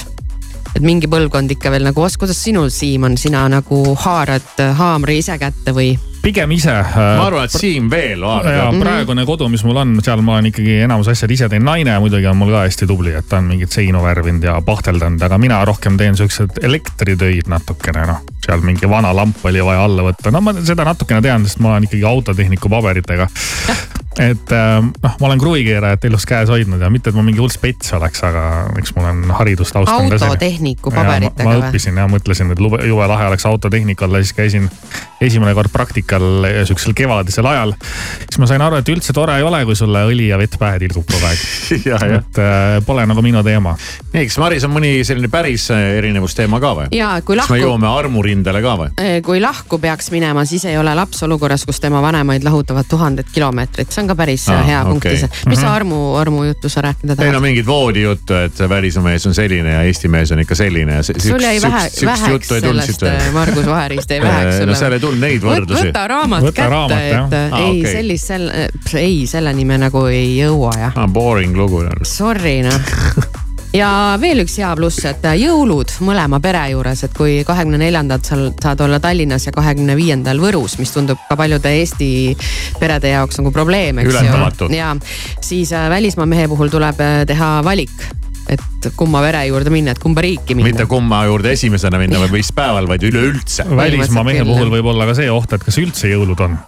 Et 0.71 0.85
mingi 0.87 1.09
põlvkond 1.11 1.51
ikka 1.57 1.73
veel 1.75 1.89
nagu, 1.89 2.07
kuidas 2.19 2.39
sinul, 2.39 2.71
Siim, 2.71 3.09
on, 3.09 3.19
sina 3.19 3.47
nagu 3.51 3.83
haarad 4.05 4.63
äh, 4.63 4.77
haamri 4.79 5.19
ise 5.23 5.39
kätte 5.41 5.75
või? 5.77 5.97
Pigem 6.23 6.51
ise. 6.55 6.73
ma 6.95 7.27
arvan, 7.27 7.47
et 7.49 7.55
Siim 7.55 7.89
veel 7.93 8.23
ja 8.23 8.35
haarab. 8.41 8.79
praegune 8.83 9.25
kodu, 9.29 9.49
mis 9.53 9.65
mul 9.67 9.81
on, 9.83 9.97
seal 10.05 10.23
ma 10.25 10.37
olen 10.37 10.51
ikkagi 10.51 10.81
enamus 10.87 11.11
asjad 11.13 11.33
ise 11.35 11.49
teen, 11.53 11.65
naine 11.67 11.97
muidugi 12.03 12.29
on 12.31 12.39
mul 12.41 12.53
ka 12.55 12.65
hästi 12.67 12.89
tubli, 12.91 13.15
et 13.17 13.29
ta 13.31 13.41
on 13.41 13.49
mingeid 13.51 13.73
seinu 13.75 14.03
värvinud 14.05 14.45
ja 14.45 14.59
pahteldanud, 14.65 15.23
aga 15.27 15.39
mina 15.41 15.61
rohkem 15.69 15.99
teen 16.01 16.19
siukseid 16.19 16.61
elektritöid 16.63 17.49
natukene 17.51 18.07
noh. 18.11 18.25
seal 18.45 18.65
mingi 18.65 18.89
vana 18.91 19.13
lamp 19.17 19.45
oli 19.47 19.63
vaja 19.65 19.85
alla 19.87 20.05
võtta, 20.07 20.33
no 20.35 20.43
ma 20.45 20.55
seda 20.61 20.87
natukene 20.89 21.23
tean, 21.25 21.47
sest 21.49 21.63
ma 21.65 21.75
olen 21.75 21.89
ikkagi 21.89 22.05
autotehniku 22.09 22.73
paberitega. 22.73 23.29
et 24.31 24.53
äh, 24.53 24.81
noh, 24.83 25.15
ma 25.21 25.29
olen 25.29 25.41
kruvikeerajat 25.41 26.05
elus 26.09 26.27
käes 26.29 26.51
hoidnud 26.51 26.83
ja 26.83 26.91
mitte, 26.93 27.13
et 27.13 27.17
ma 27.17 27.23
mingi 27.25 27.41
hull 27.41 27.53
spets 27.53 27.95
oleks, 27.97 28.25
aga 28.27 28.45
eks 28.81 28.95
mul 28.97 29.07
on 29.07 29.23
haridustausta. 29.39 29.97
autotehniku 29.97 30.91
ma 30.93 31.05
paberitega 31.05 31.49
või? 31.49 31.63
õppisin 31.63 32.01
ja 32.01 32.09
mõtlesin, 32.11 32.51
et 32.53 32.61
lube, 32.61 32.83
jube 32.89 33.07
lahe 33.07 33.31
oleks 33.31 33.47
autotehnika 33.49 34.09
olla, 34.09 34.23
siis 34.25 34.35
käisin 34.37 34.67
esimene 35.21 35.55
kord 35.55 35.71
praktikal 35.73 36.10
siuksel 36.67 36.95
kevadisel 36.97 37.47
ajal. 37.47 37.75
siis 38.25 38.41
ma 38.43 38.49
sain 38.51 38.65
aru, 38.65 38.81
et 38.81 38.91
üldse 38.93 39.15
tore 39.17 39.37
ei 39.39 39.47
ole, 39.47 39.63
kui 39.69 39.77
sulle 39.79 40.03
õli 40.11 40.31
ja 40.31 40.39
vett 40.41 40.59
pähe 40.59 40.81
tilgub 40.83 41.07
kogu 41.07 41.29
aeg. 41.31 41.45
et 42.19 42.43
äh, 42.43 42.81
pole 42.87 43.07
nagu 43.07 43.23
minu 43.23 43.45
teema. 43.47 43.77
nii, 44.13 44.27
kas 44.27 44.39
Maris 44.43 44.67
on 44.67 44.75
mõni 44.75 44.93
selline 45.07 45.31
päris 45.31 45.69
äh, 45.75 45.97
erinevusteema 46.01 46.61
ka 46.63 46.75
või? 46.81 46.89
ja 46.97 47.13
kui 47.25 47.39
kas 47.39 47.47
me 47.47 47.61
lahku, 47.61 47.63
jõuame 47.63 47.91
armurindele 47.91 48.65
ka 48.65 48.77
või? 48.83 48.91
kui 49.27 49.41
lahku 49.43 49.79
peaks 49.79 50.11
minema, 50.11 50.45
siis 50.49 50.67
ei 50.67 50.79
ole 50.81 50.95
laps 50.99 51.23
olukorras, 51.27 51.65
kus 51.69 51.81
tema 51.81 52.03
vanemaid 52.03 52.45
lahutavad 52.47 52.91
tuhanded 52.91 53.31
kilomeetrid, 53.31 53.91
see 53.93 54.03
on 54.03 54.11
ka 54.11 54.19
päris 54.19 54.49
ah, 54.51 54.65
hea 54.67 54.83
okei. 54.83 54.91
punkt 54.91 55.11
ise. 55.15 55.31
mis 55.47 55.61
Mhm. 55.61 55.67
sa 55.67 55.75
armu, 55.75 56.15
armujuttu 56.17 56.69
sa 56.69 56.81
rääkida 56.81 57.13
ei 57.13 57.17
no 57.17 57.33
tahad? 57.33 57.43
mingit 57.43 57.67
voodijuttu, 57.67 58.35
et 58.35 58.59
välismees 58.69 59.27
on 59.27 59.35
selline 59.35 59.73
ja 59.73 59.83
Eesti 59.83 60.09
mees 60.09 60.33
on 60.33 60.41
ikka 60.41 60.55
selline 60.55 60.95
ja. 60.95 61.03
sul 61.03 61.41
jäi 61.41 61.63
vähe, 61.63 61.91
väheks 62.07 62.49
sellest 62.49 63.03
äh, 63.03 63.33
Margus 63.33 63.67
Vaherist 63.67 64.11
jäi 64.11 64.21
väheks 64.23 64.61
no 64.67 64.75
seal 64.75 64.97
ei 64.97 65.01
tulnud 65.01 65.21
neid 65.21 65.45
võrdlusi. 65.45 65.93
Võta 66.01 66.09
raamat 66.15 66.47
Võta 66.47 66.69
kätte, 66.69 67.03
jah. 67.11 67.27
et 67.27 67.35
äh, 67.37 67.53
Aa, 67.53 67.61
ei 67.67 67.81
okei. 67.81 67.93
sellist, 67.93 68.31
selle, 68.33 68.69
ei 69.01 69.21
selleni 69.31 69.65
me 69.69 69.79
nagu 69.81 70.07
ei 70.11 70.33
jõua 70.39 70.73
jah. 70.79 70.97
ah,. 70.97 71.09
Boring 71.11 71.57
lugu. 71.57 71.85
Sorry 72.07 72.61
noh. 72.67 72.81
ja 73.81 73.91
veel 74.21 74.43
üks 74.45 74.57
hea 74.61 74.71
pluss, 74.79 75.05
et 75.09 75.27
jõulud 75.41 75.93
mõlema 76.07 76.41
pere 76.43 76.65
juures, 76.73 77.05
et 77.07 77.15
kui 77.17 77.41
kahekümne 77.47 77.81
neljandal 77.81 78.23
sa 78.27 78.39
saad 78.63 78.81
olla 78.87 79.01
Tallinnas 79.03 79.47
ja 79.47 79.55
kahekümne 79.55 79.97
viiendal 79.99 80.41
Võrus, 80.43 80.79
mis 80.81 80.93
tundub 80.95 81.21
ka 81.29 81.39
paljude 81.39 81.73
Eesti 81.81 82.11
perede 82.81 83.15
jaoks 83.15 83.41
nagu 83.41 83.53
probleem, 83.55 84.03
eks 84.03 84.17
ju. 84.17 84.73
ja 84.75 84.95
siis 85.41 85.75
äh, 85.77 85.89
välismaa 85.93 86.27
mehe 86.27 86.49
puhul 86.51 86.73
tuleb 86.73 87.01
äh, 87.05 87.23
teha 87.29 87.59
valik, 87.67 87.95
et 88.51 88.91
kumma 88.97 89.23
pere 89.25 89.45
juurde 89.49 89.73
minna, 89.73 89.95
et 89.95 90.03
kumba 90.03 90.25
riiki 90.25 90.57
minna. 90.57 90.71
mitte 90.71 90.87
kumma 90.91 91.23
juurde 91.29 91.55
esimesena 91.55 92.01
minna 92.01 92.21
või 92.25 92.41
mis 92.41 92.53
päeval, 92.57 92.89
vaid 92.91 93.07
üleüldse. 93.07 93.67
välismaa 93.77 94.27
mehe 94.27 94.45
puhul 94.47 94.73
võib 94.73 94.91
olla 94.93 95.09
ka 95.11 95.17
see 95.19 95.31
oht, 95.31 95.53
et 95.55 95.65
kas 95.65 95.79
üldse 95.83 96.11
jõulud 96.11 96.41
on. 96.47 96.59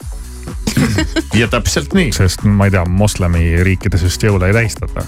ja 1.41 1.49
täpselt 1.51 1.95
nii. 1.97 2.12
sest 2.14 2.47
ma 2.47 2.68
ei 2.68 2.74
tea, 2.74 2.85
moslemi 2.89 3.45
riikides 3.66 4.07
just 4.09 4.22
jõule 4.22 4.51
ei 4.51 4.57
tähistata. 4.57 5.05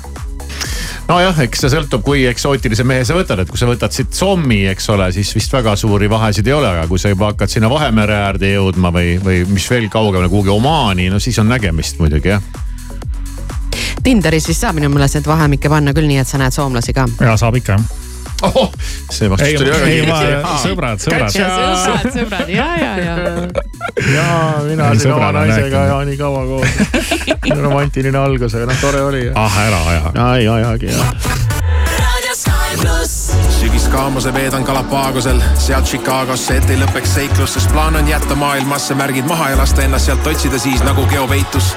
nojah, 1.08 1.40
eks 1.46 1.64
see 1.64 1.72
sõltub, 1.76 2.04
kui 2.06 2.26
eksootilise 2.30 2.86
mehe 2.88 3.06
sa 3.06 3.16
võtad, 3.18 3.44
et 3.44 3.50
kui 3.52 3.60
sa 3.60 3.68
võtad 3.70 3.94
siit 3.94 4.14
Sommi, 4.16 4.64
eks 4.72 4.90
ole, 4.94 5.10
siis 5.14 5.30
vist 5.36 5.54
väga 5.54 5.76
suuri 5.78 6.10
vahesid 6.10 6.48
ei 6.50 6.56
ole, 6.56 6.70
aga 6.74 6.88
kui 6.90 6.98
sa 7.02 7.12
juba 7.12 7.32
hakkad 7.32 7.52
sinna 7.52 7.70
Vahemere 7.70 8.18
äärde 8.26 8.54
jõudma 8.54 8.92
või, 8.94 9.16
või 9.22 9.42
mis 9.50 9.68
veel 9.70 9.90
kaugemale, 9.92 10.30
kuhugi 10.32 10.54
Omaani, 10.54 11.10
no 11.12 11.22
siis 11.22 11.38
on 11.42 11.52
nägemist 11.52 12.00
muidugi 12.02 12.34
jah. 12.34 12.42
Tinderis 14.04 14.48
vist 14.48 14.60
saab 14.60 14.76
minu 14.76 14.90
meelest 14.92 15.16
neid 15.18 15.28
vahemikke 15.28 15.70
panna 15.72 15.94
küll 15.96 16.08
nii, 16.08 16.20
et 16.20 16.28
sa 16.28 16.40
näed 16.40 16.52
soomlasi 16.52 16.92
ka. 16.96 17.06
ja 17.24 17.36
saab 17.40 17.56
ikka 17.56 17.78
jah. 17.78 18.02
oh, 18.44 18.72
see 19.10 19.30
vastus 19.30 19.54
tuli 19.56 19.70
väga 19.72 19.86
kiiresti., 19.88 20.34
sõbrad, 20.64 21.00
sõbrad. 21.00 21.32
sõbrad, 21.32 22.10
sõbrad 22.18 22.52
ja, 22.52 22.66
ja, 22.80 22.92
ja. 23.00 23.14
ja 24.16 24.26
mina 24.66 24.90
siin 24.98 25.14
oma 25.14 25.30
naisega 25.38 25.86
ja 25.88 26.02
nii 26.10 26.18
kaua 26.20 26.44
koos. 26.50 26.68
romantiline 27.62 28.20
algus, 28.20 28.58
aga 28.58 28.68
noh, 28.68 28.82
tore 28.82 29.02
oli. 29.08 29.24
ah 29.34 29.58
ära 29.64 29.80
aja. 29.94 30.12
ei 30.36 30.48
ajagi 30.58 30.92
jah. 30.92 31.14
pluss. 32.80 33.32
sügiskaamuse 33.60 34.34
veedan 34.34 34.66
Galapagosel, 34.68 35.40
sealt 35.54 35.88
Chicagosse, 35.88 36.58
et 36.60 36.74
ei 36.74 36.80
lõpeks 36.82 37.16
seiklus, 37.16 37.56
sest 37.56 37.72
plaan 37.72 37.96
on 37.96 38.08
jätta 38.08 38.36
maailmasse 38.36 38.98
märgid 38.98 39.28
maha 39.30 39.54
ja 39.54 39.60
lasta 39.62 39.86
ennast 39.86 40.10
sealt 40.10 40.26
otsida 40.26 40.60
siis 40.60 40.84
nagu 40.84 41.06
geopeitus. 41.08 41.72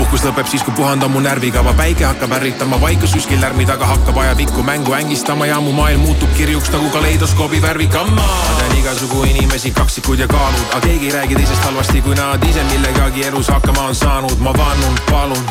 Puhkus 0.00 0.22
lõpeb 0.24 0.48
siis, 0.48 0.62
kui 0.64 0.74
puhand 0.76 1.04
on 1.04 1.12
mu 1.12 1.20
närvikava, 1.24 1.74
päike 1.76 2.06
hakkab 2.06 2.32
ärritama, 2.38 2.78
vaikus 2.80 3.12
kuskil 3.16 3.40
lärmi 3.42 3.66
taga. 3.68 3.88
Hakkab 3.90 4.16
ajapikku 4.22 4.64
mängu 4.64 4.94
ängistama 4.96 5.48
ja 5.50 5.60
mu 5.60 5.74
maailm 5.76 6.06
muutub 6.06 6.32
kirjuks 6.38 6.72
nagu 6.72 6.88
kaleidoskoobi 6.94 7.62
värvikamma. 7.62 8.22
ma 8.22 8.58
tean 8.58 8.76
igasugu 8.78 9.24
inimesi, 9.28 9.70
kaksikud 9.76 10.18
ja 10.18 10.28
kaalud, 10.28 10.68
aga 10.70 10.80
keegi 10.86 11.10
ei 11.10 11.16
räägi 11.18 11.40
teisest 11.40 11.64
halvasti, 11.64 12.02
kui 12.02 12.14
nad 12.14 12.44
ise 12.48 12.64
millegagi 12.72 13.26
elus 13.26 13.48
hakkama 13.48 13.90
on 13.90 13.94
saanud, 13.94 14.38
ma 14.38 14.54
vannun, 14.56 15.02
palun, 15.10 15.44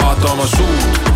vaata 0.00 0.32
oma 0.32 0.46
suud 0.46 1.15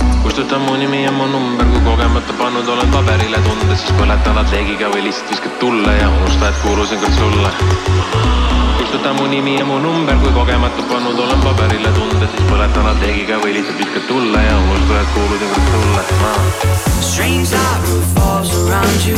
kustuta 0.23 0.59
mu 0.59 0.75
nimi 0.75 1.03
ja 1.03 1.11
mu 1.11 1.25
number, 1.27 1.65
kui 1.65 1.81
kogemata 1.85 2.33
pannud 2.39 2.67
olen 2.67 2.89
paberile 2.93 3.37
tunded, 3.45 3.77
siis 3.77 3.93
põleta 3.99 4.33
nad 4.37 4.51
leegiga 4.53 4.89
või 4.93 5.03
lihtsalt 5.07 5.31
viskad 5.33 5.55
tulle 5.59 5.93
ja 5.97 6.09
unusta, 6.09 6.49
et 6.49 6.57
kuulusin 6.63 6.99
kord 7.01 7.15
sulle. 7.17 7.49
kustuta 8.77 9.13
mu 9.13 9.27
nimi 9.27 9.57
ja 9.57 9.65
mu 9.65 9.79
number, 9.79 10.15
kui 10.23 10.31
kogemata 10.37 10.83
pannud 10.91 11.19
olen 11.19 11.41
paberile 11.45 11.93
tunded, 11.97 12.29
siis 12.35 12.49
põleta 12.49 12.83
nad 12.85 13.01
leegiga 13.05 13.39
või 13.43 13.57
lihtsalt 13.57 13.81
viskad 13.83 14.07
tulle 14.07 14.43
ja 14.45 14.57
unusta, 14.65 15.01
et 15.01 15.13
kuulusin 15.15 15.55
kord 15.55 15.71
sulle, 15.75 16.03
ma 16.21 16.33
Strange 17.11 17.51
light 17.51 17.83
revolves 17.89 18.51
around 18.63 18.99
you. 19.09 19.17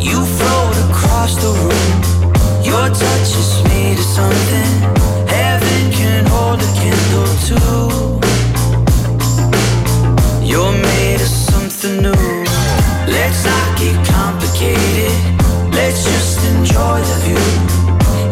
You 0.00 0.24
float 0.24 0.76
across 0.90 1.36
the 1.36 1.52
room. 1.52 1.98
Your 2.64 2.88
touch 2.88 3.30
is 3.42 3.62
made 3.64 3.98
of 3.98 4.04
something 4.04 4.72
heaven 5.28 5.92
can 5.92 6.26
hold 6.26 6.60
a 6.60 6.70
candle 6.80 7.32
to. 7.48 8.27
You're 10.48 10.72
made 10.72 11.20
of 11.20 11.28
something 11.28 12.00
new. 12.00 12.44
Let's 13.06 13.44
not 13.44 13.78
get 13.78 13.96
complicated. 14.08 15.12
Let's 15.74 16.02
just 16.02 16.42
enjoy 16.52 17.00
the 17.10 17.18
view. 17.26 17.48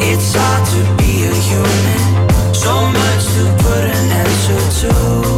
It's 0.00 0.32
hard 0.34 0.64
to 0.72 0.80
be 0.96 1.26
a 1.26 1.34
human. 1.48 2.54
So 2.54 2.72
much 2.72 3.22
to 3.36 3.44
put 3.62 3.84
an 3.84 4.12
answer 4.22 4.88
to. 4.88 5.35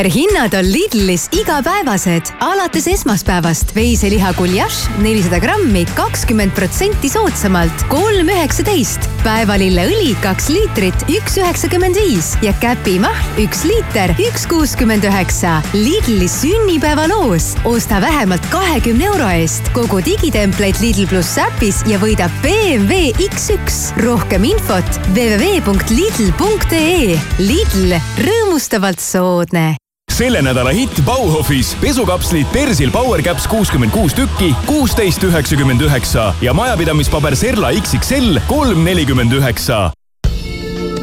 Superhinnad 0.00 0.54
on 0.54 0.72
Lidlis 0.72 1.28
igapäevased. 1.32 2.22
alates 2.40 2.86
esmaspäevast 2.88 3.74
veiseliha 3.74 4.32
guljašš 4.32 4.88
nelisada 4.98 5.40
grammi, 5.40 5.84
kakskümmend 5.94 6.54
protsenti 6.56 7.08
soodsamalt, 7.12 7.84
kolm 7.92 8.30
üheksateist. 8.32 9.04
päevalilleõli 9.20 10.14
kaks 10.22 10.48
liitrit, 10.48 11.04
üks 11.12 11.36
üheksakümmend 11.36 12.00
viis 12.00 12.30
ja 12.40 12.54
käpimahl 12.62 13.42
üks 13.44 13.66
liiter, 13.68 14.14
üks 14.24 14.46
kuuskümmend 14.48 15.04
üheksa. 15.04 15.58
Lidli 15.76 16.30
sünnipäevaloos, 16.32 17.50
osta 17.68 18.00
vähemalt 18.00 18.48
kahekümne 18.48 19.04
euro 19.04 19.28
eest 19.28 19.68
kogu 19.76 20.00
digitempleid 20.04 20.80
Lidl 20.80 21.04
pluss 21.12 21.36
äpis 21.44 21.84
ja 21.84 22.00
võida 22.00 22.30
BMW 22.40 23.12
X1. 23.28 24.00
rohkem 24.00 24.48
infot 24.48 25.00
www.lidl.ee. 25.12 27.20
Lidl, 27.44 28.00
rõõmustavalt 28.24 29.04
soodne 29.04 29.76
selle 30.20 30.42
nädala 30.44 30.72
hitt 30.76 30.98
Bauhofis 31.04 31.70
pesukapslid 31.80 32.48
Persil 32.52 32.90
PowerCaps 32.92 33.46
kuuskümmend 33.48 33.92
kuus 33.94 34.12
tükki, 34.12 34.50
kuusteist 34.66 35.22
üheksakümmend 35.24 35.80
üheksa 35.80 36.34
ja 36.44 36.52
majapidamispaber 36.54 37.32
Serla 37.36 37.70
XXL 37.72 38.42
kolm 38.48 38.84
nelikümmend 38.84 39.32
üheksa. 39.32 39.78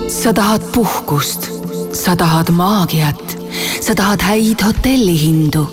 sa 0.07 0.33
tahad 0.33 0.61
puhkust, 0.73 1.49
sa 1.97 2.15
tahad 2.15 2.51
maagiat, 2.53 3.37
sa 3.81 3.95
tahad 3.95 4.21
häid 4.21 4.61
hotellihindu. 4.61 5.65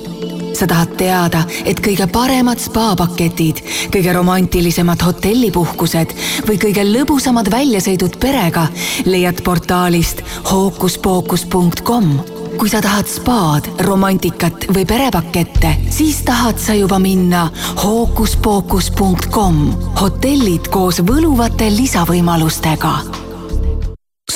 sa 0.55 0.67
tahad 0.67 0.97
teada, 0.97 1.43
et 1.65 1.81
kõige 1.81 2.07
paremad 2.07 2.59
spaapaketid, 2.59 3.61
kõige 3.93 4.13
romantilisemad 4.15 5.03
hotellipuhkused 5.03 6.15
või 6.49 6.57
kõige 6.57 6.87
lõbusamad 6.87 7.51
väljasõidud 7.51 8.17
perega 8.23 8.69
leiad 9.05 9.43
portaalist 9.45 10.25
hookuspookus.com 10.53 12.34
kui 12.59 12.71
sa 12.71 12.81
tahad 12.85 13.09
spaad, 13.11 13.69
romantikat 13.87 14.69
või 14.75 14.87
perepakette, 14.89 15.75
siis 15.95 16.23
tahad 16.27 16.61
sa 16.63 16.77
juba 16.79 16.99
minna 17.03 17.49
hookuspookus.com. 17.83 19.61
hotellid 20.01 20.71
koos 20.73 21.03
võluvate 21.07 21.71
lisavõimalustega 21.75 23.24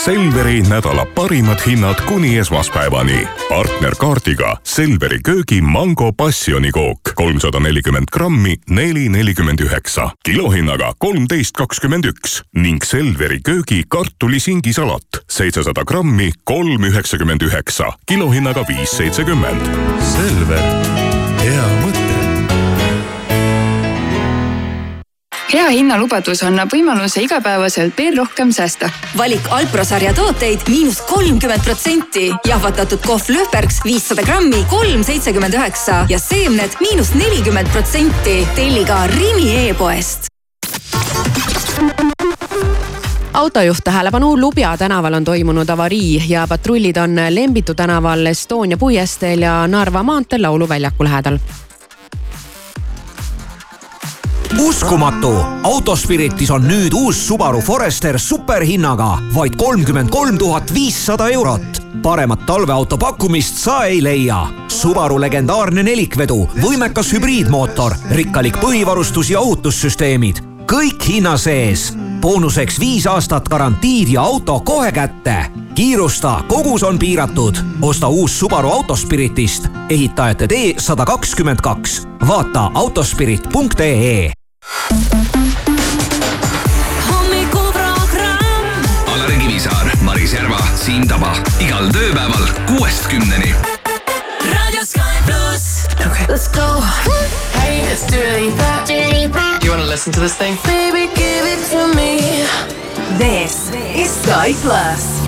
Selveri 0.09 0.63
nädala 0.63 1.07
parimad 1.07 1.59
hinnad 1.67 2.01
kuni 2.07 2.39
esmaspäevani. 2.39 3.29
partnerkaardiga 3.49 4.57
Selveri 4.65 5.19
köögi 5.25 5.61
mango 5.61 6.13
passionikook 6.13 7.01
kolmsada 7.15 7.61
nelikümmend 7.61 8.09
grammi, 8.13 8.57
neli 8.71 9.09
nelikümmend 9.09 9.61
üheksa, 9.61 10.11
kilohinnaga 10.25 10.93
kolmteist 10.99 11.57
kakskümmend 11.57 12.05
üks 12.05 12.41
ning 12.57 12.85
Selveri 12.85 13.43
köögi 13.43 13.83
kartulisingisalat 13.89 15.21
seitsesada 15.31 15.83
grammi, 15.83 16.33
kolm 16.45 16.85
üheksakümmend 16.85 17.41
üheksa, 17.41 17.93
kilohinnaga 18.07 18.65
viis 18.69 18.97
seitsekümmend. 18.97 19.61
Selver, 20.01 20.65
hea 21.45 21.69
mõte. 21.85 21.98
Hea 25.49 25.69
hinnalubadus 25.73 26.43
annab 26.45 26.73
võimaluse 26.73 27.23
igapäevaselt 27.25 27.97
veel 27.97 28.17
rohkem 28.21 28.51
säästa. 28.53 28.91
valik 29.17 29.47
Alpro 29.51 29.85
sarja 29.85 30.13
tooteid 30.15 30.69
miinus 30.69 31.01
kolmkümmend 31.09 31.65
protsenti. 31.65 32.33
jahvatatud 32.47 33.01
kohv 33.07 33.31
Löhbergs 33.33 33.81
viissada 33.85 34.23
grammi, 34.23 34.65
kolm 34.71 35.05
seitsekümmend 35.05 35.55
üheksa 35.55 36.05
ja 36.09 36.19
seemned 36.19 36.77
miinus 36.81 37.15
nelikümmend 37.15 37.69
protsenti. 37.73 38.49
telli 38.55 38.85
ka 38.85 39.07
Rimi 39.07 39.69
e-poest. 39.69 40.27
autojuht 43.33 43.85
tähelepanu, 43.85 44.41
Lubja 44.41 44.77
tänaval 44.77 45.15
on 45.15 45.25
toimunud 45.25 45.69
avarii 45.69 46.23
ja 46.29 46.47
patrullid 46.49 46.97
on 46.97 47.17
Lembitu 47.29 47.75
tänaval 47.75 48.27
Estonia 48.27 48.77
puiesteel 48.77 49.43
ja 49.43 49.67
Narva 49.67 50.03
maanteel 50.03 50.43
Lauluväljaku 50.43 51.05
lähedal 51.05 51.39
uskumatu, 54.61 55.33
Autospiritis 55.63 56.51
on 56.51 56.65
nüüd 56.69 56.95
uus 56.95 57.19
Subaru 57.27 57.61
Forester 57.61 58.19
superhinnaga 58.19 59.19
vaid 59.35 59.57
kolmkümmend 59.57 60.09
kolm 60.11 60.39
tuhat 60.39 60.75
viissada 60.75 61.29
eurot. 61.29 61.83
paremat 62.03 62.47
talveauto 62.47 62.99
pakkumist 62.99 63.57
sa 63.57 63.85
ei 63.85 64.03
leia. 64.03 64.47
Subaru 64.69 65.21
legendaarne 65.21 65.83
nelikvedu, 65.83 66.49
võimekas 66.63 67.13
hübriidmootor, 67.13 67.95
rikkalik 68.11 68.57
põhivarustus 68.57 69.31
ja 69.31 69.41
ohutussüsteemid, 69.41 70.43
kõik 70.67 71.09
hinna 71.09 71.37
sees. 71.37 71.93
boonuseks 72.21 72.81
viis 72.81 73.07
aastat 73.07 73.49
garantiid 73.49 74.09
ja 74.09 74.23
auto 74.23 74.61
kohe 74.61 74.93
kätte. 74.93 75.47
kiirusta, 75.75 76.45
kogus 76.49 76.83
on 76.83 76.99
piiratud. 76.99 77.57
osta 77.83 78.09
uus 78.09 78.39
Subaru 78.39 78.71
Autospiritist, 78.71 79.67
ehitajate 79.89 80.47
tee 80.47 80.75
sada 80.79 81.05
kakskümmend 81.05 81.61
kaks. 81.61 82.07
vaata 82.29 82.71
autospirit.ee 82.75 84.38
hommikuprogramm. 87.11 88.67
Alari 89.15 89.37
Kivisaar, 89.39 89.91
Maris 90.03 90.33
Järva, 90.33 90.59
Siim 90.77 91.07
Taba 91.09 91.33
igal 91.61 91.91
tööpäeval 91.93 92.49
kuuest 92.71 93.09
kümneni. 93.13 93.55
Radio 94.49 94.85
Sky 94.85 95.17
pluss. 95.27 95.87
Okay. 95.99 96.27
Let's 96.29 96.49
go. 96.49 96.83
Hey, 97.55 97.81
it's 97.93 98.07
Dua 98.07 98.39
Lipa. 98.39 99.59
Do 99.61 99.67
you 99.67 99.73
want 99.73 99.83
to 99.83 99.91
listen 99.91 100.13
to 100.13 100.21
this 100.21 100.35
thing? 100.35 100.57
Baby, 100.65 101.09
give 101.15 101.47
it 101.47 101.61
to 101.71 101.89
me. 101.95 102.21
This 103.19 103.71
is 103.95 104.11
Sky 104.23 104.55
Plus. 104.63 105.28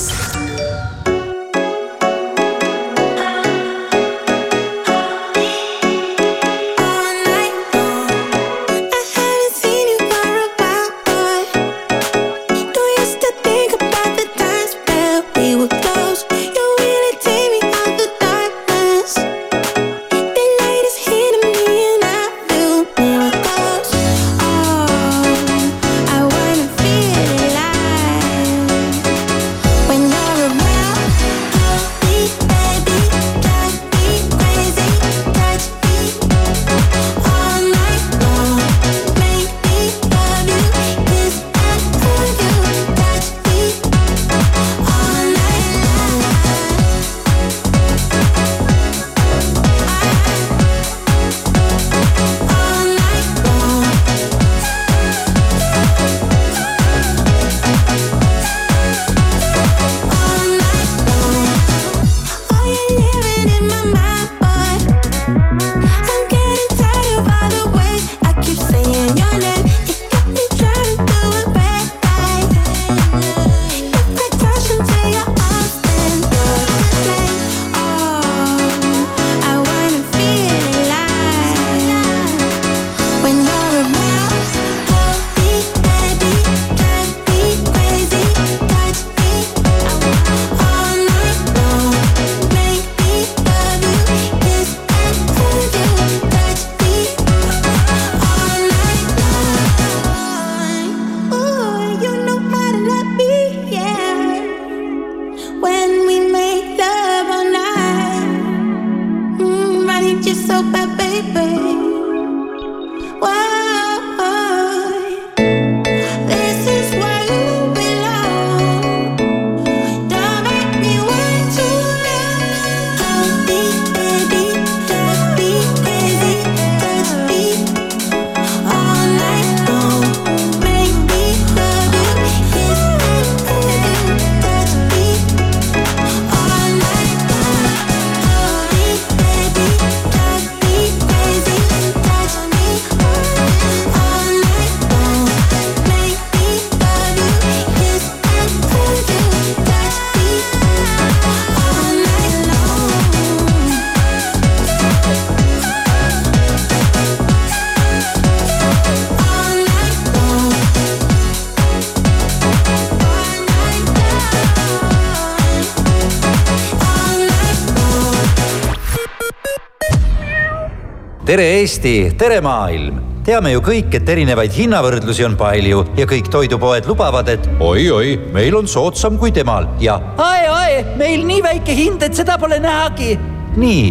Tere 171.31 171.45
Eesti, 171.61 172.11
tere 172.19 172.41
maailm 172.43 172.97
teame 173.23 173.53
ju 173.53 173.61
kõik, 173.63 173.93
et 173.95 174.09
erinevaid 174.11 174.51
hinnavõrdlusi 174.51 175.23
on 175.23 175.37
palju 175.39 175.85
ja 175.95 176.03
kõik 176.09 176.27
toidupoed 176.33 176.89
lubavad, 176.89 177.29
et 177.31 177.45
oi-oi, 177.63 178.17
meil 178.35 178.57
on 178.57 178.67
soodsam 178.67 179.15
kui 179.21 179.31
temal 179.31 179.69
ja 179.79 179.95
ae-ae, 180.19 180.81
meil 180.99 181.23
nii 181.29 181.39
väike 181.45 181.75
hind, 181.77 182.03
et 182.03 182.17
seda 182.19 182.35
pole 182.41 182.57
nähagi. 182.59 183.13
nii, 183.55 183.85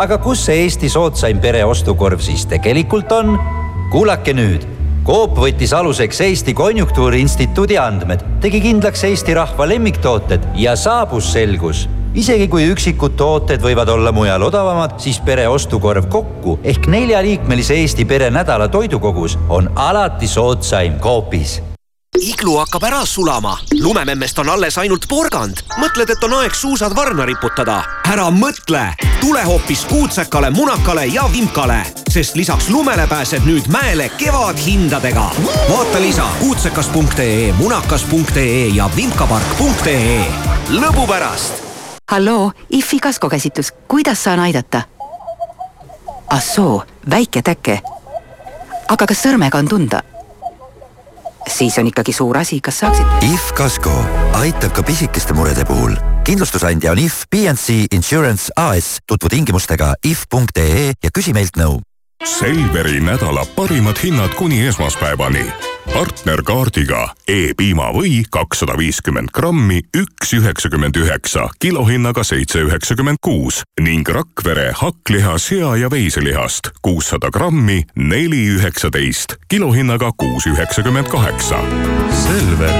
aga 0.00 0.16
kus 0.24 0.46
see 0.48 0.62
Eesti 0.62 0.88
soodsaim 0.88 1.42
pereostukorv 1.44 2.24
siis 2.24 2.46
tegelikult 2.48 3.12
on? 3.12 3.36
kuulake 3.92 4.32
nüüd 4.32 4.64
Coop 5.04 5.36
võttis 5.36 5.76
aluseks 5.76 6.22
Eesti 6.30 6.56
Konjunktuuriinstituudi 6.56 7.76
andmed, 7.76 8.24
tegi 8.40 8.62
kindlaks 8.64 9.04
Eesti 9.10 9.36
rahva 9.36 9.68
lemmiktooted 9.68 10.48
ja 10.56 10.72
saabus 10.80 11.28
selgus. 11.36 11.84
Isegi 12.16 12.48
kui 12.48 12.66
üksikud 12.72 13.16
tooted 13.20 13.62
võivad 13.62 13.92
olla 13.92 14.12
mujal 14.16 14.48
odavamad, 14.48 14.96
siis 15.02 15.20
pere 15.24 15.46
ostukorv 15.48 16.08
kokku 16.12 16.58
ehk 16.64 16.88
neljaliikmelise 16.90 17.76
Eesti 17.82 18.08
pere 18.08 18.30
nädala 18.32 18.68
toidukogus 18.72 19.38
on 19.48 19.70
alati 19.76 20.28
soodsaim 20.28 21.00
Coopis 21.00 21.60
iglu 22.20 22.56
hakkab 22.56 22.84
ära 22.88 23.02
sulama, 23.06 23.58
lumememmest 23.80 24.38
on 24.38 24.48
alles 24.48 24.78
ainult 24.78 25.04
porgand. 25.08 25.60
mõtled, 25.76 26.10
et 26.10 26.24
on 26.24 26.32
aeg 26.40 26.54
suusad 26.54 26.94
varna 26.96 27.26
riputada? 27.26 27.82
ära 28.08 28.30
mõtle, 28.30 28.94
tule 29.20 29.42
hoopis 29.44 29.84
kuutsekale, 29.84 30.50
munakale 30.50 31.06
ja 31.06 31.26
vimkale, 31.32 31.82
sest 32.10 32.36
lisaks 32.36 32.70
lumele 32.70 33.06
pääsed 33.06 33.44
nüüd 33.44 33.68
mäele 33.68 34.08
kevadhindadega. 34.18 35.28
vaata 35.68 36.00
lisa 36.00 36.26
kuutsekas.ee, 36.40 37.52
munakas.ee 37.52 38.66
ja 38.74 38.90
vimkapark.ee. 38.96 40.24
lõbu 40.70 41.06
pärast. 41.06 41.65
Halloo, 42.10 42.52
IFI 42.70 42.98
kaskokäsitlus, 42.98 43.72
kuidas 43.88 44.24
saan 44.24 44.40
aidata? 44.40 44.82
ah 46.30 46.42
soo, 46.42 46.84
väike 47.10 47.42
täke. 47.42 47.80
aga 48.88 49.06
kas 49.06 49.22
sõrmega 49.22 49.58
on 49.58 49.68
tunda? 49.68 50.02
siis 51.48 51.78
on 51.78 51.86
ikkagi 51.86 52.12
suur 52.12 52.38
asi, 52.38 52.60
kas 52.60 52.78
saaksid? 52.78 53.06
IF 53.32 53.52
Kasko 53.54 53.92
aitab 54.32 54.72
ka 54.72 54.82
pisikeste 54.82 55.34
murede 55.34 55.64
puhul. 55.64 55.96
kindlustusandja 56.24 56.92
on 56.92 56.98
IF 56.98 57.22
PNC 57.30 57.86
Insurance 57.92 58.52
AS. 58.56 58.98
tutvu 59.06 59.28
tingimustega 59.28 59.94
if.ee 60.04 60.92
ja 61.02 61.10
küsi 61.14 61.32
meilt 61.32 61.56
nõu. 61.56 61.80
Selveri 62.24 63.00
nädala 63.00 63.46
parimad 63.56 63.96
hinnad 64.02 64.34
kuni 64.34 64.66
esmaspäevani. 64.66 65.52
partnerkaardiga 65.94 67.14
E-piima 67.28 67.92
või 67.94 68.24
kakssada 68.30 68.74
viiskümmend 68.78 69.30
grammi, 69.32 69.80
üks 69.96 70.32
üheksakümmend 70.34 70.96
üheksa, 70.96 71.48
kilohinnaga 71.58 72.24
seitse 72.24 72.64
üheksakümmend 72.66 73.18
kuus 73.22 73.62
ning 73.80 74.08
Rakvere 74.08 74.72
hakkliha, 74.74 75.38
sea 75.38 75.76
ja 75.76 75.90
veiselihast 75.90 76.70
kuussada 76.82 77.30
grammi, 77.30 77.84
neli 77.96 78.46
üheksateist, 78.56 79.36
kilohinnaga 79.48 80.10
kuus 80.16 80.46
üheksakümmend 80.46 81.08
kaheksa. 81.08 81.60
Selver, 82.10 82.74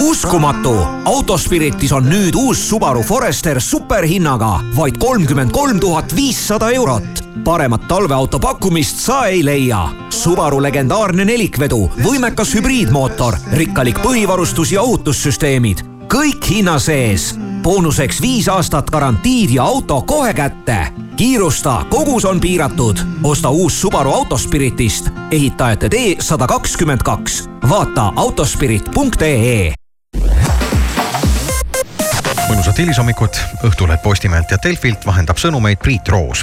uskumatu, 0.00 0.74
Autospiritis 1.04 1.92
on 1.92 2.06
nüüd 2.08 2.34
uus 2.34 2.60
Subaru 2.68 3.02
Forester 3.02 3.60
superhinnaga 3.60 4.60
vaid 4.76 4.98
kolmkümmend 4.98 5.50
kolm 5.50 5.80
tuhat 5.80 6.16
viissada 6.16 6.70
eurot. 6.70 7.24
paremat 7.44 7.88
talveauto 7.88 8.38
pakkumist 8.38 8.98
sa 8.98 9.26
ei 9.26 9.44
leia. 9.44 9.88
Subaru 10.10 10.62
legendaarne 10.62 11.24
nelikvedu, 11.24 11.90
võimekas 12.04 12.54
hübriidmootor, 12.54 13.34
rikkalik 13.52 13.98
põhivarustus 13.98 14.72
ja 14.72 14.82
ohutussüsteemid, 14.82 15.84
kõik 16.08 16.50
hinna 16.50 16.78
sees. 16.78 17.34
boonuseks 17.62 18.20
viis 18.20 18.48
aastat 18.48 18.90
garantiid 18.90 19.50
ja 19.50 19.64
auto 19.64 20.02
kohe 20.02 20.34
kätte. 20.34 20.86
kiirusta, 21.16 21.84
kogus 21.90 22.24
on 22.24 22.40
piiratud. 22.40 22.96
osta 23.22 23.50
uus 23.50 23.80
Subaru 23.80 24.10
Autospiritist, 24.10 25.08
ehitajate 25.30 25.88
tee 25.88 26.16
sada 26.18 26.46
kakskümmend 26.46 27.02
kaks. 27.02 27.48
vaata 27.68 28.12
autospirit.ee 28.16 29.74
mõnusat 32.50 32.78
hilisommikut, 32.82 33.38
Õhtuleht 33.68 34.02
Postimehelt 34.02 34.50
ja 34.50 34.58
Delfilt 34.62 35.04
vahendab 35.06 35.38
sõnumeid 35.38 35.78
Priit 35.78 36.08
Roos 36.10 36.42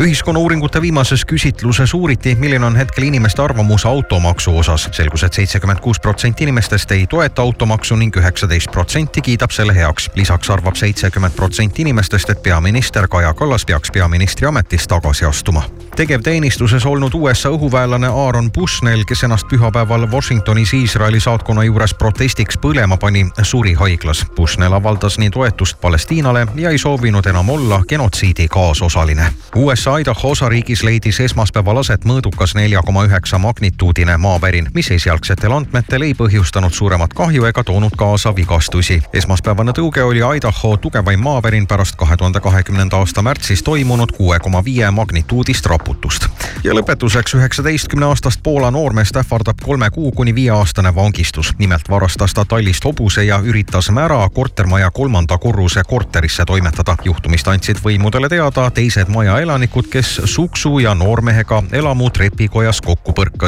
ühiskonnauuringute 0.00 0.80
viimases 0.82 1.24
küsitluses 1.24 1.94
uuriti, 1.94 2.34
milline 2.34 2.66
on 2.66 2.76
hetkel 2.76 3.04
inimeste 3.04 3.42
arvamus 3.42 3.86
automaksu 3.86 4.58
osas. 4.58 4.88
selgus 4.92 5.22
et, 5.22 5.26
et 5.26 5.32
seitsekümmend 5.32 5.80
kuus 5.80 6.00
protsenti 6.00 6.44
inimestest 6.44 6.92
ei 6.92 7.06
toeta 7.06 7.42
automaksu 7.42 7.96
ning 7.96 8.16
üheksateist 8.16 8.70
protsenti 8.70 9.20
kiidab 9.22 9.50
selle 9.50 9.74
heaks. 9.74 10.10
lisaks 10.14 10.50
arvab 10.50 10.74
seitsekümmend 10.74 11.34
protsenti 11.34 11.82
inimestest, 11.82 12.30
et 12.30 12.42
peaminister 12.42 13.08
Kaja 13.08 13.34
Kallas 13.34 13.64
peaks 13.64 13.90
peaministri 13.90 14.46
ametist 14.46 14.88
tagasi 14.88 15.24
astuma. 15.24 15.62
tegevteenistuses 15.96 16.86
olnud 16.86 17.14
USA 17.14 17.48
õhuväelane 17.48 18.06
Aaron 18.06 18.52
Bushnell, 18.52 19.04
kes 19.04 19.24
ennast 19.24 19.46
pühapäeval 19.48 20.10
Washingtonis 20.12 20.74
Iisraeli 20.74 21.20
saatkonna 21.20 21.64
juures 21.64 21.94
protestiks 21.94 22.58
põlema 22.58 22.96
pani, 22.96 23.26
suri 23.42 23.74
haiglas. 23.74 24.26
Bushnell 24.36 24.72
avaldas 24.72 25.18
nii 25.18 25.30
toetust 25.30 25.80
Palestiinale 25.80 26.46
ja 26.56 26.70
ei 26.70 26.78
soovinud 26.78 27.26
enam 27.26 27.48
olla 27.48 27.82
genotsiidi 27.88 28.48
kaasosaline. 28.48 29.32
USA 29.56 29.89
Idaho 29.98 30.30
osariigis 30.30 30.82
leidis 30.82 31.20
esmaspäeval 31.20 31.78
aset 31.80 32.04
mõõdukas 32.04 32.54
nelja 32.54 32.82
koma 32.86 33.04
üheksa 33.08 33.38
magnituudine 33.38 34.16
maavärin, 34.16 34.68
mis 34.74 34.90
esialgsetel 34.90 35.52
andmetel 35.52 36.02
ei 36.02 36.14
põhjustanud 36.14 36.72
suuremat 36.72 37.14
kahju 37.14 37.44
ega 37.44 37.64
toonud 37.64 37.96
kaasa 37.96 38.34
vigastusi. 38.36 39.02
esmaspäevane 39.12 39.72
tõuge 39.72 40.02
oli 40.02 40.22
Idaho 40.36 40.76
tugevaim 40.76 41.20
maavärin 41.20 41.66
pärast 41.66 41.96
kahe 41.96 42.16
tuhande 42.16 42.40
kahekümnenda 42.40 42.96
aasta 42.96 43.22
märtsis 43.22 43.62
toimunud 43.62 44.12
kuue 44.16 44.38
koma 44.38 44.64
viie 44.64 44.90
magnituudist 44.90 45.66
raputust. 45.66 46.28
ja 46.64 46.72
lõpetuseks 46.72 47.34
üheksateistkümne 47.36 48.06
aastast 48.06 48.40
Poola 48.42 48.70
noormeest 48.70 49.16
ähvardab 49.16 49.58
kolme 49.62 49.90
kuu 49.90 50.12
kuni 50.12 50.34
viieaastane 50.34 50.94
vangistus. 50.94 51.54
nimelt 51.58 51.88
varastas 51.90 52.34
ta 52.34 52.44
tallist 52.44 52.84
hobuse 52.84 53.24
ja 53.24 53.38
üritas 53.38 53.90
mära 53.90 54.28
kortermaja 54.28 54.90
kolmanda 54.90 55.38
korruse 55.38 55.82
korterisse 55.88 56.44
toimetada. 56.44 56.96
juhtumist 57.04 57.48
andsid 57.48 57.76
võimudele 57.84 58.28
teada 58.28 58.70
teised 58.70 59.08
maja 59.08 59.38
elanikud, 59.40 59.79
kes 59.90 60.20
suksu 60.24 60.78
ja 60.78 60.94
noormehega 60.94 61.62
elamu 61.72 62.10
trepikojas 62.10 62.80
kokku 62.84 63.12
põrkasid 63.12 63.38